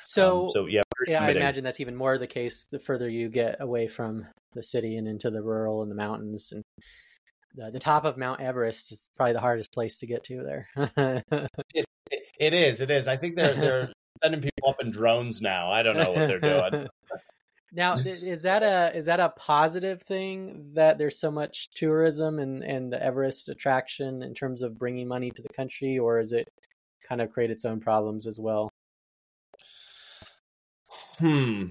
So, 0.03 0.43
um, 0.43 0.49
so 0.53 0.65
yeah, 0.67 0.83
yeah, 1.07 1.23
I 1.23 1.31
imagine 1.31 1.63
that's 1.63 1.79
even 1.79 1.95
more 1.95 2.19
the 2.19 2.27
case 2.27 2.67
the 2.69 2.77
further 2.77 3.09
you 3.09 3.29
get 3.29 3.59
away 3.59 3.87
from 3.87 4.27
the 4.53 4.61
city 4.61 4.95
and 4.95 5.07
into 5.07 5.31
the 5.31 5.41
rural 5.41 5.81
and 5.81 5.89
the 5.89 5.95
mountains 5.95 6.51
and 6.51 6.61
the, 7.55 7.71
the 7.71 7.79
top 7.79 8.05
of 8.05 8.17
Mount 8.17 8.41
Everest 8.41 8.91
is 8.91 9.05
probably 9.15 9.33
the 9.33 9.39
hardest 9.39 9.71
place 9.71 9.99
to 9.99 10.07
get 10.07 10.23
to 10.25 10.43
there. 10.43 11.23
it, 12.11 12.23
it 12.39 12.53
is. 12.53 12.81
It 12.81 12.91
is. 12.91 13.07
I 13.07 13.17
think 13.17 13.35
they're 13.35 13.53
they're 13.53 13.93
sending 14.23 14.41
people 14.41 14.69
up 14.69 14.81
in 14.81 14.91
drones 14.91 15.41
now. 15.41 15.69
I 15.71 15.83
don't 15.83 15.97
know 15.97 16.11
what 16.11 16.27
they're 16.27 16.39
doing. 16.39 16.87
now, 17.73 17.93
is 17.93 18.41
that 18.43 18.63
a 18.63 18.95
is 18.95 19.05
that 19.05 19.19
a 19.19 19.29
positive 19.29 20.01
thing 20.01 20.71
that 20.73 20.97
there's 20.97 21.19
so 21.19 21.31
much 21.31 21.69
tourism 21.71 22.39
and 22.39 22.63
and 22.63 22.91
the 22.91 23.01
Everest 23.01 23.49
attraction 23.49 24.21
in 24.21 24.33
terms 24.33 24.63
of 24.63 24.77
bringing 24.77 25.07
money 25.07 25.31
to 25.31 25.41
the 25.41 25.53
country, 25.53 25.97
or 25.97 26.19
is 26.19 26.33
it 26.33 26.47
kind 27.07 27.21
of 27.21 27.31
create 27.31 27.51
its 27.51 27.65
own 27.65 27.79
problems 27.79 28.27
as 28.27 28.39
well? 28.39 28.71
Hmm. 31.17 31.65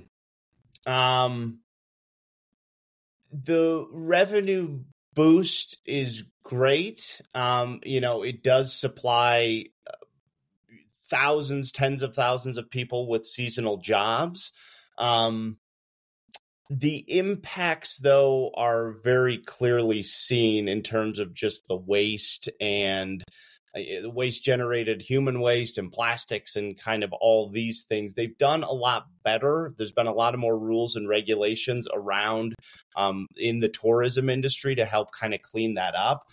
Um. 0.86 1.60
The 3.32 3.88
revenue 3.90 4.84
boost 5.14 5.78
is 5.86 6.24
great. 6.42 7.20
Um, 7.34 7.80
you 7.84 8.00
know, 8.00 8.22
it 8.22 8.42
does 8.42 8.74
supply 8.74 9.66
uh, 9.88 9.92
thousands, 11.06 11.72
tens 11.72 12.02
of 12.02 12.14
thousands 12.14 12.58
of 12.58 12.70
people 12.70 13.08
with 13.08 13.26
seasonal 13.26 13.78
jobs. 13.78 14.52
Um, 14.98 15.58
the 16.70 17.04
impacts, 17.08 17.96
though, 17.96 18.50
are 18.54 18.92
very 18.92 19.38
clearly 19.38 20.02
seen 20.02 20.68
in 20.68 20.82
terms 20.82 21.18
of 21.18 21.34
just 21.34 21.68
the 21.68 21.76
waste 21.76 22.48
and 22.60 23.22
waste 23.74 24.44
generated 24.44 25.02
human 25.02 25.40
waste 25.40 25.78
and 25.78 25.90
plastics 25.90 26.54
and 26.56 26.78
kind 26.78 27.02
of 27.02 27.12
all 27.12 27.48
these 27.48 27.82
things. 27.82 28.14
They've 28.14 28.36
done 28.36 28.62
a 28.62 28.72
lot 28.72 29.06
better. 29.24 29.74
There's 29.76 29.92
been 29.92 30.06
a 30.06 30.12
lot 30.12 30.34
of 30.34 30.40
more 30.40 30.58
rules 30.58 30.94
and 30.96 31.08
regulations 31.08 31.88
around 31.92 32.54
um, 32.96 33.26
in 33.36 33.58
the 33.58 33.68
tourism 33.68 34.30
industry 34.30 34.76
to 34.76 34.84
help 34.84 35.12
kind 35.12 35.34
of 35.34 35.42
clean 35.42 35.74
that 35.74 35.94
up. 35.96 36.28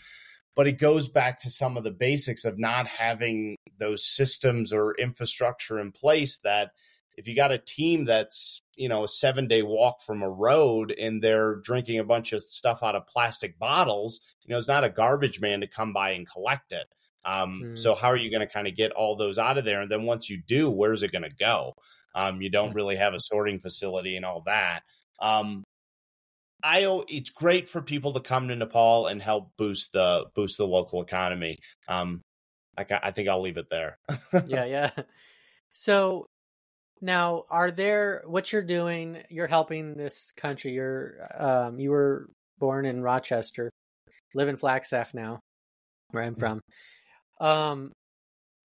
But 0.56 0.68
it 0.68 0.80
goes 0.80 1.08
back 1.08 1.40
to 1.40 1.50
some 1.50 1.78
of 1.78 1.84
the 1.84 1.92
basics 1.92 2.46
of 2.46 2.60
not 2.60 2.88
having 2.88 3.56
those 3.78 4.06
systems 4.06 4.72
or 4.74 4.96
infrastructure 4.96 5.80
in 5.80 5.92
place 5.92 6.38
that 6.40 6.72
if 7.18 7.28
you 7.28 7.36
got 7.36 7.52
a 7.52 7.58
team 7.58 8.06
that's 8.06 8.62
you 8.76 8.90
know 8.90 9.04
a 9.04 9.08
seven 9.08 9.48
day 9.48 9.62
walk 9.62 10.02
from 10.02 10.22
a 10.22 10.30
road 10.30 10.92
and 10.92 11.22
they're 11.22 11.56
drinking 11.58 12.00
a 12.00 12.04
bunch 12.04 12.34
of 12.34 12.42
stuff 12.42 12.84
out 12.84 12.96
of 12.96 13.08
plastic 13.08 13.60
bottles 13.60 14.20
you 14.46 14.52
know 14.52 14.58
it's 14.58 14.68
not 14.68 14.84
a 14.84 14.90
garbage 14.90 15.40
man 15.40 15.62
to 15.62 15.68
come 15.68 15.94
by 15.94 16.12
and 16.12 16.30
collect 16.30 16.72
it 16.72 16.88
um, 17.26 17.62
mm. 17.64 17.80
So 17.80 17.96
how 17.96 18.10
are 18.10 18.18
you 18.18 18.32
going 18.32 18.46
to 18.46 18.52
kind 18.52 18.68
of 18.68 18.76
get 18.76 18.92
all 18.92 19.16
those 19.16 19.38
out 19.38 19.58
of 19.58 19.66
there? 19.66 19.82
And 19.82 19.92
then 19.92 20.04
once 20.04 20.30
you 20.30 20.42
do, 20.46 20.70
where's 20.70 21.04
it 21.04 21.12
going 21.12 21.24
to 21.24 21.36
go? 21.36 21.74
Um, 22.16 22.42
you 22.42 22.50
don't 22.50 22.74
really 22.74 22.96
have 22.98 23.14
a 23.14 23.20
sorting 23.20 23.60
facility 23.60 24.16
and 24.16 24.26
all 24.26 24.42
that. 24.46 24.82
Um, 25.22 25.64
I 26.64 26.86
it's 27.08 27.30
great 27.30 27.70
for 27.70 27.82
people 27.82 28.14
to 28.14 28.20
come 28.20 28.48
to 28.48 28.56
Nepal 28.56 29.08
and 29.08 29.22
help 29.22 29.52
boost 29.58 29.94
the 29.94 30.26
boost 30.36 30.58
the 30.58 30.68
local 30.68 31.02
economy. 31.02 31.58
Um, 31.88 32.22
I, 32.78 32.86
I 33.04 33.12
think 33.12 33.30
I'll 33.30 33.42
leave 33.42 33.58
it 33.58 33.70
there. 33.70 33.98
yeah, 34.48 34.66
yeah. 34.66 34.92
So 35.74 36.28
now, 37.02 37.46
are 37.50 37.72
there 37.72 38.22
what 38.26 38.52
you're 38.52 38.62
doing? 38.62 39.24
You're 39.30 39.48
helping 39.48 39.96
this 39.96 40.32
country. 40.38 40.74
You're 40.74 41.16
um, 41.36 41.80
you 41.80 41.90
were 41.90 42.30
born 42.60 42.86
in 42.86 43.02
Rochester, 43.02 43.72
live 44.36 44.48
in 44.48 44.58
Flagstaff 44.58 45.14
now, 45.14 45.40
where 46.12 46.24
I'm 46.24 46.36
mm. 46.36 46.40
from. 46.40 46.62
Um, 47.42 47.92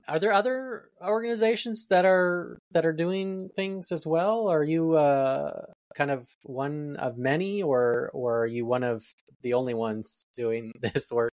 are 0.06 0.20
there 0.20 0.32
other 0.32 0.90
organizations 1.02 1.86
that 1.88 2.04
are 2.04 2.58
that 2.72 2.86
are 2.86 2.92
doing 2.92 3.48
things 3.56 3.90
as 3.90 4.06
well? 4.06 4.48
Are 4.48 4.62
you 4.62 4.94
uh, 4.94 5.62
kind 5.96 6.10
of 6.10 6.28
one 6.42 6.96
of 6.96 7.18
many, 7.18 7.62
or 7.62 8.10
or 8.12 8.42
are 8.42 8.46
you 8.46 8.66
one 8.66 8.84
of 8.84 9.04
the 9.42 9.54
only 9.54 9.74
ones 9.74 10.26
doing 10.36 10.72
this 10.80 11.10
work? 11.10 11.32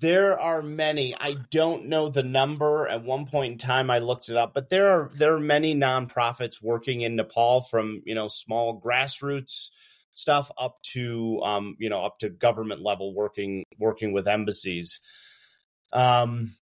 There 0.00 0.38
are 0.38 0.62
many. 0.62 1.14
I 1.14 1.36
don't 1.50 1.86
know 1.86 2.08
the 2.08 2.22
number. 2.22 2.88
At 2.88 3.04
one 3.04 3.26
point 3.26 3.52
in 3.52 3.58
time, 3.58 3.90
I 3.90 3.98
looked 3.98 4.28
it 4.28 4.36
up, 4.36 4.54
but 4.54 4.70
there 4.70 4.88
are 4.88 5.10
there 5.16 5.34
are 5.34 5.40
many 5.40 5.74
nonprofits 5.74 6.62
working 6.62 7.02
in 7.02 7.16
Nepal, 7.16 7.62
from 7.62 8.02
you 8.06 8.14
know 8.14 8.28
small 8.28 8.80
grassroots 8.80 9.68
stuff 10.14 10.50
up 10.56 10.80
to 10.94 11.40
um, 11.44 11.76
you 11.78 11.90
know 11.90 12.04
up 12.04 12.18
to 12.20 12.30
government 12.30 12.82
level 12.82 13.14
working 13.14 13.64
working 13.78 14.12
with 14.12 14.26
embassies. 14.26 15.00
Um, 15.94 16.54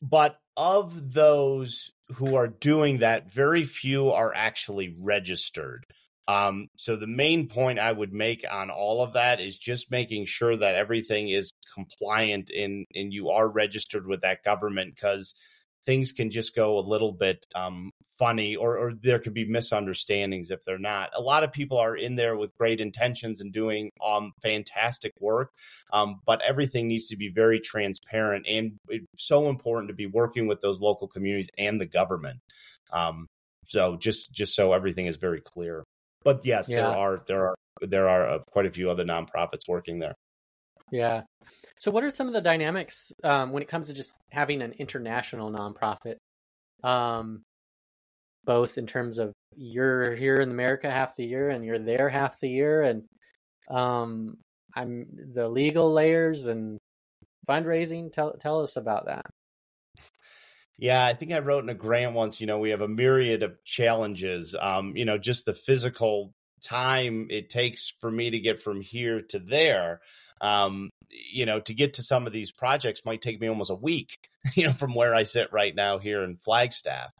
but 0.00 0.38
of 0.56 1.12
those 1.12 1.90
who 2.14 2.36
are 2.36 2.48
doing 2.48 2.98
that, 2.98 3.30
very 3.30 3.64
few 3.64 4.10
are 4.10 4.32
actually 4.34 4.94
registered. 4.98 5.86
Um, 6.28 6.68
so 6.76 6.96
the 6.96 7.06
main 7.06 7.48
point 7.48 7.78
I 7.78 7.90
would 7.90 8.12
make 8.12 8.44
on 8.50 8.70
all 8.70 9.02
of 9.02 9.14
that 9.14 9.40
is 9.40 9.56
just 9.56 9.90
making 9.90 10.26
sure 10.26 10.54
that 10.54 10.74
everything 10.74 11.30
is 11.30 11.52
compliant 11.74 12.50
and 12.50 12.84
and 12.94 13.12
you 13.12 13.30
are 13.30 13.48
registered 13.48 14.06
with 14.06 14.20
that 14.20 14.44
government 14.44 14.94
because 14.94 15.34
things 15.88 16.12
can 16.12 16.28
just 16.28 16.54
go 16.54 16.78
a 16.78 16.84
little 16.84 17.12
bit 17.12 17.46
um, 17.54 17.90
funny 18.18 18.54
or, 18.54 18.76
or 18.76 18.92
there 18.92 19.18
could 19.18 19.32
be 19.32 19.48
misunderstandings 19.48 20.50
if 20.50 20.60
they're 20.62 20.78
not. 20.78 21.08
A 21.14 21.22
lot 21.22 21.44
of 21.44 21.50
people 21.50 21.78
are 21.78 21.96
in 21.96 22.14
there 22.14 22.36
with 22.36 22.54
great 22.58 22.82
intentions 22.82 23.40
and 23.40 23.54
doing 23.54 23.90
um, 24.06 24.32
fantastic 24.42 25.14
work, 25.18 25.50
um, 25.90 26.20
but 26.26 26.42
everything 26.42 26.88
needs 26.88 27.08
to 27.08 27.16
be 27.16 27.30
very 27.34 27.58
transparent 27.58 28.44
and 28.46 28.76
it's 28.90 29.06
so 29.16 29.48
important 29.48 29.88
to 29.88 29.94
be 29.94 30.04
working 30.04 30.46
with 30.46 30.60
those 30.60 30.78
local 30.78 31.08
communities 31.08 31.48
and 31.56 31.80
the 31.80 31.86
government. 31.86 32.40
Um, 32.92 33.26
so 33.64 33.96
just 33.96 34.30
just 34.30 34.54
so 34.54 34.74
everything 34.74 35.06
is 35.06 35.16
very 35.16 35.40
clear. 35.40 35.84
But 36.22 36.44
yes, 36.44 36.68
yeah. 36.68 36.82
there 36.82 36.98
are 36.98 37.22
there 37.26 37.46
are 37.46 37.54
there 37.80 38.08
are 38.10 38.28
uh, 38.28 38.38
quite 38.50 38.66
a 38.66 38.70
few 38.70 38.90
other 38.90 39.04
nonprofits 39.04 39.66
working 39.66 40.00
there. 40.00 40.14
Yeah. 40.92 41.22
So, 41.80 41.90
what 41.90 42.04
are 42.04 42.10
some 42.10 42.26
of 42.26 42.32
the 42.32 42.40
dynamics 42.40 43.12
um, 43.22 43.52
when 43.52 43.62
it 43.62 43.68
comes 43.68 43.88
to 43.88 43.94
just 43.94 44.14
having 44.30 44.62
an 44.62 44.72
international 44.78 45.50
nonprofit 45.50 46.16
um, 46.82 47.42
both 48.44 48.78
in 48.78 48.86
terms 48.86 49.18
of 49.18 49.32
you're 49.56 50.14
here 50.14 50.36
in 50.36 50.50
America 50.50 50.90
half 50.90 51.16
the 51.16 51.24
year 51.24 51.50
and 51.50 51.64
you're 51.64 51.78
there 51.78 52.08
half 52.08 52.40
the 52.40 52.48
year, 52.48 52.82
and 52.82 53.04
um, 53.70 54.38
I'm 54.74 55.06
the 55.34 55.48
legal 55.48 55.92
layers 55.92 56.46
and 56.46 56.78
fundraising. 57.48 58.12
Tell 58.12 58.32
tell 58.34 58.62
us 58.62 58.76
about 58.76 59.06
that. 59.06 59.26
Yeah, 60.78 61.04
I 61.04 61.14
think 61.14 61.32
I 61.32 61.40
wrote 61.40 61.64
in 61.64 61.70
a 61.70 61.74
grant 61.74 62.14
once, 62.14 62.40
you 62.40 62.46
know, 62.46 62.60
we 62.60 62.70
have 62.70 62.82
a 62.82 62.88
myriad 62.88 63.42
of 63.42 63.62
challenges. 63.64 64.54
Um, 64.58 64.96
you 64.96 65.04
know, 65.04 65.18
just 65.18 65.44
the 65.44 65.52
physical 65.52 66.30
time 66.62 67.26
it 67.30 67.50
takes 67.50 67.92
for 68.00 68.10
me 68.10 68.30
to 68.30 68.38
get 68.38 68.60
from 68.60 68.80
here 68.80 69.22
to 69.22 69.40
there. 69.40 70.00
Um, 70.40 70.88
you 71.10 71.46
know, 71.46 71.60
to 71.60 71.74
get 71.74 71.94
to 71.94 72.02
some 72.02 72.26
of 72.26 72.32
these 72.32 72.52
projects 72.52 73.04
might 73.04 73.22
take 73.22 73.40
me 73.40 73.48
almost 73.48 73.70
a 73.70 73.74
week, 73.74 74.28
you 74.54 74.64
know, 74.64 74.72
from 74.72 74.94
where 74.94 75.14
I 75.14 75.22
sit 75.22 75.52
right 75.52 75.74
now 75.74 75.98
here 75.98 76.22
in 76.22 76.36
Flagstaff. 76.36 77.12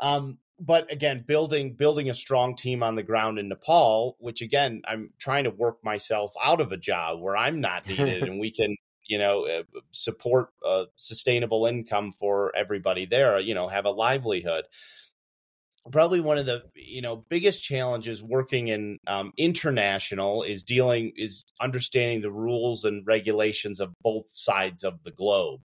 Um, 0.00 0.38
but 0.58 0.92
again, 0.92 1.24
building 1.26 1.74
building 1.74 2.08
a 2.08 2.14
strong 2.14 2.54
team 2.56 2.82
on 2.82 2.94
the 2.94 3.02
ground 3.02 3.38
in 3.38 3.48
Nepal, 3.48 4.16
which 4.20 4.42
again, 4.42 4.82
I'm 4.86 5.10
trying 5.18 5.44
to 5.44 5.50
work 5.50 5.82
myself 5.82 6.34
out 6.42 6.60
of 6.60 6.72
a 6.72 6.76
job 6.76 7.20
where 7.20 7.36
I'm 7.36 7.60
not 7.60 7.86
needed, 7.86 8.22
and 8.28 8.38
we 8.38 8.52
can 8.52 8.76
you 9.06 9.18
know 9.18 9.46
uh, 9.46 9.62
support 9.90 10.50
a 10.64 10.84
sustainable 10.96 11.66
income 11.66 12.12
for 12.12 12.52
everybody 12.56 13.04
there 13.04 13.40
you 13.40 13.54
know 13.54 13.68
have 13.68 13.84
a 13.84 13.90
livelihood 13.90 14.64
probably 15.90 16.20
one 16.20 16.38
of 16.38 16.46
the 16.46 16.62
you 16.74 17.02
know 17.02 17.24
biggest 17.28 17.62
challenges 17.62 18.22
working 18.22 18.68
in 18.68 18.98
um, 19.06 19.32
international 19.36 20.42
is 20.42 20.62
dealing 20.62 21.12
is 21.16 21.44
understanding 21.60 22.20
the 22.20 22.30
rules 22.30 22.84
and 22.84 23.06
regulations 23.06 23.80
of 23.80 23.92
both 24.00 24.26
sides 24.28 24.84
of 24.84 25.02
the 25.02 25.10
globe 25.10 25.60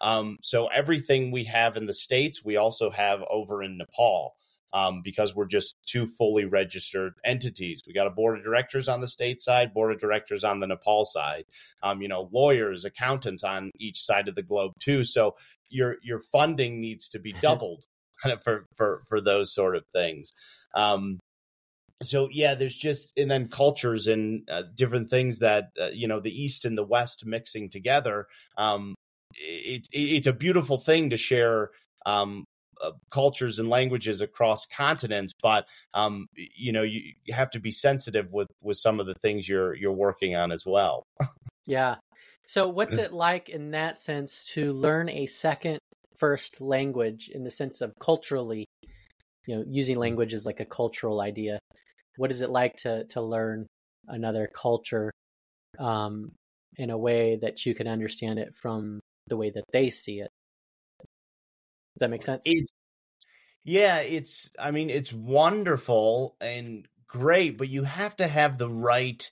um, 0.00 0.36
so 0.42 0.66
everything 0.66 1.30
we 1.30 1.44
have 1.44 1.76
in 1.76 1.86
the 1.86 1.92
states 1.92 2.44
we 2.44 2.56
also 2.56 2.90
have 2.90 3.20
over 3.30 3.62
in 3.62 3.78
nepal 3.78 4.34
um, 4.74 5.02
because 5.02 5.34
we're 5.34 5.46
just 5.46 5.76
two 5.86 6.06
fully 6.06 6.44
registered 6.44 7.14
entities. 7.24 7.82
We 7.86 7.92
got 7.92 8.06
a 8.06 8.10
board 8.10 8.38
of 8.38 8.44
directors 8.44 8.88
on 8.88 9.00
the 9.00 9.06
state 9.06 9.40
side, 9.40 9.74
board 9.74 9.92
of 9.92 10.00
directors 10.00 10.44
on 10.44 10.60
the 10.60 10.66
Nepal 10.66 11.04
side. 11.04 11.44
Um, 11.82 12.00
you 12.00 12.08
know, 12.08 12.28
lawyers, 12.32 12.84
accountants 12.84 13.44
on 13.44 13.70
each 13.78 14.02
side 14.02 14.28
of 14.28 14.34
the 14.34 14.42
globe 14.42 14.72
too. 14.80 15.04
So 15.04 15.36
your 15.68 15.96
your 16.02 16.20
funding 16.20 16.80
needs 16.80 17.10
to 17.10 17.18
be 17.18 17.32
doubled 17.40 17.84
kind 18.22 18.32
of 18.32 18.42
for 18.42 18.66
for 18.74 19.02
for 19.08 19.20
those 19.20 19.52
sort 19.52 19.76
of 19.76 19.84
things. 19.92 20.32
Um, 20.74 21.18
so 22.02 22.28
yeah, 22.32 22.54
there's 22.54 22.74
just 22.74 23.12
and 23.16 23.30
then 23.30 23.48
cultures 23.48 24.08
and 24.08 24.48
uh, 24.50 24.64
different 24.74 25.10
things 25.10 25.38
that 25.38 25.70
uh, 25.80 25.90
you 25.92 26.08
know 26.08 26.20
the 26.20 26.42
East 26.42 26.64
and 26.64 26.76
the 26.76 26.84
West 26.84 27.24
mixing 27.26 27.70
together. 27.70 28.26
Um, 28.56 28.94
it, 29.34 29.86
it, 29.92 29.98
it's 29.98 30.26
a 30.26 30.32
beautiful 30.32 30.78
thing 30.78 31.10
to 31.10 31.16
share 31.16 31.70
um, 32.04 32.44
uh, 32.82 32.92
cultures 33.10 33.58
and 33.58 33.68
languages 33.68 34.20
across 34.20 34.66
continents, 34.66 35.32
but 35.40 35.68
um, 35.94 36.26
you 36.34 36.72
know 36.72 36.82
you, 36.82 37.12
you 37.24 37.34
have 37.34 37.50
to 37.50 37.60
be 37.60 37.70
sensitive 37.70 38.32
with 38.32 38.48
with 38.62 38.76
some 38.76 39.00
of 39.00 39.06
the 39.06 39.14
things 39.14 39.48
you're 39.48 39.74
you're 39.74 39.92
working 39.92 40.34
on 40.34 40.52
as 40.52 40.64
well. 40.66 41.04
yeah. 41.66 41.96
So 42.46 42.68
what's 42.68 42.96
it 42.98 43.12
like 43.12 43.48
in 43.48 43.70
that 43.72 43.98
sense 43.98 44.46
to 44.54 44.72
learn 44.72 45.08
a 45.08 45.26
second 45.26 45.78
first 46.22 46.60
language 46.60 47.28
in 47.34 47.42
the 47.42 47.50
sense 47.50 47.80
of 47.80 47.92
culturally, 47.98 48.64
you 49.44 49.56
know, 49.56 49.64
using 49.66 49.98
language 49.98 50.34
as 50.34 50.46
like 50.46 50.60
a 50.60 50.64
cultural 50.64 51.20
idea? 51.20 51.58
What 52.16 52.30
is 52.30 52.42
it 52.42 52.50
like 52.50 52.76
to 52.84 53.04
to 53.06 53.20
learn 53.20 53.66
another 54.06 54.48
culture 54.54 55.10
um, 55.80 56.30
in 56.76 56.90
a 56.90 56.96
way 56.96 57.40
that 57.42 57.66
you 57.66 57.74
can 57.74 57.88
understand 57.88 58.38
it 58.38 58.54
from 58.54 59.00
the 59.26 59.36
way 59.36 59.50
that 59.50 59.64
they 59.72 59.90
see 59.90 60.20
it? 60.20 60.30
Does 61.00 62.02
that 62.02 62.10
make 62.10 62.22
sense? 62.22 62.44
It's 62.46 62.70
yeah, 63.64 63.98
it's 63.98 64.48
I 64.56 64.70
mean, 64.70 64.90
it's 64.90 65.12
wonderful 65.12 66.36
and 66.40 66.86
great, 67.08 67.58
but 67.58 67.68
you 67.68 67.82
have 67.82 68.14
to 68.18 68.28
have 68.28 68.58
the 68.58 68.70
right 68.70 69.28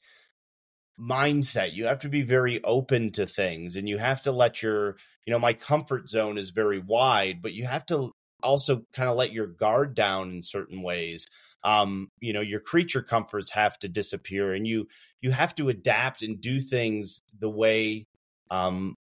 mindset. 0.99 1.75
You 1.75 1.87
have 1.87 2.01
to 2.01 2.09
be 2.09 2.23
very 2.23 2.63
open 2.63 3.11
to 3.13 3.27
things 3.27 3.77
and 3.77 3.89
you 3.89 3.99
have 3.99 4.23
to 4.23 4.33
let 4.33 4.63
your, 4.63 4.97
you 5.27 5.33
know, 5.33 5.39
my 5.39 5.53
comfort 5.53 6.09
zone 6.09 6.39
is 6.39 6.51
very 6.51 6.79
wide, 6.79 7.43
but 7.43 7.53
you 7.53 7.65
have 7.65 7.87
to 7.87 8.13
also 8.43 8.83
kind 8.93 9.09
of 9.09 9.17
let 9.17 9.33
your 9.33 9.47
guard 9.47 9.95
down 9.95 10.31
in 10.31 10.43
certain 10.43 10.83
ways. 10.83 11.27
Um, 11.63 12.09
you 12.21 12.33
know, 12.33 12.41
your 12.41 12.61
creature 12.61 13.03
comforts 13.03 13.51
have 13.51 13.79
to 13.81 13.89
disappear 13.89 14.55
and 14.55 14.67
you 14.67 14.89
you 15.21 15.31
have 15.31 15.55
to 15.57 15.69
adapt 15.69 16.23
and 16.23 16.41
do 16.41 16.61
things 16.61 17.21
the 17.39 17.51
way 17.51 18.07
um 18.51 18.97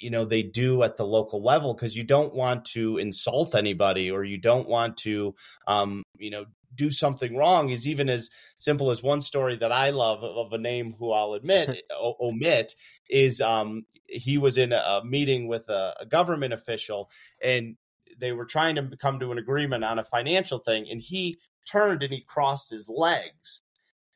you 0.00 0.10
know 0.10 0.24
they 0.24 0.42
do 0.42 0.82
at 0.82 0.96
the 0.96 1.04
local 1.04 1.42
level 1.42 1.74
because 1.74 1.96
you 1.96 2.04
don't 2.04 2.34
want 2.34 2.64
to 2.64 2.98
insult 2.98 3.54
anybody 3.54 4.10
or 4.10 4.24
you 4.24 4.38
don't 4.38 4.68
want 4.68 4.96
to 4.98 5.34
um, 5.66 6.02
you 6.18 6.30
know 6.30 6.44
do 6.78 6.90
something 6.90 7.36
wrong 7.36 7.68
is 7.68 7.86
even 7.86 8.08
as 8.08 8.30
simple 8.56 8.90
as 8.90 9.02
one 9.02 9.20
story 9.20 9.56
that 9.56 9.72
I 9.72 9.90
love 9.90 10.24
of 10.24 10.52
a 10.52 10.58
name 10.58 10.94
who 10.98 11.12
I'll 11.12 11.34
admit 11.34 11.82
omit 12.20 12.74
is 13.10 13.42
um, 13.42 13.84
he 14.06 14.38
was 14.38 14.56
in 14.56 14.72
a 14.72 15.02
meeting 15.04 15.48
with 15.48 15.68
a, 15.68 15.94
a 16.00 16.06
government 16.06 16.54
official 16.54 17.10
and 17.42 17.76
they 18.18 18.32
were 18.32 18.46
trying 18.46 18.76
to 18.76 18.96
come 18.96 19.20
to 19.20 19.32
an 19.32 19.38
agreement 19.38 19.84
on 19.84 19.98
a 19.98 20.04
financial 20.04 20.58
thing 20.58 20.86
and 20.90 21.02
he 21.02 21.38
turned 21.70 22.02
and 22.02 22.12
he 22.12 22.22
crossed 22.22 22.70
his 22.70 22.88
legs. 22.88 23.60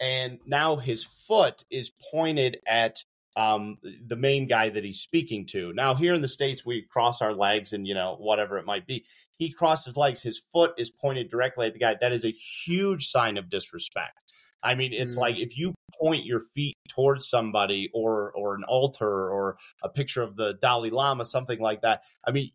And 0.01 0.41
now 0.47 0.77
his 0.77 1.05
foot 1.05 1.65
is 1.71 1.93
pointed 2.11 2.59
at 2.67 3.05
um, 3.37 3.79
the 3.83 4.17
main 4.17 4.47
guy 4.47 4.69
that 4.69 4.85
he's 4.85 5.01
speaking 5.01 5.47
to. 5.47 5.73
Now, 5.73 5.95
here 5.95 6.15
in 6.15 6.21
the 6.21 6.29
States, 6.29 6.65
we 6.65 6.83
cross 6.83 7.23
our 7.23 7.35
legs 7.35 7.73
and, 7.73 7.87
you 7.87 7.95
know, 7.95 8.17
whatever 8.19 8.59
it 8.59 8.67
might 8.67 8.87
be. 8.87 9.05
He 9.39 9.51
crossed 9.51 9.85
his 9.85 9.97
legs. 9.97 10.23
His 10.23 10.39
foot 10.39 10.73
is 10.79 10.91
pointed 10.91 11.31
directly 11.31 11.67
at 11.67 11.73
the 11.73 11.79
guy. 11.79 11.97
That 12.01 12.13
is 12.13 12.25
a 12.25 12.31
huge 12.31 13.09
sign 13.09 13.39
of 13.39 13.51
disrespect. 13.51 14.33
I 14.63 14.75
mean, 14.75 14.93
it's 14.93 15.17
mm. 15.17 15.21
like 15.21 15.39
if 15.39 15.57
you 15.57 15.75
point 16.01 16.25
your 16.25 16.41
feet 16.41 16.77
towards 16.89 17.29
somebody 17.29 17.91
or 17.93 18.33
or 18.33 18.55
an 18.55 18.65
altar 18.65 19.29
or 19.29 19.57
a 19.83 19.89
picture 19.89 20.23
of 20.23 20.37
the 20.37 20.55
Dalai 20.55 20.91
Lama, 20.91 21.25
something 21.25 21.59
like 21.59 21.83
that. 21.83 22.05
I 22.25 22.31
mean, 22.31 22.51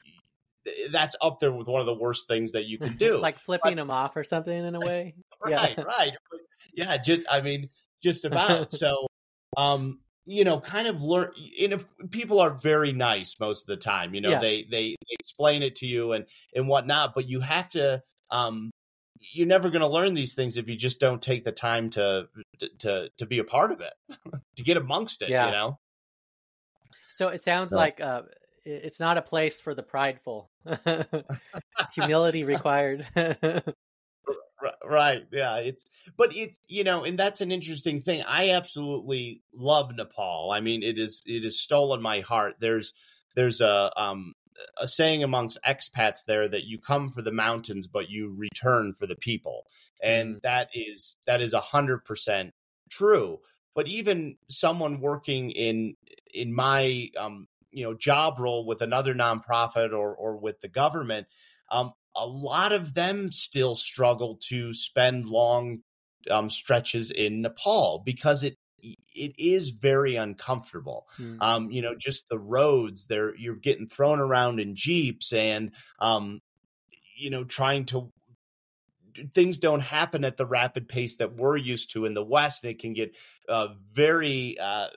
that's 0.90 1.16
up 1.22 1.40
there 1.40 1.52
with 1.52 1.68
one 1.68 1.82
of 1.82 1.86
the 1.88 1.94
worst 1.94 2.28
things 2.28 2.54
that 2.54 2.66
you 2.66 2.78
can 2.80 2.96
do. 2.98 3.14
it's 3.14 3.22
like 3.22 3.40
flipping 3.40 3.72
but, 3.72 3.76
them 3.76 3.92
off 3.92 4.16
or 4.16 4.24
something 4.24 4.66
in 4.66 4.76
a 4.76 4.80
way. 4.80 5.16
right, 5.44 5.74
yeah. 5.78 5.84
right. 5.84 6.14
Yeah, 6.74 6.98
just 6.98 7.24
I 7.30 7.42
mean, 7.42 7.70
just 8.02 8.26
about. 8.26 8.74
so 8.74 9.08
um 9.56 10.00
you 10.28 10.44
know, 10.44 10.60
kind 10.60 10.88
of 10.88 11.02
learn. 11.02 11.32
And 11.62 11.74
if 11.74 11.86
people 12.12 12.40
are 12.42 12.52
very 12.52 12.92
nice 12.92 13.38
most 13.40 13.62
of 13.62 13.68
the 13.68 13.78
time, 13.78 14.14
you 14.14 14.22
know, 14.22 14.32
yeah. 14.32 14.40
they, 14.40 14.64
they 14.64 14.90
they 14.90 15.16
explain 15.18 15.64
it 15.64 15.76
to 15.78 15.88
you 15.88 16.12
and 16.12 16.26
and 16.54 16.68
whatnot. 16.68 17.16
But 17.16 17.28
you 17.28 17.40
have 17.40 17.70
to. 17.70 18.04
um 18.30 18.70
You're 19.20 19.48
never 19.48 19.70
going 19.70 19.82
to 19.82 19.88
learn 19.88 20.14
these 20.14 20.36
things 20.36 20.58
if 20.58 20.68
you 20.68 20.76
just 20.76 21.00
don't 21.00 21.22
take 21.22 21.46
the 21.46 21.54
time 21.54 21.90
to 21.92 22.28
to 22.80 23.10
to 23.18 23.26
be 23.26 23.40
a 23.40 23.46
part 23.46 23.72
of 23.72 23.82
it, 23.82 23.94
to 24.58 24.64
get 24.64 24.78
amongst 24.78 25.22
it. 25.22 25.30
Yeah. 25.30 25.46
You 25.46 25.52
know. 25.54 25.80
So 27.14 27.30
it 27.30 27.42
sounds 27.42 27.72
so. 27.72 27.78
like 27.78 28.02
uh, 28.02 28.24
it's 28.66 29.00
not 29.00 29.18
a 29.18 29.22
place 29.22 29.62
for 29.62 29.74
the 29.74 29.84
prideful. 29.84 30.52
Humility 31.96 32.44
required 32.44 33.08
right 34.86 35.24
yeah 35.32 35.58
it's 35.58 35.86
but 36.18 36.36
it's 36.36 36.58
you 36.68 36.84
know 36.84 37.04
and 37.04 37.18
that's 37.18 37.42
an 37.42 37.52
interesting 37.52 38.02
thing 38.02 38.24
i 38.28 38.52
absolutely 38.52 39.42
love 39.54 39.96
nepal 39.96 40.52
i 40.52 40.60
mean 40.60 40.84
it 40.84 40.98
is 40.98 41.22
it 41.26 41.44
has 41.44 41.60
stolen 41.60 42.02
my 42.02 42.22
heart 42.22 42.56
there's 42.60 42.94
there's 43.36 43.62
a 43.62 43.92
um 44.02 44.34
a 44.80 44.88
saying 44.88 45.24
amongst 45.24 45.60
expats 45.66 46.26
there 46.26 46.48
that 46.48 46.64
you 46.64 46.80
come 46.80 47.10
for 47.12 47.22
the 47.22 47.32
mountains 47.32 47.86
but 47.86 48.10
you 48.10 48.34
return 48.36 48.94
for 48.94 49.06
the 49.06 49.16
people 49.16 49.64
and 50.02 50.36
mm. 50.36 50.42
that 50.42 50.70
is 50.74 51.18
that 51.28 51.42
is 51.42 51.54
a 51.54 51.60
hundred 51.60 52.04
percent 52.04 52.52
true 52.90 53.40
but 53.76 53.88
even 53.88 54.38
someone 54.50 55.00
working 55.00 55.52
in 55.52 55.96
in 56.34 56.52
my 56.54 57.10
um 57.18 57.48
you 57.72 57.84
know 57.84 57.94
job 57.94 58.40
role 58.40 58.66
with 58.66 58.82
another 58.82 59.14
nonprofit 59.14 59.92
or 59.94 60.16
or 60.16 60.38
with 60.38 60.60
the 60.62 60.68
government 60.68 61.28
um, 61.70 61.94
a 62.18 62.26
lot 62.26 62.72
of 62.72 62.94
them 62.94 63.32
still 63.32 63.76
struggle 63.76 64.40
to 64.50 64.74
spend 64.74 65.28
long 65.28 65.80
um, 66.30 66.50
stretches 66.50 67.12
in 67.12 67.42
Nepal 67.42 68.02
because 68.04 68.44
it 68.44 68.58
it 69.16 69.34
is 69.40 69.72
very 69.72 70.16
uncomfortable. 70.16 71.08
Mm. 71.18 71.38
Um, 71.42 71.72
you 71.72 71.82
know, 71.82 71.96
just 71.96 72.30
the 72.30 72.38
roads 72.38 73.08
there, 73.08 73.36
you're 73.36 73.56
getting 73.56 73.88
thrown 73.88 74.20
around 74.20 74.60
in 74.60 74.76
jeeps 74.76 75.34
and, 75.34 75.72
um, 76.00 76.42
you 77.16 77.30
know, 77.30 77.44
trying 77.44 77.86
to 77.86 78.12
things 79.34 79.58
don't 79.58 79.82
happen 79.82 80.24
at 80.24 80.38
the 80.38 80.46
rapid 80.46 80.88
pace 80.88 81.16
that 81.16 81.36
we're 81.36 81.58
used 81.58 81.92
to 81.92 82.06
in 82.06 82.14
the 82.14 82.24
West. 82.24 82.64
And 82.64 82.72
it 82.72 82.80
can 82.80 82.94
get 82.94 83.16
uh, 83.50 83.70
very 83.92 84.58
uh, 84.60 84.88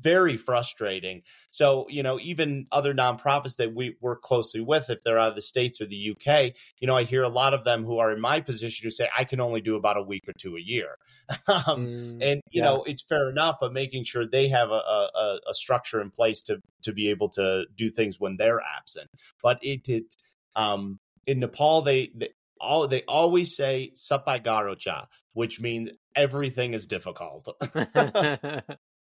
very 0.00 0.36
frustrating. 0.36 1.22
So, 1.50 1.86
you 1.88 2.02
know, 2.02 2.18
even 2.20 2.66
other 2.70 2.94
nonprofits 2.94 3.56
that 3.56 3.74
we 3.74 3.96
work 4.00 4.22
closely 4.22 4.60
with, 4.60 4.90
if 4.90 5.02
they're 5.02 5.18
out 5.18 5.30
of 5.30 5.34
the 5.34 5.42
States 5.42 5.80
or 5.80 5.86
the 5.86 6.12
UK, 6.12 6.54
you 6.78 6.86
know, 6.86 6.96
I 6.96 7.04
hear 7.04 7.22
a 7.22 7.28
lot 7.28 7.54
of 7.54 7.64
them 7.64 7.84
who 7.84 7.98
are 7.98 8.12
in 8.12 8.20
my 8.20 8.40
position 8.40 8.84
who 8.84 8.90
say, 8.90 9.08
I 9.16 9.24
can 9.24 9.40
only 9.40 9.60
do 9.60 9.76
about 9.76 9.96
a 9.96 10.02
week 10.02 10.28
or 10.28 10.32
two 10.32 10.56
a 10.56 10.60
year. 10.60 10.96
um, 11.48 11.88
mm, 11.88 12.10
and, 12.22 12.42
you 12.50 12.62
yeah. 12.62 12.64
know, 12.64 12.82
it's 12.84 13.02
fair 13.02 13.30
enough, 13.30 13.56
but 13.60 13.72
making 13.72 14.04
sure 14.04 14.26
they 14.26 14.48
have 14.48 14.70
a, 14.70 15.08
a, 15.14 15.40
a, 15.48 15.54
structure 15.54 16.00
in 16.00 16.10
place 16.10 16.42
to, 16.44 16.62
to 16.82 16.92
be 16.92 17.10
able 17.10 17.28
to 17.30 17.66
do 17.76 17.90
things 17.90 18.20
when 18.20 18.36
they're 18.36 18.62
absent. 18.76 19.08
But 19.42 19.58
it, 19.62 19.88
it, 19.88 20.14
um, 20.54 20.98
in 21.26 21.40
Nepal, 21.40 21.82
they, 21.82 22.10
they 22.14 22.30
all 22.60 22.88
they 22.88 23.02
always 23.02 23.54
say 23.54 23.92
"sapagarocha," 23.94 25.06
which 25.32 25.60
means 25.60 25.90
everything 26.14 26.74
is 26.74 26.86
difficult. 26.86 27.48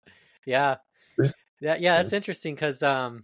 yeah, 0.45 0.75
yeah, 1.59 1.75
yeah. 1.79 1.97
That's 1.97 2.13
interesting 2.13 2.55
because 2.55 2.81
um, 2.83 3.23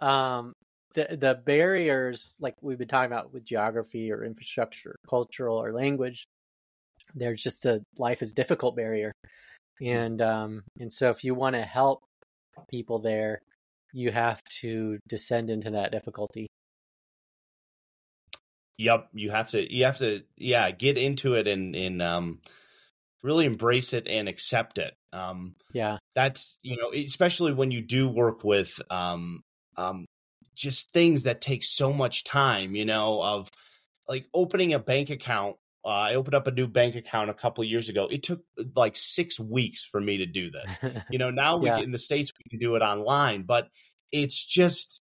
um, 0.00 0.52
the 0.94 1.16
the 1.18 1.34
barriers 1.44 2.34
like 2.40 2.56
we've 2.60 2.78
been 2.78 2.88
talking 2.88 3.10
about 3.10 3.32
with 3.32 3.44
geography 3.44 4.12
or 4.12 4.24
infrastructure, 4.24 4.96
cultural 5.08 5.60
or 5.60 5.72
language, 5.72 6.24
there's 7.14 7.42
just 7.42 7.66
a 7.66 7.82
life 7.98 8.22
is 8.22 8.32
difficult 8.32 8.76
barrier, 8.76 9.12
and 9.80 10.20
um, 10.20 10.62
and 10.78 10.92
so 10.92 11.10
if 11.10 11.24
you 11.24 11.34
want 11.34 11.54
to 11.54 11.62
help 11.62 12.02
people 12.70 12.98
there, 12.98 13.40
you 13.92 14.10
have 14.10 14.42
to 14.60 14.98
descend 15.08 15.50
into 15.50 15.70
that 15.70 15.92
difficulty. 15.92 16.46
Yep, 18.78 19.08
you 19.12 19.30
have 19.30 19.50
to 19.50 19.74
you 19.74 19.84
have 19.84 19.98
to 19.98 20.22
yeah, 20.36 20.70
get 20.70 20.96
into 20.96 21.34
it 21.34 21.46
and 21.46 21.76
and 21.76 22.00
um 22.00 22.40
really 23.22 23.44
embrace 23.44 23.92
it 23.92 24.08
and 24.08 24.28
accept 24.28 24.78
it. 24.78 24.94
Um 25.12 25.54
yeah. 25.72 25.98
That's, 26.14 26.58
you 26.62 26.76
know, 26.76 26.92
especially 26.92 27.52
when 27.52 27.70
you 27.70 27.80
do 27.82 28.08
work 28.08 28.44
with 28.44 28.80
um 28.90 29.42
um 29.76 30.06
just 30.54 30.92
things 30.92 31.22
that 31.22 31.40
take 31.40 31.64
so 31.64 31.92
much 31.92 32.24
time, 32.24 32.74
you 32.74 32.84
know, 32.84 33.22
of 33.22 33.50
like 34.08 34.26
opening 34.34 34.74
a 34.74 34.78
bank 34.78 35.10
account 35.10 35.56
uh, 35.84 35.88
I 35.88 36.14
opened 36.14 36.34
up 36.34 36.46
a 36.46 36.50
new 36.50 36.66
bank 36.66 36.94
account 36.94 37.30
a 37.30 37.34
couple 37.34 37.64
years 37.64 37.88
ago. 37.88 38.06
It 38.10 38.22
took 38.22 38.42
like 38.76 38.96
six 38.96 39.40
weeks 39.40 39.84
for 39.84 40.00
me 40.00 40.18
to 40.18 40.26
do 40.26 40.50
this. 40.82 40.92
You 41.10 41.18
know, 41.18 41.30
now 41.30 41.56
we 41.56 41.68
yeah. 41.68 41.78
in 41.78 41.92
the 41.92 41.98
states 41.98 42.32
we 42.38 42.50
can 42.50 42.58
do 42.58 42.76
it 42.76 42.82
online, 42.82 43.42
but 43.42 43.68
it's 44.12 44.42
just 44.42 45.02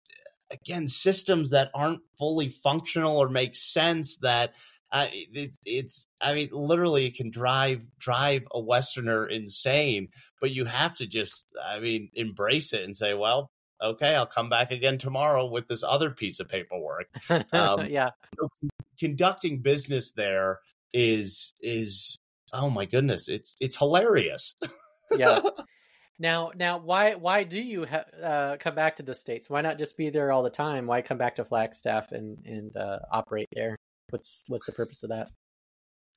again 0.52 0.88
systems 0.88 1.52
that 1.52 1.72
aren't 1.74 2.02
fully 2.18 2.50
functional 2.50 3.18
or 3.18 3.30
make 3.30 3.56
sense. 3.56 4.18
That 4.18 4.56
uh, 4.92 5.08
it, 5.12 5.58
it's 5.66 6.08
I 6.22 6.34
mean, 6.34 6.50
literally, 6.52 7.06
it 7.06 7.16
can 7.16 7.32
drive 7.32 7.86
drive 7.98 8.44
a 8.52 8.60
Westerner 8.60 9.28
insane. 9.28 10.10
But 10.40 10.52
you 10.52 10.66
have 10.66 10.96
to 10.96 11.08
just 11.08 11.54
I 11.64 11.80
mean 11.80 12.10
embrace 12.14 12.74
it 12.74 12.84
and 12.84 12.96
say, 12.96 13.14
well, 13.14 13.52
okay, 13.82 14.16
I'll 14.16 14.26
come 14.26 14.50
back 14.50 14.72
again 14.72 14.98
tomorrow 14.98 15.48
with 15.48 15.68
this 15.68 15.84
other 15.84 16.12
piece 16.12 16.40
of 16.40 16.48
paperwork. 16.48 17.08
Um, 17.52 17.88
yeah. 17.88 18.12
You 18.40 18.50
know, 18.64 18.70
conducting 19.00 19.62
business 19.62 20.12
there 20.12 20.60
is 20.94 21.54
is 21.62 22.18
oh 22.54 22.70
my 22.70 22.86
goodness, 22.86 23.28
it's 23.28 23.56
it's 23.60 23.78
hilarious. 23.78 24.56
yeah. 25.18 25.42
Now, 26.18 26.52
now, 26.56 26.78
why 26.78 27.16
why 27.16 27.44
do 27.44 27.60
you 27.60 27.86
ha- 27.86 28.06
uh, 28.24 28.56
come 28.58 28.74
back 28.74 28.96
to 28.96 29.04
the 29.04 29.14
states? 29.14 29.50
Why 29.50 29.60
not 29.60 29.78
just 29.78 29.98
be 29.98 30.10
there 30.10 30.32
all 30.32 30.44
the 30.44 30.50
time? 30.50 30.88
Why 30.88 31.02
come 31.02 31.18
back 31.18 31.36
to 31.36 31.44
Flagstaff 31.44 32.14
and 32.14 32.38
and 32.46 32.78
uh, 32.78 33.00
operate 33.12 33.50
there? 33.52 33.76
What's 34.10 34.44
what's 34.48 34.66
the 34.66 34.72
purpose 34.72 35.04
of 35.04 35.10
that? 35.10 35.30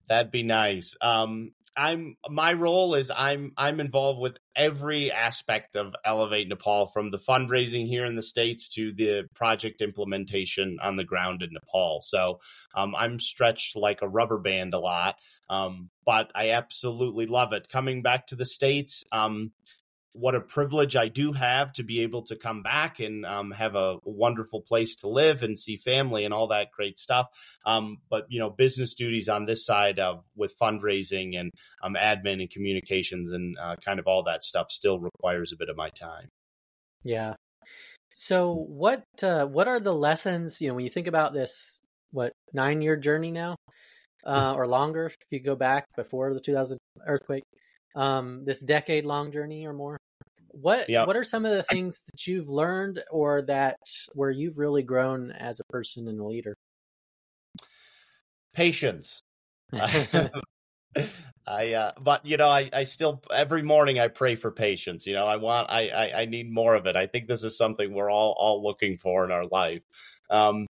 That'd 0.09 0.33
be 0.33 0.43
nice. 0.43 0.97
Um, 1.01 1.53
I'm 1.77 2.17
my 2.29 2.55
role 2.55 2.95
is 2.95 3.11
I'm 3.15 3.53
I'm 3.57 3.79
involved 3.79 4.21
with 4.21 4.37
every 4.57 5.13
aspect 5.13 5.77
of 5.77 5.95
Elevate 6.05 6.49
Nepal 6.49 6.87
from 6.87 7.11
the 7.11 7.19
fundraising 7.19 7.87
here 7.87 8.05
in 8.05 8.17
the 8.17 8.23
states 8.23 8.69
to 8.71 8.93
the 8.93 9.29
project 9.35 9.81
implementation 9.81 10.79
on 10.83 10.97
the 10.97 11.05
ground 11.05 11.43
in 11.43 11.51
Nepal. 11.53 12.01
So 12.03 12.41
um, 12.75 12.97
I'm 12.97 13.21
stretched 13.21 13.77
like 13.77 14.03
a 14.03 14.09
rubber 14.09 14.39
band 14.39 14.75
a 14.75 14.81
lot, 14.81 15.17
um, 15.49 15.91
but 16.05 16.33
I 16.35 16.51
absolutely 16.51 17.27
love 17.27 17.53
it. 17.53 17.69
Coming 17.69 18.03
back 18.03 18.27
to 18.29 18.37
the 18.37 18.47
states, 18.47 19.05
um, 19.13 19.53
what 20.13 20.35
a 20.35 20.41
privilege 20.41 20.97
I 20.97 21.09
do 21.09 21.33
have 21.33 21.73
to 21.75 21.83
be 21.83 22.01
able 22.01 22.23
to 22.25 22.37
come 22.37 22.63
back 22.63 22.99
and 22.99 23.25
um, 23.25 23.51
have 23.53 23.75
a 23.75 23.99
wonderful 24.05 24.61
place 24.61 24.97
to 24.97 25.09
live 25.09 25.43
and 25.43 25.59
see 25.59 25.77
family 25.77 26.25
and 26.25 26.35
all 26.35 26.49
that 26.49 26.71
great 26.73 26.99
stuff. 26.99 27.27
Um, 27.65 27.99
but 28.11 28.27
you 28.29 28.41
know, 28.41 28.51
business 28.51 28.95
duties 28.95 29.29
on 29.29 29.47
this 29.47 29.65
side 29.65 29.99
of 29.99 30.25
with 30.37 30.59
fundraising 30.59 31.39
and 31.39 31.51
um, 31.83 31.95
admin 31.95 32.41
and 32.41 32.51
communications 32.51 33.33
and 33.33 33.57
uh, 33.61 33.77
kind 33.77 33.99
of 33.99 34.07
all 34.07 34.25
that 34.25 34.43
stuff 34.43 34.71
still 34.71 34.99
requires 34.99 35.53
a 35.53 35.57
bit 35.57 35.69
of 35.69 35.77
my 35.77 35.91
time. 35.91 36.29
Yeah. 37.05 37.35
So 38.15 38.53
what 38.53 39.05
uh, 39.23 39.47
what 39.47 39.69
are 39.69 39.81
the 39.81 39.93
lessons? 39.93 40.61
You 40.61 40.69
know, 40.69 40.75
when 40.75 40.85
you 40.85 40.91
think 40.91 41.07
about 41.07 41.33
this, 41.33 41.81
what 42.11 42.33
nine 42.53 42.83
year 42.83 42.97
journey 42.97 43.31
now, 43.31 43.55
uh, 44.27 44.55
or 44.57 44.67
longer 44.67 45.07
if 45.07 45.17
you 45.31 45.41
go 45.41 45.55
back 45.55 45.87
before 45.97 46.35
the 46.35 46.41
2000 46.41 46.79
earthquake 47.07 47.45
um, 47.95 48.45
this 48.45 48.61
decade 48.61 49.05
long 49.05 49.33
journey 49.33 49.67
or 49.67 49.73
more. 49.73 49.99
What 50.49 50.89
yep. 50.89 51.07
what 51.07 51.17
are 51.17 51.25
some 51.25 51.45
of 51.45 51.55
the 51.55 51.63
things 51.65 52.03
that 52.11 52.27
you've 52.27 52.49
learned 52.49 53.01
or 53.11 53.43
that 53.43 53.79
where 54.15 54.31
you've 54.31 54.59
really 54.59 54.83
grown 54.83 55.31
as 55.33 55.61
a 55.61 55.65
person 55.65 56.09
and 56.09 56.19
a 56.19 56.25
leader? 56.25 56.57
Patience. 58.55 59.23
I 61.47 61.73
uh 61.73 61.93
but 62.01 62.27
you 62.27 62.37
know 62.37 62.49
I 62.49 62.69
I 62.73 62.83
still 62.83 63.23
every 63.33 63.63
morning 63.63 63.99
I 63.99 64.09
pray 64.09 64.35
for 64.35 64.51
patience 64.51 65.07
you 65.07 65.15
know 65.15 65.27
I 65.27 65.37
want 65.37 65.71
I, 65.71 65.89
I 65.89 66.23
I 66.23 66.25
need 66.27 66.51
more 66.51 66.75
of 66.75 66.87
it 66.87 66.97
I 66.97 67.07
think 67.07 67.27
this 67.27 67.45
is 67.45 67.57
something 67.57 67.93
we're 67.93 68.11
all 68.11 68.35
all 68.39 68.63
looking 68.63 68.97
for 68.97 69.25
in 69.25 69.31
our 69.31 69.47
life 69.47 69.83
um 70.31 70.67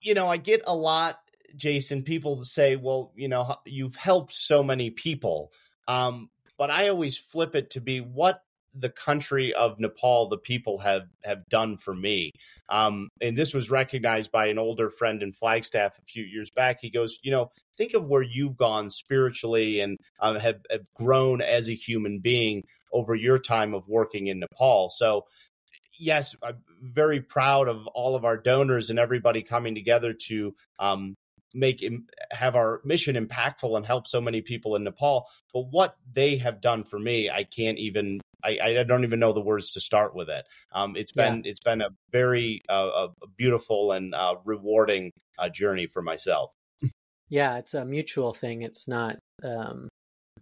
you 0.00 0.14
know 0.14 0.28
I 0.28 0.36
get 0.36 0.62
a 0.66 0.74
lot 0.74 1.18
Jason 1.56 2.02
people 2.02 2.44
say 2.44 2.76
well 2.76 3.12
you 3.16 3.28
know 3.28 3.56
you've 3.66 3.96
helped 3.96 4.34
so 4.34 4.62
many 4.62 4.90
people 4.90 5.52
um 5.88 6.28
but 6.58 6.70
I 6.70 6.88
always 6.88 7.16
flip 7.16 7.54
it 7.54 7.70
to 7.70 7.80
be 7.80 8.00
what 8.00 8.42
the 8.74 8.88
country 8.88 9.52
of 9.52 9.78
Nepal, 9.78 10.28
the 10.28 10.38
people 10.38 10.78
have 10.78 11.08
have 11.24 11.46
done 11.48 11.76
for 11.76 11.94
me. 11.94 12.30
Um, 12.68 13.08
and 13.20 13.36
this 13.36 13.52
was 13.52 13.70
recognized 13.70 14.32
by 14.32 14.46
an 14.46 14.58
older 14.58 14.88
friend 14.88 15.22
in 15.22 15.32
Flagstaff 15.32 15.98
a 15.98 16.04
few 16.06 16.24
years 16.24 16.50
back. 16.50 16.78
He 16.80 16.90
goes, 16.90 17.18
you 17.22 17.30
know, 17.30 17.50
think 17.76 17.94
of 17.94 18.06
where 18.06 18.22
you've 18.22 18.56
gone 18.56 18.90
spiritually 18.90 19.80
and 19.80 19.98
uh, 20.20 20.38
have, 20.38 20.60
have 20.70 20.86
grown 20.94 21.42
as 21.42 21.68
a 21.68 21.74
human 21.74 22.20
being 22.20 22.62
over 22.92 23.14
your 23.14 23.38
time 23.38 23.74
of 23.74 23.88
working 23.88 24.28
in 24.28 24.40
Nepal. 24.40 24.88
So 24.88 25.26
yes, 25.98 26.34
I'm 26.42 26.62
very 26.80 27.20
proud 27.20 27.68
of 27.68 27.86
all 27.88 28.16
of 28.16 28.24
our 28.24 28.36
donors 28.36 28.90
and 28.90 28.98
everybody 28.98 29.42
coming 29.42 29.74
together 29.74 30.14
to 30.28 30.54
um, 30.78 31.14
make 31.54 31.84
have 32.30 32.56
our 32.56 32.80
mission 32.84 33.14
impactful 33.16 33.76
and 33.76 33.86
help 33.86 34.06
so 34.06 34.20
many 34.20 34.40
people 34.40 34.76
in 34.76 34.84
Nepal. 34.84 35.28
But 35.52 35.66
what 35.70 35.96
they 36.12 36.36
have 36.36 36.60
done 36.60 36.84
for 36.84 36.98
me, 36.98 37.30
I 37.30 37.44
can't 37.44 37.78
even. 37.78 38.20
I, 38.44 38.78
I 38.78 38.82
don't 38.82 39.04
even 39.04 39.20
know 39.20 39.32
the 39.32 39.40
words 39.40 39.70
to 39.72 39.80
start 39.80 40.16
with 40.16 40.28
it. 40.28 40.44
Um, 40.72 40.96
it's 40.96 41.12
been 41.12 41.44
yeah. 41.44 41.50
it's 41.50 41.60
been 41.60 41.80
a 41.80 41.90
very 42.10 42.60
uh, 42.68 43.06
a 43.22 43.26
beautiful 43.36 43.92
and 43.92 44.12
uh, 44.14 44.34
rewarding 44.44 45.12
uh, 45.38 45.48
journey 45.48 45.86
for 45.86 46.02
myself. 46.02 46.52
Yeah, 47.28 47.58
it's 47.58 47.74
a 47.74 47.84
mutual 47.84 48.34
thing. 48.34 48.62
It's 48.62 48.88
not 48.88 49.18
um, 49.44 49.88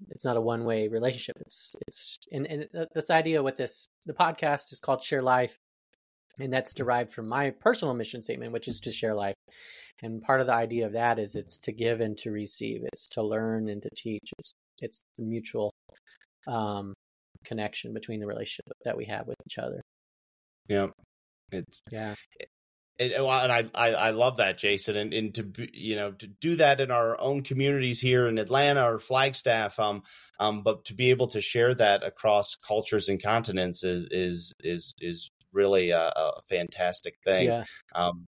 it's 0.08 0.24
not 0.24 0.36
a 0.36 0.40
one 0.40 0.64
way 0.64 0.88
relationship. 0.88 1.36
It's 1.40 1.74
it's 1.86 2.18
and, 2.32 2.46
and 2.46 2.68
this 2.94 3.10
idea 3.10 3.42
with 3.42 3.56
this 3.56 3.86
the 4.06 4.14
podcast 4.14 4.72
is 4.72 4.80
called 4.80 5.02
Share 5.02 5.22
Life, 5.22 5.56
and 6.38 6.52
that's 6.52 6.74
derived 6.74 7.12
from 7.12 7.28
my 7.28 7.50
personal 7.50 7.94
mission 7.94 8.22
statement, 8.22 8.52
which 8.52 8.68
is 8.68 8.80
to 8.80 8.90
share 8.90 9.14
life. 9.14 9.34
And 10.02 10.22
part 10.22 10.40
of 10.40 10.46
the 10.46 10.54
idea 10.54 10.86
of 10.86 10.92
that 10.92 11.18
is 11.18 11.34
it's 11.34 11.58
to 11.60 11.72
give 11.72 12.00
and 12.00 12.16
to 12.18 12.30
receive. 12.30 12.82
It's 12.92 13.08
to 13.10 13.22
learn 13.22 13.68
and 13.68 13.82
to 13.82 13.90
teach. 13.94 14.32
It's 14.38 14.54
it's 14.80 15.02
the 15.16 15.24
mutual 15.24 15.72
um, 16.46 16.94
connection 17.44 17.92
between 17.92 18.20
the 18.20 18.26
relationship 18.26 18.72
that 18.84 18.96
we 18.96 19.06
have 19.06 19.26
with 19.26 19.36
each 19.46 19.58
other. 19.58 19.82
Yeah, 20.68 20.88
it's 21.52 21.82
yeah. 21.92 22.14
It, 22.38 22.48
and 23.00 23.50
I, 23.50 23.64
I, 23.74 23.88
I 23.92 24.10
love 24.10 24.36
that, 24.36 24.58
Jason, 24.58 24.94
and, 24.96 25.14
and 25.14 25.34
to 25.34 25.50
you 25.72 25.96
know 25.96 26.12
to 26.12 26.26
do 26.26 26.56
that 26.56 26.82
in 26.82 26.90
our 26.90 27.18
own 27.18 27.42
communities 27.42 27.98
here 27.98 28.28
in 28.28 28.38
Atlanta 28.38 28.84
or 28.84 28.98
Flagstaff, 28.98 29.78
um, 29.80 30.02
um, 30.38 30.62
but 30.62 30.84
to 30.86 30.94
be 30.94 31.08
able 31.10 31.28
to 31.28 31.40
share 31.40 31.74
that 31.74 32.04
across 32.04 32.56
cultures 32.56 33.08
and 33.08 33.22
continents 33.22 33.84
is 33.84 34.06
is 34.10 34.52
is 34.60 34.94
is 35.00 35.30
really 35.52 35.90
a, 35.90 36.12
a 36.14 36.40
fantastic 36.48 37.14
thing. 37.24 37.46
Yeah. 37.46 37.64
Um, 37.94 38.26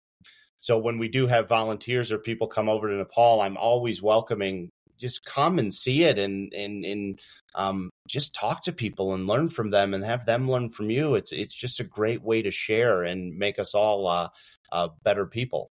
so 0.63 0.79
when 0.79 0.97
we 0.97 1.09
do 1.09 1.27
have 1.27 1.49
volunteers 1.49 2.13
or 2.13 2.19
people 2.19 2.47
come 2.47 2.69
over 2.69 2.89
to 2.89 2.95
Nepal, 2.95 3.41
I'm 3.41 3.57
always 3.57 4.01
welcoming. 4.01 4.71
Just 4.97 5.25
come 5.25 5.59
and 5.59 5.75
see 5.75 6.05
it, 6.05 6.21
and 6.21 6.55
and 6.55 6.85
and 6.85 7.21
um, 7.57 7.91
just 8.07 8.33
talk 8.33 8.63
to 8.63 8.73
people 8.73 9.15
and 9.15 9.27
learn 9.27 9.49
from 9.49 9.71
them, 9.71 9.93
and 9.93 10.05
have 10.05 10.25
them 10.25 10.49
learn 10.49 10.71
from 10.71 10.89
you. 10.89 11.17
It's 11.17 11.33
it's 11.33 11.53
just 11.55 11.81
a 11.81 11.85
great 11.85 12.23
way 12.23 12.43
to 12.43 12.53
share 12.53 13.03
and 13.03 13.37
make 13.37 13.59
us 13.59 13.75
all 13.75 14.07
uh, 14.07 14.29
uh, 14.71 14.91
better 15.03 15.27
people. 15.27 15.69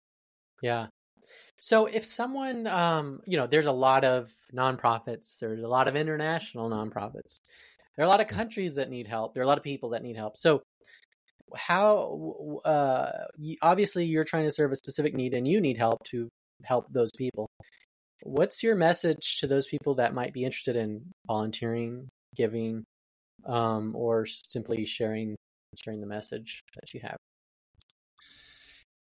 Yeah. 0.62 0.88
So 1.60 1.86
if 1.86 2.04
someone, 2.04 2.66
um, 2.66 3.20
you 3.24 3.38
know, 3.38 3.46
there's 3.46 3.64
a 3.64 3.72
lot 3.72 4.04
of 4.04 4.30
nonprofits, 4.54 5.38
there's 5.38 5.62
a 5.62 5.68
lot 5.68 5.88
of 5.88 5.96
international 5.96 6.68
nonprofits, 6.68 7.40
there 7.96 8.04
are 8.04 8.06
a 8.06 8.10
lot 8.10 8.20
of 8.20 8.26
mm. 8.26 8.36
countries 8.36 8.74
that 8.74 8.90
need 8.90 9.06
help, 9.06 9.32
there 9.32 9.40
are 9.40 9.44
a 9.44 9.48
lot 9.48 9.56
of 9.56 9.64
people 9.64 9.88
that 9.90 10.02
need 10.02 10.16
help. 10.16 10.36
So 10.36 10.62
how 11.56 12.60
uh, 12.64 13.10
obviously 13.62 14.04
you're 14.04 14.24
trying 14.24 14.44
to 14.44 14.50
serve 14.50 14.72
a 14.72 14.76
specific 14.76 15.14
need 15.14 15.34
and 15.34 15.46
you 15.46 15.60
need 15.60 15.76
help 15.76 16.02
to 16.04 16.28
help 16.64 16.86
those 16.92 17.10
people. 17.16 17.48
What's 18.22 18.62
your 18.62 18.74
message 18.74 19.38
to 19.40 19.46
those 19.46 19.66
people 19.66 19.96
that 19.96 20.14
might 20.14 20.32
be 20.32 20.44
interested 20.44 20.76
in 20.76 21.02
volunteering 21.26 22.08
giving 22.36 22.84
um, 23.46 23.94
or 23.94 24.26
simply 24.26 24.84
sharing 24.84 25.36
sharing 25.76 26.00
the 26.00 26.06
message 26.06 26.60
that 26.74 26.94
you 26.94 27.00
have 27.00 27.16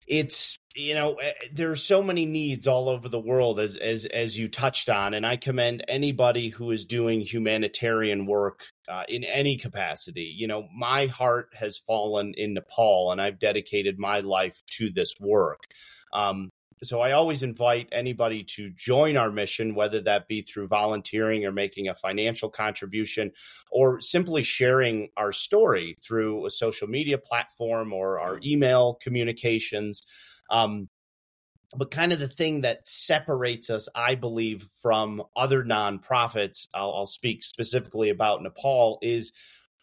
it's 0.07 0.59
you 0.75 0.95
know 0.95 1.15
eh, 1.15 1.33
there's 1.53 1.83
so 1.83 2.03
many 2.03 2.27
needs 2.27 2.67
all 2.67 2.89
over 2.89 3.09
the 3.09 3.21
world 3.21 3.61
as 3.61 3.77
as 3.77 4.07
as 4.07 4.39
you 4.39 4.49
touched 4.49 4.89
on 4.89 5.15
and 5.15 5.27
i 5.27 5.37
commend 5.37 5.85
anybody 5.87 6.49
who 6.49 6.71
is 6.71 6.85
doing 6.85 7.21
humanitarian 7.21 8.27
work 8.27 8.61
uh, 8.89 9.05
in 9.09 9.25
any 9.25 9.57
capacity. 9.57 10.35
You 10.37 10.49
know 10.49 10.69
my 10.77 11.07
heart 11.07 11.49
has 11.55 11.79
fallen 11.79 12.35
in 12.37 12.55
nepal 12.55 13.13
and 13.13 13.21
i've 13.21 13.39
dedicated 13.39 13.99
my 13.99 14.21
life 14.21 14.61
to 14.79 14.91
this 14.91 15.15
work. 15.21 15.61
Um, 16.13 16.51
so 16.83 17.01
I 17.01 17.13
always 17.13 17.43
invite 17.43 17.89
anybody 17.93 18.43
to 18.57 18.71
join 18.71 19.17
our 19.17 19.31
mission, 19.31 19.75
whether 19.75 20.01
that 20.03 20.27
be 20.27 20.43
through 20.43 20.69
volunteering 20.69 21.45
or 21.45 21.53
making 21.53 21.89
a 21.89 21.95
financial 21.95 22.49
contribution 22.49 23.33
or 23.71 24.01
simply 24.01 24.43
sharing 24.43 25.09
our 25.17 25.33
story 25.33 25.97
through 26.03 26.47
a 26.47 26.51
social 26.51 26.89
media 26.89 27.19
platform 27.19 27.93
or 27.93 28.21
our 28.21 28.41
email 28.45 28.99
communications. 29.01 30.03
Um, 30.51 30.89
but 31.75 31.91
kind 31.91 32.13
of 32.13 32.19
the 32.19 32.29
thing 32.29 32.63
that 32.63 32.87
separates 32.87 33.71
us, 33.71 33.89
I 33.95 34.15
believe, 34.17 34.67
from 34.83 35.23
other 35.37 35.65
nonprofits, 35.65 36.67
I'll, 36.75 36.93
I'll 36.93 37.07
speak 37.07 37.45
specifically 37.45 38.11
about 38.11 38.43
Nepal, 38.43 38.99
is 39.03 39.33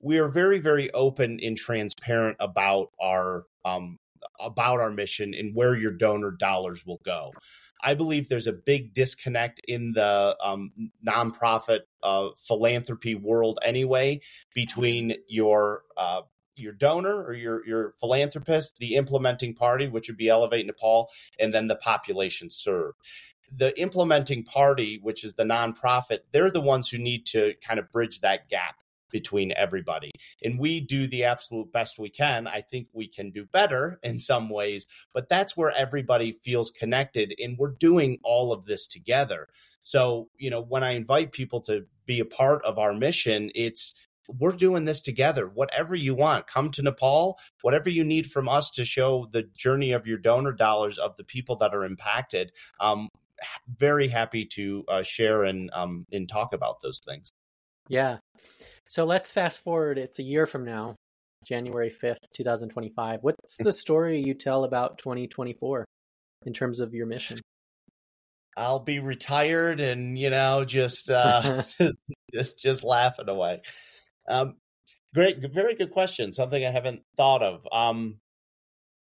we 0.01 0.19
are 0.19 0.27
very, 0.27 0.59
very 0.59 0.91
open 0.93 1.39
and 1.41 1.57
transparent 1.57 2.37
about 2.39 2.91
our 3.01 3.45
um, 3.65 3.98
about 4.39 4.79
our 4.79 4.91
mission 4.91 5.33
and 5.33 5.55
where 5.55 5.75
your 5.75 5.91
donor 5.91 6.31
dollars 6.31 6.85
will 6.85 7.01
go. 7.03 7.31
I 7.81 7.93
believe 7.93 8.27
there's 8.27 8.47
a 8.47 8.53
big 8.53 8.93
disconnect 8.93 9.61
in 9.67 9.93
the 9.93 10.35
um, 10.41 10.91
nonprofit 11.05 11.81
uh, 12.03 12.29
philanthropy 12.47 13.15
world 13.15 13.59
anyway 13.63 14.19
between 14.53 15.15
your 15.27 15.83
uh, 15.97 16.21
your 16.55 16.73
donor 16.73 17.23
or 17.23 17.33
your 17.33 17.65
your 17.65 17.93
philanthropist, 17.99 18.77
the 18.79 18.95
implementing 18.95 19.53
party, 19.53 19.87
which 19.87 20.09
would 20.09 20.17
be 20.17 20.27
Elevate 20.27 20.65
Nepal, 20.65 21.09
and 21.39 21.53
then 21.53 21.67
the 21.67 21.75
population 21.75 22.49
served. 22.49 22.97
The 23.51 23.79
implementing 23.79 24.43
party, 24.43 24.99
which 25.01 25.23
is 25.23 25.33
the 25.33 25.43
nonprofit, 25.43 26.19
they're 26.31 26.51
the 26.51 26.61
ones 26.61 26.89
who 26.89 26.97
need 26.97 27.25
to 27.27 27.53
kind 27.65 27.79
of 27.79 27.91
bridge 27.91 28.19
that 28.19 28.49
gap 28.49 28.75
between 29.09 29.53
everybody. 29.55 30.11
And 30.43 30.59
we 30.59 30.79
do 30.79 31.07
the 31.07 31.25
absolute 31.25 31.71
best 31.71 31.99
we 31.99 32.09
can. 32.09 32.47
I 32.47 32.61
think 32.61 32.87
we 32.93 33.07
can 33.07 33.31
do 33.31 33.45
better 33.45 33.99
in 34.03 34.19
some 34.19 34.49
ways, 34.49 34.87
but 35.13 35.29
that's 35.29 35.55
where 35.55 35.71
everybody 35.71 36.31
feels 36.31 36.71
connected. 36.71 37.33
And 37.41 37.57
we're 37.57 37.71
doing 37.71 38.19
all 38.23 38.51
of 38.51 38.65
this 38.65 38.87
together. 38.87 39.47
So, 39.83 40.29
you 40.37 40.49
know, 40.49 40.61
when 40.61 40.83
I 40.83 40.91
invite 40.91 41.31
people 41.31 41.61
to 41.61 41.85
be 42.05 42.19
a 42.19 42.25
part 42.25 42.63
of 42.63 42.77
our 42.77 42.93
mission, 42.93 43.51
it's 43.55 43.93
we're 44.37 44.51
doing 44.51 44.85
this 44.85 45.01
together. 45.01 45.47
Whatever 45.47 45.95
you 45.95 46.13
want, 46.13 46.47
come 46.47 46.69
to 46.71 46.83
Nepal. 46.83 47.39
Whatever 47.61 47.89
you 47.89 48.03
need 48.03 48.29
from 48.29 48.47
us 48.47 48.69
to 48.71 48.85
show 48.85 49.27
the 49.31 49.43
journey 49.43 49.91
of 49.93 50.05
your 50.05 50.19
donor 50.19 50.51
dollars 50.51 50.97
of 50.97 51.17
the 51.17 51.23
people 51.23 51.55
that 51.57 51.73
are 51.73 51.83
impacted. 51.83 52.51
Um, 52.79 53.09
very 53.77 54.07
happy 54.07 54.45
to 54.45 54.83
uh, 54.87 55.03
share 55.03 55.43
and 55.43 55.69
um, 55.73 56.05
and 56.11 56.27
talk 56.27 56.53
about 56.53 56.81
those 56.81 56.99
things. 56.99 57.31
Yeah, 57.89 58.19
so 58.89 59.05
let's 59.05 59.31
fast 59.31 59.63
forward. 59.63 59.99
It's 59.99 60.17
a 60.17 60.23
year 60.23 60.47
from 60.47 60.65
now, 60.65 60.95
January 61.45 61.91
5th, 61.91 62.17
2025. 62.35 63.19
What's 63.21 63.57
the 63.57 63.71
story 63.71 64.19
you 64.19 64.33
tell 64.33 64.63
about 64.63 64.97
2024 64.97 65.85
in 66.45 66.53
terms 66.53 66.79
of 66.79 66.95
your 66.95 67.05
mission? 67.05 67.39
I'll 68.57 68.79
be 68.79 68.99
retired 68.99 69.79
and, 69.79 70.17
you 70.17 70.31
know, 70.31 70.65
just 70.65 71.09
uh 71.09 71.63
just 72.33 72.57
just 72.57 72.83
laughing 72.83 73.29
away. 73.29 73.61
Um 74.27 74.55
great 75.13 75.37
very 75.53 75.75
good 75.75 75.91
question. 75.91 76.31
Something 76.31 76.65
I 76.65 76.71
haven't 76.71 77.01
thought 77.15 77.43
of. 77.43 77.67
Um 77.71 78.19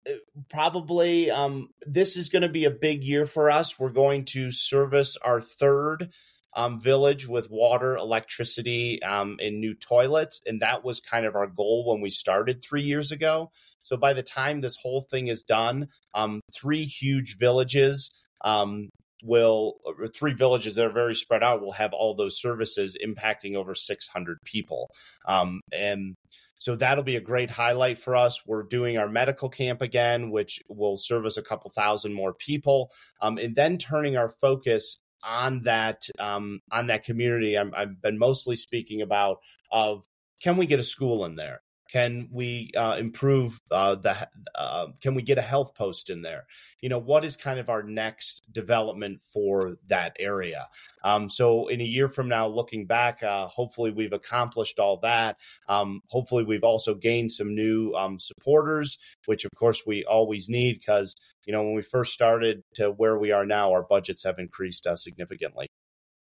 uh, 0.09 0.13
probably 0.49 1.31
um 1.31 1.69
this 1.83 2.17
is 2.17 2.31
going 2.31 2.43
to 2.43 2.49
be 2.49 2.65
a 2.65 2.71
big 2.71 3.05
year 3.05 3.27
for 3.27 3.51
us. 3.51 3.79
We're 3.79 3.91
going 3.91 4.25
to 4.33 4.51
service 4.53 5.17
our 5.23 5.41
third 5.41 6.11
um, 6.57 6.81
village 6.81 7.29
with 7.29 7.51
water, 7.51 7.97
electricity, 7.97 9.03
um, 9.03 9.37
and 9.41 9.61
new 9.61 9.75
toilets. 9.75 10.41
And 10.47 10.63
that 10.63 10.83
was 10.83 11.01
kind 11.01 11.27
of 11.27 11.37
our 11.37 11.47
goal 11.47 11.85
when 11.87 12.01
we 12.01 12.11
started 12.11 12.63
three 12.63 12.83
years 12.83 13.13
ago. 13.13 13.53
So 13.83 13.97
by 13.97 14.15
the 14.15 14.23
time 14.23 14.61
this 14.61 14.77
whole 14.77 15.03
thing 15.03 15.29
is 15.29 15.43
done, 15.43 15.89
um, 16.15 16.41
three 16.53 16.85
huge 16.85 17.37
villages 17.39 18.11
um, 18.41 18.89
will, 19.23 19.75
three 20.15 20.33
villages 20.33 20.75
that 20.75 20.87
are 20.87 20.93
very 20.93 21.15
spread 21.15 21.43
out, 21.43 21.61
will 21.61 21.73
have 21.73 21.93
all 21.93 22.15
those 22.15 22.41
services 22.41 22.97
impacting 23.05 23.55
over 23.55 23.75
600 23.75 24.39
people. 24.45 24.91
Um, 25.29 25.61
and 25.73 26.15
so 26.59 26.75
that'll 26.75 27.05
be 27.05 27.17
a 27.17 27.21
great 27.21 27.51
highlight 27.51 27.99
for 27.99 28.17
us. 28.17 28.47
We're 28.47 28.63
doing 28.63 28.97
our 28.97 29.09
medical 29.09 29.51
camp 29.51 29.83
again, 29.83 30.31
which 30.31 30.63
will 30.69 30.97
service 30.97 31.37
a 31.37 31.43
couple 31.43 31.71
thousand 31.71 32.15
more 32.15 32.33
people, 32.33 32.91
um, 33.21 33.37
and 33.37 33.55
then 33.55 33.77
turning 33.77 34.17
our 34.17 34.31
focus 34.31 34.99
on 35.27 35.63
that 35.63 36.03
um, 36.19 36.61
on 36.71 36.87
that 36.87 37.05
community. 37.05 37.59
i 37.59 37.65
have 37.77 38.01
been 38.01 38.19
mostly 38.19 38.57
speaking 38.57 39.03
about 39.03 39.39
of 39.71 40.05
can 40.41 40.57
we 40.57 40.67
get 40.67 40.81
a 40.81 40.85
school 40.85 41.25
in 41.25 41.35
there? 41.35 41.63
Can 41.91 42.29
we 42.33 42.73
uh, 42.77 42.97
improve 42.99 43.61
uh, 43.71 43.95
the? 43.97 44.29
Uh, 44.55 44.89
can 45.01 45.15
we 45.15 45.23
get 45.23 45.39
a 45.39 45.43
health 45.43 45.75
post 45.75 46.11
in 46.11 46.23
there? 46.23 46.47
You 46.81 46.89
know, 46.89 46.99
what 46.99 47.25
is 47.25 47.37
kind 47.37 47.59
of 47.59 47.69
our 47.69 47.83
next 47.83 48.43
development 48.53 49.21
for 49.33 49.77
that 49.89 50.17
area? 50.19 50.69
Um, 51.05 51.31
so, 51.31 51.69
in 51.69 51.81
a 51.81 51.85
year 51.85 52.09
from 52.09 52.29
now, 52.29 52.49
looking 52.49 52.87
back, 52.87 53.23
uh, 53.23 53.47
hopefully 53.47 53.91
we've 53.91 54.13
accomplished 54.13 54.79
all 54.79 54.99
that. 55.03 55.39
Um, 55.69 56.03
hopefully, 56.09 56.45
we've 56.45 56.65
also 56.65 56.95
gained 56.95 57.31
some 57.33 57.55
new 57.55 57.93
um, 57.95 58.19
supporters, 58.19 58.99
which 59.27 59.45
of 59.45 59.51
course 59.57 59.83
we 59.87 60.05
always 60.05 60.49
need 60.49 60.81
because 60.81 61.15
you 61.45 61.53
know 61.53 61.63
when 61.63 61.75
we 61.75 61.83
first 61.83 62.13
started 62.13 62.63
to 62.75 62.91
where 62.91 63.19
we 63.19 63.31
are 63.31 63.47
now, 63.47 63.73
our 63.73 63.83
budgets 63.83 64.25
have 64.25 64.39
increased 64.39 64.87
uh, 64.87 64.97
significantly. 64.97 65.69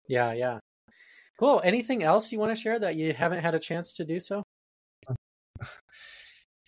Yeah, 0.08 0.34
yeah. 0.34 0.60
Cool. 1.40 1.62
Anything 1.64 2.04
else 2.04 2.32
you 2.32 2.40
want 2.40 2.56
to 2.56 2.62
share 2.62 2.80
that 2.80 2.96
you 2.96 3.14
haven't 3.14 3.42
had 3.42 3.56
a 3.56 3.60
chance 3.60 3.94
to 3.94 4.06
do 4.06 4.20
so? 4.20 4.44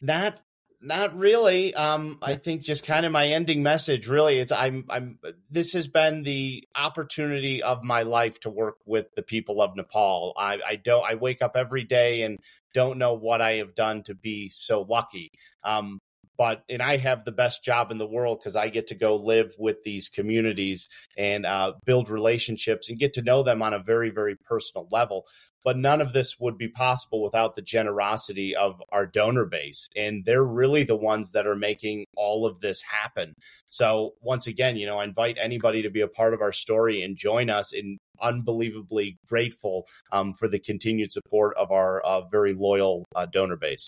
Not 0.02 0.40
not 0.82 1.18
really. 1.18 1.74
Um, 1.74 2.20
I 2.22 2.36
think 2.36 2.62
just 2.62 2.86
kind 2.86 3.06
of 3.06 3.12
my 3.12 3.30
ending 3.30 3.64
message 3.64 4.08
really 4.08 4.40
it's 4.40 4.52
I'm 4.52 4.86
I'm 4.90 5.20
this 5.50 5.74
has 5.74 5.88
been 5.88 6.24
the 6.24 6.64
opportunity 6.76 7.64
of 7.64 7.84
my 7.84 8.04
life 8.04 8.40
to 8.42 8.50
work 8.50 8.76
with 8.86 9.08
the 9.16 9.24
people 9.24 9.62
of 9.62 9.76
Nepal. 9.76 10.34
I, 10.38 10.60
I 10.68 10.76
don't 10.76 11.04
I 11.04 11.16
wake 11.16 11.42
up 11.42 11.56
every 11.56 11.84
day 11.84 12.22
and 12.22 12.40
don't 12.74 13.00
know 13.00 13.14
what 13.14 13.42
I 13.42 13.54
have 13.54 13.74
done 13.74 14.04
to 14.04 14.14
be 14.14 14.50
so 14.50 14.82
lucky. 14.82 15.32
Um, 15.64 16.00
but 16.38 16.64
and 16.70 16.82
I 16.82 16.98
have 16.98 17.24
the 17.24 17.32
best 17.32 17.64
job 17.64 17.92
in 17.92 17.98
the 17.98 18.08
world 18.08 18.40
because 18.40 18.56
I 18.56 18.68
get 18.68 18.88
to 18.88 18.96
go 18.96 19.16
live 19.16 19.54
with 19.58 19.84
these 19.84 20.10
communities 20.10 20.90
and 21.18 21.46
uh, 21.46 21.74
build 21.86 22.10
relationships 22.10 22.90
and 22.90 23.00
get 23.00 23.14
to 23.14 23.22
know 23.22 23.44
them 23.44 23.62
on 23.62 23.74
a 23.74 23.80
very 23.80 24.10
very 24.10 24.36
personal 24.36 24.88
level 24.92 25.26
but 25.66 25.78
none 25.78 26.00
of 26.00 26.14
this 26.14 26.40
would 26.40 26.60
be 26.60 26.68
possible 26.68 27.24
without 27.24 27.56
the 27.56 27.62
generosity 27.62 28.56
of 28.56 28.82
our 28.92 29.08
donor 29.08 29.46
base. 29.46 29.90
And 29.96 30.24
they're 30.24 30.46
really 30.46 30.84
the 30.84 30.96
ones 30.96 31.32
that 31.32 31.48
are 31.48 31.56
making 31.56 32.06
all 32.16 32.46
of 32.46 32.60
this 32.60 32.84
happen. 32.84 33.34
So, 33.70 34.14
once 34.22 34.46
again, 34.46 34.78
you 34.78 34.86
know, 34.86 35.00
I 35.00 35.04
invite 35.04 35.38
anybody 35.42 35.82
to 35.82 35.90
be 35.90 36.02
a 36.02 36.08
part 36.08 36.36
of 36.36 36.42
our 36.42 36.54
story 36.54 37.02
and 37.02 37.18
join 37.18 37.50
us 37.50 37.74
in 37.74 37.98
unbelievably 38.22 39.18
grateful 39.28 39.88
um, 40.12 40.34
for 40.34 40.48
the 40.48 40.60
continued 40.60 41.12
support 41.12 41.58
of 41.58 41.72
our 41.72 42.00
uh, 42.02 42.22
very 42.30 42.54
loyal 42.54 43.04
uh, 43.16 43.26
donor 43.26 43.58
base. 43.58 43.88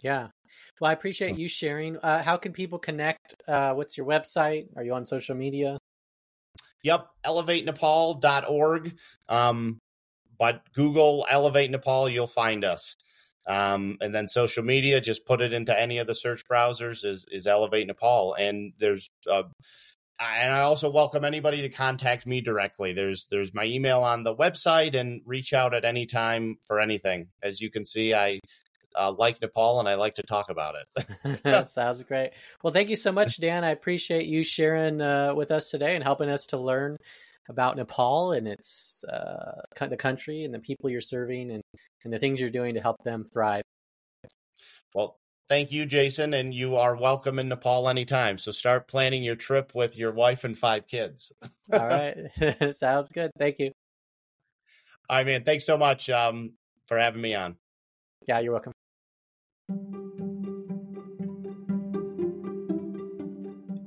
Yeah. 0.00 0.28
Well, 0.80 0.90
I 0.90 0.92
appreciate 0.92 1.38
you 1.38 1.48
sharing. 1.48 1.98
Uh, 1.98 2.20
how 2.22 2.36
can 2.36 2.52
people 2.52 2.80
connect? 2.80 3.36
Uh, 3.46 3.74
what's 3.74 3.96
your 3.96 4.06
website? 4.06 4.66
Are 4.76 4.82
you 4.82 4.94
on 4.94 5.04
social 5.04 5.36
media? 5.36 5.78
Yep, 6.82 7.06
elevatenepal.org. 7.24 8.96
Um, 9.28 9.78
but 10.38 10.62
Google 10.74 11.26
Elevate 11.28 11.70
Nepal, 11.70 12.08
you'll 12.08 12.26
find 12.26 12.64
us. 12.64 12.96
Um, 13.46 13.96
and 14.00 14.14
then 14.14 14.28
social 14.28 14.62
media, 14.62 15.00
just 15.00 15.24
put 15.24 15.40
it 15.40 15.52
into 15.52 15.78
any 15.78 15.98
of 15.98 16.06
the 16.06 16.14
search 16.14 16.44
browsers 16.46 17.04
is 17.04 17.24
is 17.30 17.46
Elevate 17.46 17.86
Nepal, 17.86 18.34
and 18.34 18.74
there's 18.78 19.10
uh, 19.30 19.44
and 20.20 20.52
I 20.52 20.60
also 20.60 20.90
welcome 20.90 21.24
anybody 21.24 21.62
to 21.62 21.70
contact 21.70 22.26
me 22.26 22.42
directly. 22.42 22.92
There's 22.92 23.26
there's 23.30 23.54
my 23.54 23.64
email 23.64 24.02
on 24.02 24.22
the 24.22 24.34
website, 24.34 24.94
and 24.94 25.22
reach 25.24 25.54
out 25.54 25.72
at 25.72 25.86
any 25.86 26.04
time 26.04 26.58
for 26.66 26.78
anything. 26.78 27.28
As 27.42 27.58
you 27.60 27.70
can 27.70 27.86
see, 27.86 28.12
I 28.12 28.40
uh, 28.94 29.12
like 29.12 29.40
Nepal 29.40 29.80
and 29.80 29.88
I 29.88 29.94
like 29.94 30.16
to 30.16 30.22
talk 30.22 30.50
about 30.50 30.74
it. 30.74 31.42
that 31.44 31.70
sounds 31.70 32.02
great. 32.02 32.32
Well, 32.62 32.72
thank 32.72 32.88
you 32.88 32.96
so 32.96 33.12
much, 33.12 33.38
Dan. 33.40 33.64
I 33.64 33.70
appreciate 33.70 34.26
you 34.26 34.42
sharing 34.42 35.00
uh, 35.00 35.34
with 35.34 35.50
us 35.50 35.70
today 35.70 35.94
and 35.94 36.04
helping 36.04 36.28
us 36.28 36.46
to 36.46 36.58
learn 36.58 36.98
about 37.48 37.76
Nepal 37.76 38.32
and 38.32 38.46
its 38.46 39.04
uh, 39.04 39.62
the 39.80 39.96
country 39.96 40.44
and 40.44 40.52
the 40.52 40.58
people 40.58 40.90
you're 40.90 41.00
serving 41.00 41.50
and, 41.50 41.62
and 42.04 42.12
the 42.12 42.18
things 42.18 42.40
you're 42.40 42.50
doing 42.50 42.74
to 42.74 42.80
help 42.80 42.96
them 43.04 43.24
thrive. 43.24 43.62
Well, 44.94 45.18
thank 45.48 45.72
you, 45.72 45.86
Jason, 45.86 46.34
and 46.34 46.52
you 46.54 46.76
are 46.76 46.96
welcome 46.96 47.38
in 47.38 47.48
Nepal 47.48 47.88
anytime. 47.88 48.38
So 48.38 48.52
start 48.52 48.88
planning 48.88 49.22
your 49.22 49.36
trip 49.36 49.74
with 49.74 49.96
your 49.96 50.12
wife 50.12 50.44
and 50.44 50.56
five 50.56 50.86
kids. 50.86 51.32
All 51.72 51.80
right, 51.86 52.16
sounds 52.74 53.08
good. 53.08 53.30
Thank 53.38 53.58
you. 53.58 53.72
All 55.08 55.18
right, 55.18 55.26
man. 55.26 55.44
Thanks 55.44 55.64
so 55.64 55.78
much 55.78 56.10
um, 56.10 56.52
for 56.86 56.98
having 56.98 57.22
me 57.22 57.34
on. 57.34 57.56
Yeah, 58.26 58.40
you're 58.40 58.52
welcome. 58.52 58.72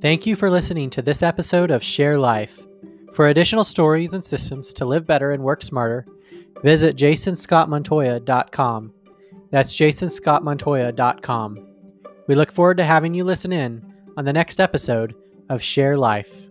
Thank 0.02 0.26
you 0.26 0.36
for 0.36 0.50
listening 0.50 0.90
to 0.92 1.04
this 1.04 1.22
episode 1.22 1.70
of 1.70 1.84
Share 1.84 2.18
Life. 2.18 2.66
For 3.14 3.28
additional 3.28 3.64
stories 3.64 4.14
and 4.14 4.24
systems 4.24 4.74
to 4.74 4.86
live 4.86 5.06
better 5.06 5.32
and 5.32 5.44
work 5.44 5.62
smarter, 5.62 6.06
visit 6.64 6.96
jasonscottmontoya.com. 6.96 8.94
That's 9.52 9.76
jasonscottmontoya.com. 9.76 11.68
We 12.28 12.36
look 12.36 12.52
forward 12.52 12.78
to 12.78 12.86
having 12.86 13.14
you 13.14 13.24
listen 13.26 13.52
in 13.52 13.86
on 14.16 14.26
the 14.26 14.34
next 14.34 14.60
episode 14.62 15.14
of 15.50 15.62
Share 15.62 15.98
Life. 15.98 16.48